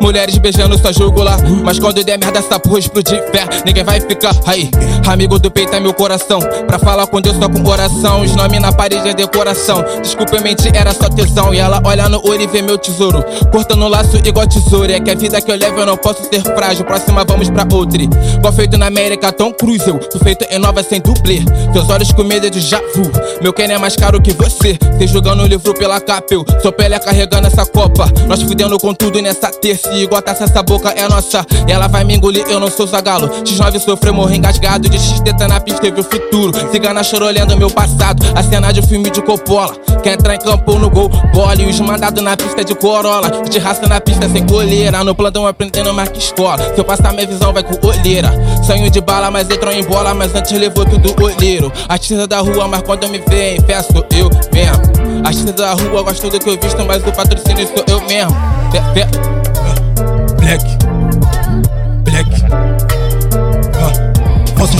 Mulheres 0.00 0.38
beijando 0.38 0.78
sua 0.78 0.92
jugular 0.92 1.38
Mas 1.62 1.78
quando 1.78 2.02
der 2.02 2.18
merda, 2.18 2.38
essa 2.38 2.58
porra 2.58 2.78
explodir. 2.78 3.22
Fé 3.30 3.44
Ninguém 3.64 3.84
vai 3.84 4.00
ficar 4.00 4.34
aí. 4.46 4.70
Amigo 5.06 5.38
do 5.38 5.50
peito 5.50 5.74
é 5.74 5.80
meu 5.80 5.92
coração. 5.92 6.40
Pra 6.66 6.78
falar 6.78 7.06
com 7.06 7.20
Deus 7.20 7.36
só 7.36 7.48
com 7.48 7.64
oração 7.68 8.22
Os 8.22 8.34
nomes 8.34 8.60
na 8.60 8.72
parede 8.72 9.08
é 9.08 9.14
decoração. 9.14 9.84
Desculpa, 10.02 10.36
eu 10.36 10.42
menti, 10.42 10.70
era 10.74 10.92
só 10.94 11.08
tesão. 11.08 11.52
E 11.52 11.58
ela 11.58 11.80
olha 11.84 12.08
no 12.08 12.20
olho 12.26 12.42
e 12.42 12.46
vê 12.46 12.62
meu 12.62 12.78
tesouro. 12.78 13.22
Cortando 13.52 13.86
laço 13.88 14.16
igual 14.24 14.46
tesouro. 14.46 14.90
É 14.90 15.00
que 15.00 15.10
a 15.10 15.14
vida 15.14 15.40
que 15.40 15.50
eu 15.50 15.56
levo 15.56 15.78
eu 15.80 15.86
não 15.86 15.96
posso 15.96 16.22
ser 16.24 16.42
frágil. 16.42 16.84
Próxima 16.84 17.24
vamos 17.24 17.50
pra 17.50 17.66
outra. 17.72 18.02
Igual 18.02 18.52
feito 18.52 18.78
na 18.78 18.86
América, 18.86 19.30
Tom 19.32 19.52
Cruise 19.52 19.86
Eu. 19.86 20.00
Feito 20.22 20.46
em 20.50 20.58
nova 20.58 20.82
sem 20.82 21.00
dublê. 21.00 21.40
Teus 21.72 21.88
olhos 21.90 22.10
com 22.12 22.24
medo 22.24 22.48
de 22.48 22.60
javu. 22.60 23.10
Meu 23.42 23.52
Ken 23.52 23.70
é 23.70 23.78
mais 23.78 23.96
caro 23.96 24.20
que 24.20 24.32
você. 24.32 24.78
Cê 24.98 25.06
jogando 25.06 25.42
o 25.42 25.46
livro 25.46 25.74
pela 25.74 26.00
capa 26.00 26.34
Eu. 26.34 26.44
Sou 26.62 26.72
pele 26.72 26.98
carregando 26.98 27.46
essa 27.46 27.66
copa. 27.66 28.10
Nós 28.26 28.42
fudendo 28.42 28.78
com 28.78 28.94
tudo 28.94 29.20
nessa 29.20 29.50
terça 29.50 29.89
igual 29.98 30.22
taça 30.22 30.44
essa 30.44 30.62
boca 30.62 30.90
é 30.90 31.08
nossa. 31.08 31.44
E 31.66 31.72
ela 31.72 31.88
vai 31.88 32.04
me 32.04 32.14
engolir, 32.14 32.44
eu 32.48 32.60
não 32.60 32.70
sou 32.70 32.86
zagalo. 32.86 33.28
X9 33.44 33.78
sofreu, 33.80 34.14
morri 34.14 34.36
engasgado. 34.36 34.88
De 34.88 34.98
X 34.98 35.20
teta 35.20 35.48
na 35.48 35.60
pista, 35.60 35.80
teve 35.80 36.00
o 36.00 36.04
futuro. 36.04 36.52
Cigana 36.70 37.02
chorou 37.02 37.28
olhando 37.28 37.56
meu 37.56 37.70
passado. 37.70 38.22
A 38.34 38.42
cena 38.42 38.72
de 38.72 38.82
filme 38.82 39.10
de 39.10 39.22
Coppola. 39.22 39.74
Quer 40.02 40.14
entrar 40.14 40.34
em 40.34 40.38
campo 40.38 40.78
no 40.78 40.88
gol, 40.88 41.08
bola 41.32 41.54
E 41.60 41.66
os 41.66 41.78
mandados 41.80 42.22
na 42.22 42.36
pista 42.36 42.64
de 42.64 42.74
Corolla. 42.74 43.42
De 43.48 43.58
raça 43.58 43.86
na 43.86 44.00
pista 44.00 44.28
sem 44.28 44.46
coleira. 44.46 45.02
No 45.04 45.14
plantão 45.14 45.46
aprendendo 45.46 45.90
que 46.12 46.18
escola. 46.18 46.74
Se 46.74 46.80
eu 46.80 46.84
passar 46.84 47.12
minha 47.12 47.26
visão 47.26 47.52
vai 47.52 47.62
com 47.62 47.86
olheira. 47.86 48.30
Sonho 48.64 48.90
de 48.90 49.00
bala, 49.00 49.30
mas 49.30 49.48
entrou 49.50 49.72
em 49.72 49.84
bola. 49.84 50.14
Mas 50.14 50.34
antes 50.34 50.52
levou 50.52 50.84
tudo 50.84 51.14
olheiro. 51.22 51.72
Artista 51.88 52.26
da 52.26 52.40
rua, 52.40 52.68
mas 52.68 52.82
quando 52.82 53.08
me 53.08 53.18
vê 53.18 53.58
fé 53.66 53.82
sou 53.82 54.04
eu 54.16 54.30
mesmo. 54.52 55.24
Artista 55.24 55.52
da 55.52 55.72
rua, 55.72 56.02
gosto 56.02 56.30
do 56.30 56.38
que 56.38 56.48
eu 56.48 56.58
visto 56.58 56.84
Mas 56.86 57.06
o 57.06 57.12
patrocínio 57.12 57.68
sou 57.68 57.84
eu 57.88 58.00
mesmo. 58.06 58.36
Fé, 58.70 58.82
fé 58.94 59.39
Black. 60.50 60.80
Black. 62.04 62.89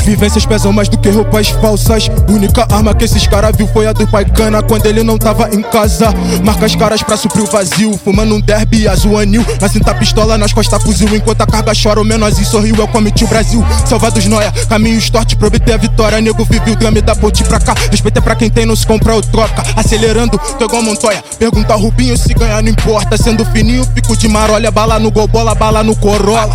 Vivências 0.05 0.45
pesam 0.45 0.73
mais 0.73 0.89
do 0.89 0.99
que 0.99 1.09
roupas 1.09 1.49
falsas. 1.49 2.11
Única 2.29 2.67
arma 2.71 2.95
que 2.95 3.05
esses 3.05 3.27
caras 3.27 3.55
viu 3.57 3.67
foi 3.69 3.87
a 3.87 3.93
do 3.93 4.07
pai 4.07 4.25
cana 4.25 4.63
quando 4.63 4.87
ele 4.87 5.03
não 5.03 5.17
tava 5.17 5.55
em 5.55 5.63
casa. 5.63 6.13
Marca 6.45 6.67
as 6.67 6.75
caras 6.75 7.03
pra 7.03 7.17
suprir 7.17 7.45
o 7.45 7.47
vazio. 7.47 7.99
Fumando 7.99 8.35
um 8.35 8.41
derby 8.41 8.89
azul 8.89 9.19
anil. 9.19 9.45
Na 9.61 9.69
cinta 9.69 9.95
pistola, 9.95 10.37
nas 10.37 10.53
costas 10.53 10.83
fuzil. 10.83 11.15
Enquanto 11.15 11.43
a 11.43 11.47
carga 11.47 11.73
chora, 11.81 12.01
o 12.01 12.05
menorzinho 12.05 12.47
sorriu. 12.47 12.75
Eu 12.77 12.89
cometi 12.89 13.25
o 13.25 13.29
Brasil. 13.29 13.65
Salvados 13.87 14.27
noia, 14.27 14.53
caminhos 14.69 15.09
torte 15.11 15.37
pra 15.37 15.49
obter 15.49 15.75
a 15.75 15.77
vitória. 15.77 16.21
Nego 16.21 16.45
vive 16.45 16.73
o 16.73 16.77
drama 16.77 17.01
da 17.01 17.15
ponte 17.15 17.45
pra 17.45 17.61
cá. 17.61 17.75
Respeito 17.91 18.19
é 18.19 18.21
pra 18.21 18.35
quem 18.35 18.51
tem, 18.51 18.67
não 18.67 18.77
se 18.77 18.87
compra 18.87 19.15
ou 19.15 19.23
troca. 19.23 19.63
Acelerando, 19.77 20.39
tô 20.59 20.65
igual 20.65 20.83
Montoya. 20.83 21.23
Pergunta 21.39 21.73
ao 21.73 21.81
Rubinho 21.81 22.17
se 22.17 22.35
ganhar, 22.35 22.63
não 22.63 22.71
importa. 22.71 23.17
Sendo 23.17 23.45
fininho, 23.47 23.87
fico 23.95 24.17
de 24.17 24.29
marolha. 24.29 24.71
Bala 24.71 24.99
no 24.99 25.11
gol, 25.11 25.29
bola, 25.29 25.55
bala 25.55 25.83
no 25.83 25.95
Corolla. 25.97 26.51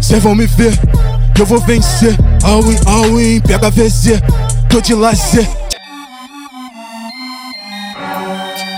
Cês 0.00 0.22
vão 0.22 0.34
me 0.34 0.46
ver, 0.46 0.78
eu 1.38 1.46
vou 1.46 1.60
vencer. 1.60 2.16
All 2.42 2.62
in, 2.72 2.78
all 2.86 3.20
in, 3.20 3.40
pega 3.40 3.70
VZ, 3.70 4.20
tô 4.68 4.80
de 4.80 4.94
lazer. 4.94 5.48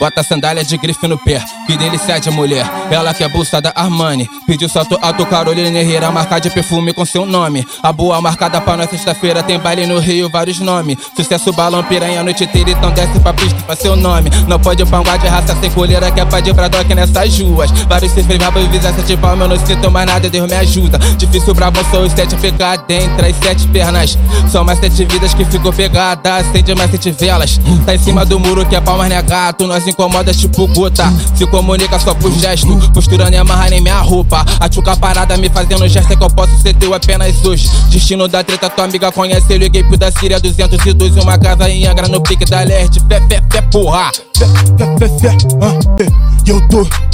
Bota 0.00 0.22
sandália 0.22 0.64
de 0.64 0.78
grife 0.78 1.06
no 1.06 1.18
pé, 1.18 1.44
que 1.66 1.76
delícia 1.76 2.18
de 2.18 2.30
mulher. 2.30 2.66
Ela 2.90 3.12
que 3.12 3.22
é 3.22 3.28
bolsa 3.28 3.60
da 3.60 3.70
Armani. 3.76 4.26
Pediu 4.46 4.66
salto 4.66 4.98
alto, 5.02 5.26
Carolina 5.26 5.78
Herrera, 5.78 6.10
marca 6.10 6.38
de 6.38 6.48
perfume 6.48 6.94
com 6.94 7.04
seu 7.04 7.26
nome. 7.26 7.66
A 7.82 7.92
boa 7.92 8.18
marcada 8.18 8.58
pra 8.62 8.78
nós 8.78 8.88
sexta-feira, 8.88 9.42
tem 9.42 9.58
baile 9.58 9.86
no 9.86 9.98
Rio, 9.98 10.30
vários 10.30 10.58
nomes. 10.58 10.96
Sucesso 11.14 11.52
balão, 11.52 11.84
piranha 11.84 12.20
a 12.20 12.24
noite 12.24 12.44
inteira, 12.44 12.70
então 12.70 12.90
desce 12.92 13.20
pra 13.20 13.34
pista 13.34 13.60
pra 13.60 13.76
seu 13.76 13.94
nome. 13.94 14.30
Não 14.48 14.58
pode 14.58 14.86
panguar 14.86 15.18
de 15.18 15.28
raça 15.28 15.54
sem 15.60 15.70
coleira, 15.70 16.10
que 16.10 16.18
é 16.18 16.24
pra 16.24 16.40
de 16.40 16.50
bradock 16.50 16.94
nessas 16.94 17.38
ruas. 17.38 17.70
Vários 17.70 18.12
se 18.12 18.20
esfrevavam 18.20 18.62
e 18.62 18.68
visar 18.68 18.94
sete 18.94 19.18
palmas, 19.18 19.50
eu 19.50 19.58
não 19.58 19.66
sinto 19.66 19.90
mais 19.90 20.06
nada, 20.06 20.30
Deus 20.30 20.50
me 20.50 20.56
ajuda. 20.56 20.98
Difícil 21.18 21.52
brabo, 21.52 21.78
sou 21.90 22.04
os 22.04 22.12
sete 22.12 22.34
ficar 22.36 22.78
dentro, 22.78 23.26
as 23.26 23.36
sete 23.36 23.68
pernas. 23.68 24.18
São 24.50 24.64
mais 24.64 24.78
sete 24.78 25.04
vidas 25.04 25.34
que 25.34 25.44
ficou 25.44 25.74
pegada, 25.74 26.36
acende 26.36 26.74
mais 26.74 26.90
sete 26.90 27.10
velas. 27.10 27.60
Tá 27.84 27.94
em 27.94 27.98
cima 27.98 28.24
do 28.24 28.40
muro 28.40 28.64
que 28.64 28.74
é 28.74 28.80
palmas 28.80 29.10
negato, 29.10 29.66
nós 29.66 29.89
incomoda 29.90 30.32
tipo 30.32 30.66
gota. 30.68 31.12
Se 31.34 31.46
comunica 31.46 31.98
só 31.98 32.14
por 32.14 32.32
gesto, 32.32 32.76
postura 32.92 33.28
nem 33.30 33.38
amarra 33.38 33.68
nem 33.70 33.80
minha 33.80 34.00
roupa. 34.00 34.44
A 34.58 34.68
tchuca 34.68 34.96
parada 34.96 35.36
me 35.36 35.48
fazendo 35.48 35.86
gesto 35.88 36.12
é 36.12 36.16
que 36.16 36.22
eu 36.22 36.30
posso 36.30 36.56
ser 36.62 36.74
teu 36.74 36.94
apenas 36.94 37.44
hoje. 37.44 37.68
Destino 37.90 38.26
da 38.28 38.42
treta, 38.42 38.70
tua 38.70 38.84
amiga 38.84 39.12
conhece, 39.12 39.58
liguei 39.58 39.84
pro 39.84 39.96
da 39.96 40.10
Síria 40.10 40.40
212, 40.40 41.20
uma 41.20 41.38
casa 41.38 41.68
em 41.68 41.86
Angra 41.86 42.08
no 42.08 42.20
pique 42.20 42.44
da 42.44 42.62
leste. 42.62 43.00
Fé, 43.08 43.20
fé, 43.28 43.42
fé, 43.50 43.62
porra. 43.62 44.10
Fé, 44.36 44.46
fé, 44.78 44.96
fé, 44.98 45.18
fé, 45.18 45.36
ah. 45.60 45.78
E 46.46 46.50
eu 46.50 46.68
tô 46.68 47.09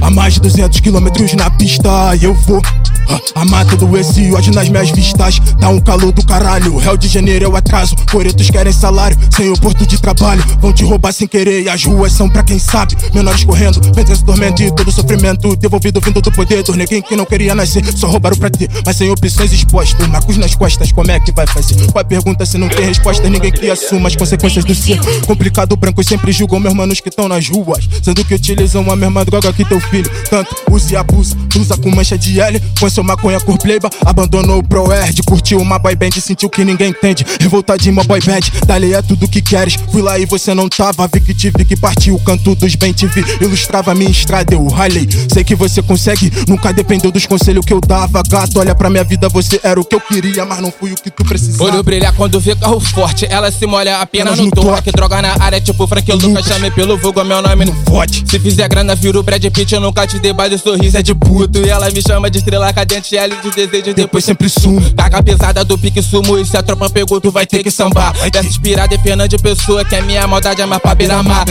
a 0.00 0.10
mais 0.10 0.34
de 0.34 0.40
200 0.40 0.80
quilômetros 0.80 1.32
na 1.34 1.50
pista. 1.50 1.88
Eu 2.20 2.34
vou 2.34 2.62
ah, 3.08 3.20
amar 3.36 3.64
todo 3.66 3.96
esse 3.96 4.32
ódio 4.32 4.52
nas 4.52 4.68
minhas 4.68 4.90
vistas. 4.90 5.38
Tá 5.60 5.68
um 5.68 5.80
calor 5.80 6.12
do 6.12 6.24
caralho. 6.24 6.76
Réu 6.76 6.96
de 6.96 7.08
janeiro 7.08 7.44
é 7.44 7.48
o 7.48 7.56
atraso. 7.56 7.96
Coretos 8.10 8.50
querem 8.50 8.72
salário, 8.72 9.16
sem 9.34 9.50
o 9.50 9.58
porto 9.58 9.86
de 9.86 10.00
trabalho. 10.00 10.42
Vão 10.60 10.72
te 10.72 10.84
roubar 10.84 11.12
sem 11.12 11.26
querer. 11.26 11.62
E 11.62 11.68
as 11.68 11.84
ruas 11.84 12.12
são 12.12 12.28
pra 12.28 12.42
quem 12.42 12.58
sabe. 12.58 12.96
Menores 13.14 13.44
correndo, 13.44 13.80
esse 14.10 14.24
tormento 14.24 14.62
e 14.62 14.70
todo 14.74 14.90
sofrimento. 14.92 15.56
Devolvido 15.56 16.00
vindo 16.00 16.20
do 16.20 16.32
poder 16.32 16.62
dos 16.62 16.76
neguinhos 16.76 17.06
que 17.06 17.16
não 17.16 17.24
queria 17.24 17.54
nascer. 17.54 17.84
Só 17.96 18.08
roubaram 18.08 18.36
pra 18.36 18.50
ter, 18.50 18.70
mas 18.84 18.96
sem 18.96 19.10
opções 19.10 19.52
expostas. 19.52 20.06
Macos 20.08 20.36
nas 20.36 20.54
costas, 20.54 20.92
como 20.92 21.10
é 21.10 21.18
que 21.20 21.32
vai 21.32 21.46
fazer? 21.46 21.74
Qual 21.90 22.02
a 22.02 22.04
pergunta 22.04 22.46
se 22.46 22.58
não 22.58 22.68
tem 22.68 22.84
resposta? 22.84 23.28
Ninguém 23.28 23.52
que 23.52 23.70
assuma 23.70 24.08
as 24.08 24.16
consequências 24.16 24.64
do 24.64 24.74
ser. 24.74 24.98
Complicado, 25.26 25.76
brancos 25.76 26.06
sempre 26.06 26.32
julgam 26.32 26.60
meus 26.60 26.74
manos 26.74 27.00
que 27.00 27.08
estão 27.08 27.28
nas 27.28 27.48
ruas. 27.48 27.88
Sendo 28.02 28.24
que 28.24 28.34
utilizam 28.34 28.90
a 28.90 28.96
mesma 28.96 29.24
droga 29.24 29.52
teu 29.64 29.80
filho. 29.80 30.10
Tanto 30.28 30.54
usa 30.70 30.92
e 30.92 30.96
abusa, 30.96 31.36
usa 31.56 31.76
com 31.76 31.90
mancha 31.90 32.18
de 32.18 32.40
L. 32.40 32.60
Com 32.80 32.90
seu 32.90 33.04
maconha 33.04 33.40
cor 33.40 33.58
pleiba, 33.58 33.88
abandonou 34.04 34.58
o 34.58 34.62
pro 34.62 34.92
Erd. 34.92 35.22
Curtiu 35.22 35.60
uma 35.60 35.78
boy 35.78 35.94
band, 35.94 36.10
sentiu 36.20 36.50
que 36.50 36.64
ninguém 36.64 36.90
entende. 36.90 37.24
Revoltadinho, 37.40 37.92
uma 37.92 38.04
boy 38.04 38.20
band, 38.20 38.40
dali 38.66 38.94
é 38.94 39.02
tudo 39.02 39.28
que 39.28 39.40
queres. 39.40 39.76
Fui 39.92 40.02
lá 40.02 40.18
e 40.18 40.26
você 40.26 40.52
não 40.54 40.68
tava, 40.68 41.08
vi 41.12 41.20
que 41.20 41.34
tive 41.34 41.64
que 41.64 41.76
partir 41.76 42.10
o 42.10 42.18
canto 42.18 42.54
dos 42.54 42.74
bem 42.74 42.92
te 42.92 43.06
vi. 43.06 43.24
Ilustrava 43.40 43.94
minha 43.94 44.10
estrada, 44.10 44.54
eu 44.54 44.66
ralei. 44.66 45.08
Sei 45.32 45.44
que 45.44 45.54
você 45.54 45.82
consegue, 45.82 46.32
nunca 46.48 46.72
dependeu 46.72 47.10
dos 47.10 47.26
conselhos 47.26 47.64
que 47.64 47.72
eu 47.72 47.80
dava. 47.80 48.22
Gato, 48.28 48.58
olha 48.58 48.74
pra 48.74 48.90
minha 48.90 49.04
vida, 49.04 49.28
você 49.28 49.60
era 49.62 49.80
o 49.80 49.84
que 49.84 49.94
eu 49.94 50.00
queria, 50.00 50.44
mas 50.44 50.60
não 50.60 50.72
fui 50.72 50.92
o 50.92 50.96
que 50.96 51.10
tu 51.10 51.24
precisava. 51.24 51.64
Olho 51.64 51.82
brilha 51.82 52.12
quando 52.12 52.40
vê 52.40 52.56
carro 52.56 52.80
forte. 52.80 53.26
Ela 53.30 53.50
se 53.50 53.66
molha 53.66 53.98
apenas 53.98 54.38
no 54.38 54.48
no 54.48 54.50
toque. 54.50 54.90
Droga 54.90 55.22
na 55.22 55.36
área, 55.42 55.60
tipo 55.60 55.86
Frank 55.86 56.10
Lucas. 56.12 56.46
Chame 56.46 56.70
pelo 56.70 56.96
vulgo, 56.96 57.22
meu 57.24 57.40
nome 57.42 57.64
não 57.64 57.74
Fode. 57.86 58.24
Se 58.26 58.38
fizer 58.38 58.68
grana, 58.68 58.94
viro 58.94 59.22
Brad 59.48 59.52
Pitt. 59.52 59.74
Eu 59.74 59.80
nunca 59.80 60.06
te 60.06 60.18
dei 60.18 60.32
baile, 60.32 60.58
sorriso 60.58 60.96
é 60.96 61.02
de 61.02 61.14
puto. 61.14 61.58
E 61.58 61.68
ela 61.68 61.90
me 61.90 62.02
chama 62.02 62.30
de 62.30 62.38
estrela 62.38 62.72
cadente, 62.72 63.16
L 63.16 63.36
de 63.36 63.50
desejo. 63.50 63.94
Depois 63.94 64.24
sempre 64.24 64.48
sumo. 64.48 64.80
Carga 64.94 65.22
pesada 65.22 65.64
do 65.64 65.78
pique 65.78 66.02
sumo. 66.02 66.38
E 66.38 66.44
se 66.44 66.56
a 66.56 66.62
tropa 66.62 66.88
pegou, 66.90 67.20
tu 67.20 67.30
vai 67.30 67.46
ter 67.46 67.62
que 67.62 67.70
sambar. 67.70 68.12
Dessa 68.30 68.46
inspirada 68.46 68.94
é 68.94 68.98
Fernando 68.98 69.28
de 69.28 69.38
Pessoa. 69.38 69.84
Que 69.84 69.96
a 69.96 70.02
minha 70.02 70.26
maldade 70.26 70.60
é 70.60 70.66
mais 70.66 70.80
pra 70.80 70.94
beira-mar. 70.94 71.46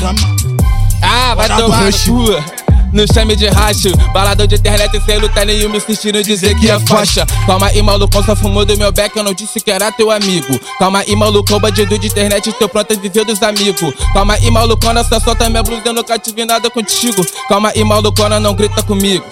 Ah, 1.01 1.35
vai 1.35 1.47
tomar 1.47 1.83
no 1.83 1.91
cu. 1.91 2.66
Não 2.93 3.05
chame 3.13 3.35
de 3.35 3.47
racho, 3.47 3.89
balador 4.13 4.47
de 4.47 4.55
internet 4.55 5.01
sem 5.05 5.17
lutar 5.17 5.45
nenhum 5.45 5.69
me 5.69 5.77
insistindo 5.77 6.21
dizer 6.23 6.55
que 6.55 6.69
é 6.69 6.79
faixa. 6.79 7.25
Calma 7.45 7.67
aí, 7.67 7.81
malucão, 7.81 8.23
só 8.23 8.35
fumou 8.35 8.65
do 8.65 8.77
meu 8.77 8.91
beck, 8.91 9.15
eu 9.15 9.23
não 9.23 9.33
disse 9.33 9.59
que 9.59 9.71
era 9.71 9.91
teu 9.91 10.09
amigo. 10.09 10.59
Calma 10.79 10.99
aí, 10.99 11.15
malucão, 11.15 11.59
bandido 11.59 11.97
de 11.97 12.07
internet, 12.07 12.51
teu 12.53 12.69
pronto 12.69 12.91
é 12.91 12.95
viver 12.95 13.25
dos 13.25 13.41
amigos. 13.43 13.93
Calma 14.13 14.35
aí, 14.35 14.49
malucona, 14.49 15.03
só 15.03 15.19
solta 15.19 15.49
minha 15.49 15.63
blusa, 15.63 15.81
eu 15.85 15.93
nunca 15.93 16.17
tive 16.17 16.45
nada 16.45 16.69
contigo. 16.69 17.25
Calma 17.47 17.71
aí, 17.75 17.83
malucona, 17.83 18.39
não 18.39 18.53
grita 18.53 18.81
comigo. 18.83 19.25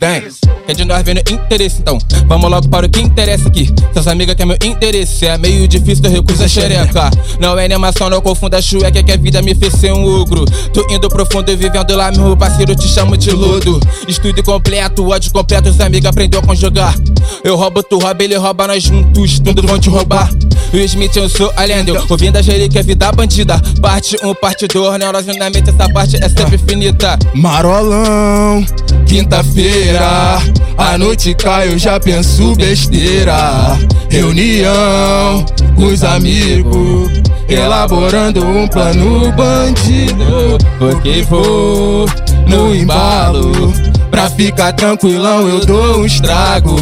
Tem, 0.00 0.28
é 0.66 0.74
de 0.74 0.84
nós 0.84 1.02
vendo 1.04 1.20
interesse, 1.30 1.80
então 1.80 1.96
Vamos 2.26 2.50
logo 2.50 2.68
para 2.68 2.86
o 2.86 2.88
que 2.88 3.00
interessa 3.00 3.46
aqui 3.46 3.72
Seus 3.92 4.08
amigas 4.08 4.34
querem 4.34 4.56
meu 4.58 4.68
interesse 4.68 5.26
É 5.26 5.38
meio 5.38 5.68
difícil, 5.68 6.04
eu 6.06 6.10
recuso 6.10 6.42
a 6.42 6.48
xereca 6.48 7.10
Não 7.38 7.56
é 7.56 7.64
animação, 7.64 8.10
não 8.10 8.20
confunda 8.20 8.58
a 8.58 8.62
chueca 8.62 9.02
Que 9.02 9.12
a 9.12 9.16
vida 9.16 9.40
me 9.40 9.54
fez 9.54 9.74
ser 9.74 9.92
um 9.92 10.04
ogro 10.04 10.44
Tô 10.72 10.84
indo 10.90 11.08
profundo 11.08 11.50
e 11.52 11.54
vivendo 11.54 11.94
lá, 11.94 12.10
meu 12.10 12.34
parceiro 12.52 12.74
Te 12.74 12.88
chamo 12.88 13.16
de 13.16 13.30
lodo 13.30 13.80
Estudo 14.06 14.42
completo, 14.42 15.08
ódio 15.08 15.32
completo 15.32 15.70
Os 15.70 15.80
amigos 15.80 16.06
aprendeu 16.06 16.40
a 16.40 16.42
conjugar 16.42 16.94
Eu 17.42 17.56
roubo, 17.56 17.82
tu 17.82 17.98
rouba, 17.98 18.22
ele 18.22 18.36
rouba 18.36 18.66
Nós 18.66 18.82
juntos, 18.82 19.38
tudo 19.40 19.66
vão 19.66 19.78
te 19.78 19.88
roubar. 19.88 20.30
O 20.72 20.76
Smith, 20.76 21.16
eu 21.16 21.28
sou 21.28 21.52
a 21.56 21.64
lenda 21.64 21.92
Ouvindo 22.08 22.36
a 22.36 22.42
que 22.42 22.78
é 22.78 22.82
vida 22.82 23.10
bandida. 23.12 23.60
Parte 23.80 24.16
1, 24.22 24.28
um, 24.28 24.34
parte 24.34 24.66
2, 24.66 24.98
neurose 24.98 25.36
na 25.38 25.50
mente 25.50 25.70
Essa 25.70 25.88
parte 25.88 26.16
é 26.16 26.28
sempre 26.28 26.58
finita. 26.58 27.18
Marolão 27.34 28.64
Quinta-feira, 29.06 30.38
a 30.78 30.96
noite 30.96 31.34
cai, 31.34 31.68
eu 31.68 31.78
já 31.78 32.00
penso 32.00 32.54
besteira. 32.54 33.78
Reunião 34.08 35.44
com 35.76 35.84
os 35.84 36.02
amigos, 36.02 37.10
elaborando 37.54 38.44
um 38.44 38.66
plano 38.68 39.32
bandido. 39.32 40.58
Porque 40.78 41.22
vou 41.22 42.06
no 42.48 42.74
embalo. 42.74 43.72
Pra 44.12 44.28
ficar 44.28 44.74
tranquilão 44.74 45.48
eu 45.48 45.64
dou 45.64 46.00
um 46.00 46.04
estrago 46.04 46.76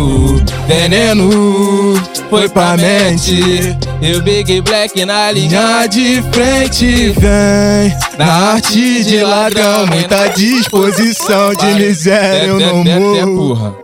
Veneno 0.67 1.95
foi 2.29 2.49
pra 2.49 2.77
mente 2.77 3.77
E 4.03 4.13
o 4.17 4.23
Big 4.23 4.61
Black 4.63 5.05
na 5.05 5.31
linha 5.31 5.87
de 5.87 6.21
frente 6.33 7.11
Vem 7.11 7.97
na 8.19 8.55
arte 8.55 9.05
de 9.05 9.23
ladrão 9.23 9.87
Muita 9.87 10.27
disposição 10.31 11.55
de 11.55 11.67
miséria 11.75 12.49
eu 12.49 12.59
não 12.59 12.85
morro 13.33 13.77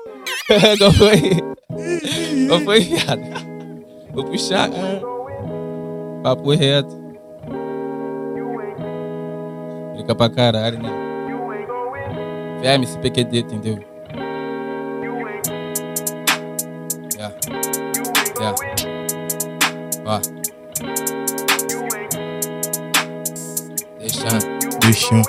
Qual 0.78 0.90
foi? 0.92 1.40
Qual 2.48 2.60
foi, 2.60 2.80
viado? 2.80 3.22
Vou 4.12 4.24
puxar 4.24 4.68
Papo 6.26 6.50
reto 6.50 6.90
Fica 9.96 10.12
pra 10.12 10.28
caralho, 10.28 10.82
né? 10.82 10.90
É, 12.64 12.74
MC 12.74 12.98
PQD, 12.98 13.38
entendeu? 13.38 13.78
Yeah. 17.14 17.32
Yeah. 18.40 18.56
Ó. 20.04 20.20
Deixando. 24.00 24.46
Deixando. 24.80 25.28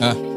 ah. 0.00 0.31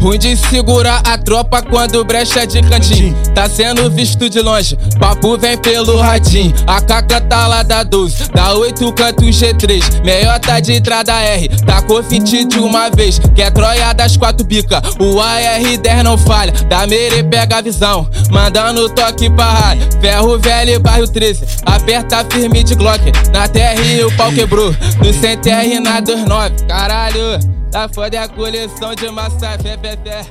Ruim 0.00 0.18
de 0.18 0.36
segurar 0.36 1.02
a 1.04 1.18
tropa 1.18 1.60
quando 1.60 2.04
brecha 2.04 2.46
de 2.46 2.62
cantinho. 2.62 3.14
Tá 3.34 3.48
sendo 3.48 3.90
visto 3.90 4.28
de 4.30 4.40
longe, 4.40 4.76
papo 4.98 5.36
vem 5.36 5.58
pelo 5.58 5.98
radinho. 5.98 6.54
A 6.66 6.80
caca 6.80 7.20
tá 7.20 7.46
lá 7.46 7.62
da 7.62 7.82
12, 7.82 8.30
da 8.30 8.54
8 8.54 8.92
canto 8.92 9.24
G3. 9.24 10.04
Meiota 10.04 10.60
de 10.60 10.74
entrada 10.74 11.12
R, 11.20 11.48
tacou 11.66 12.02
20 12.02 12.44
de 12.44 12.58
uma 12.58 12.88
vez. 12.90 13.18
Que 13.34 13.42
é 13.42 13.50
Troia 13.50 13.92
das 13.92 14.16
quatro 14.16 14.46
bica, 14.46 14.80
o 15.00 15.16
AR10 15.16 16.02
não 16.04 16.16
falha. 16.16 16.52
Da 16.68 16.86
Mere 16.86 17.24
pega 17.24 17.56
a 17.58 17.60
visão, 17.60 18.08
mandando 18.30 18.88
toque 18.90 19.28
pra 19.30 19.46
rádio. 19.46 19.88
Ferro 20.00 20.38
velho, 20.38 20.78
bairro 20.78 21.08
13, 21.08 21.44
aperta 21.66 22.24
firme 22.30 22.62
de 22.62 22.76
Glock. 22.76 23.02
Na 23.32 23.48
TR 23.48 24.06
o 24.06 24.16
pau 24.16 24.30
quebrou, 24.32 24.70
no 24.70 25.12
CTR 25.12 25.80
na 25.80 26.00
29. 26.00 26.66
Caralho. 26.68 27.57
Tá 27.70 27.86
foda 27.86 28.22
a 28.22 28.28
coleção 28.28 28.94
de 28.94 29.10
massa 29.10 29.58
fé, 29.58 29.76
fé, 29.76 29.96
fé. 29.98 30.24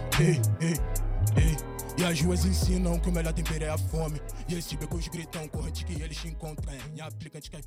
E 1.96 2.04
as 2.04 2.20
ruas 2.22 2.46
ensinam 2.46 3.00
que 3.00 3.10
o 3.10 3.12
melhor 3.12 3.32
tempero 3.32 3.64
é 3.64 3.70
a 3.70 3.78
fome. 3.78 4.20
E 4.48 4.56
esse 4.56 4.76
becos 4.76 5.08
gritão, 5.08 5.48
corrente 5.48 5.86
que 5.86 6.02
eles 6.02 6.18
te 6.18 6.28
encontram. 6.28 6.74
E 6.96 7.02
aplicante 7.02 7.50
que 7.50 7.56
as 7.56 7.66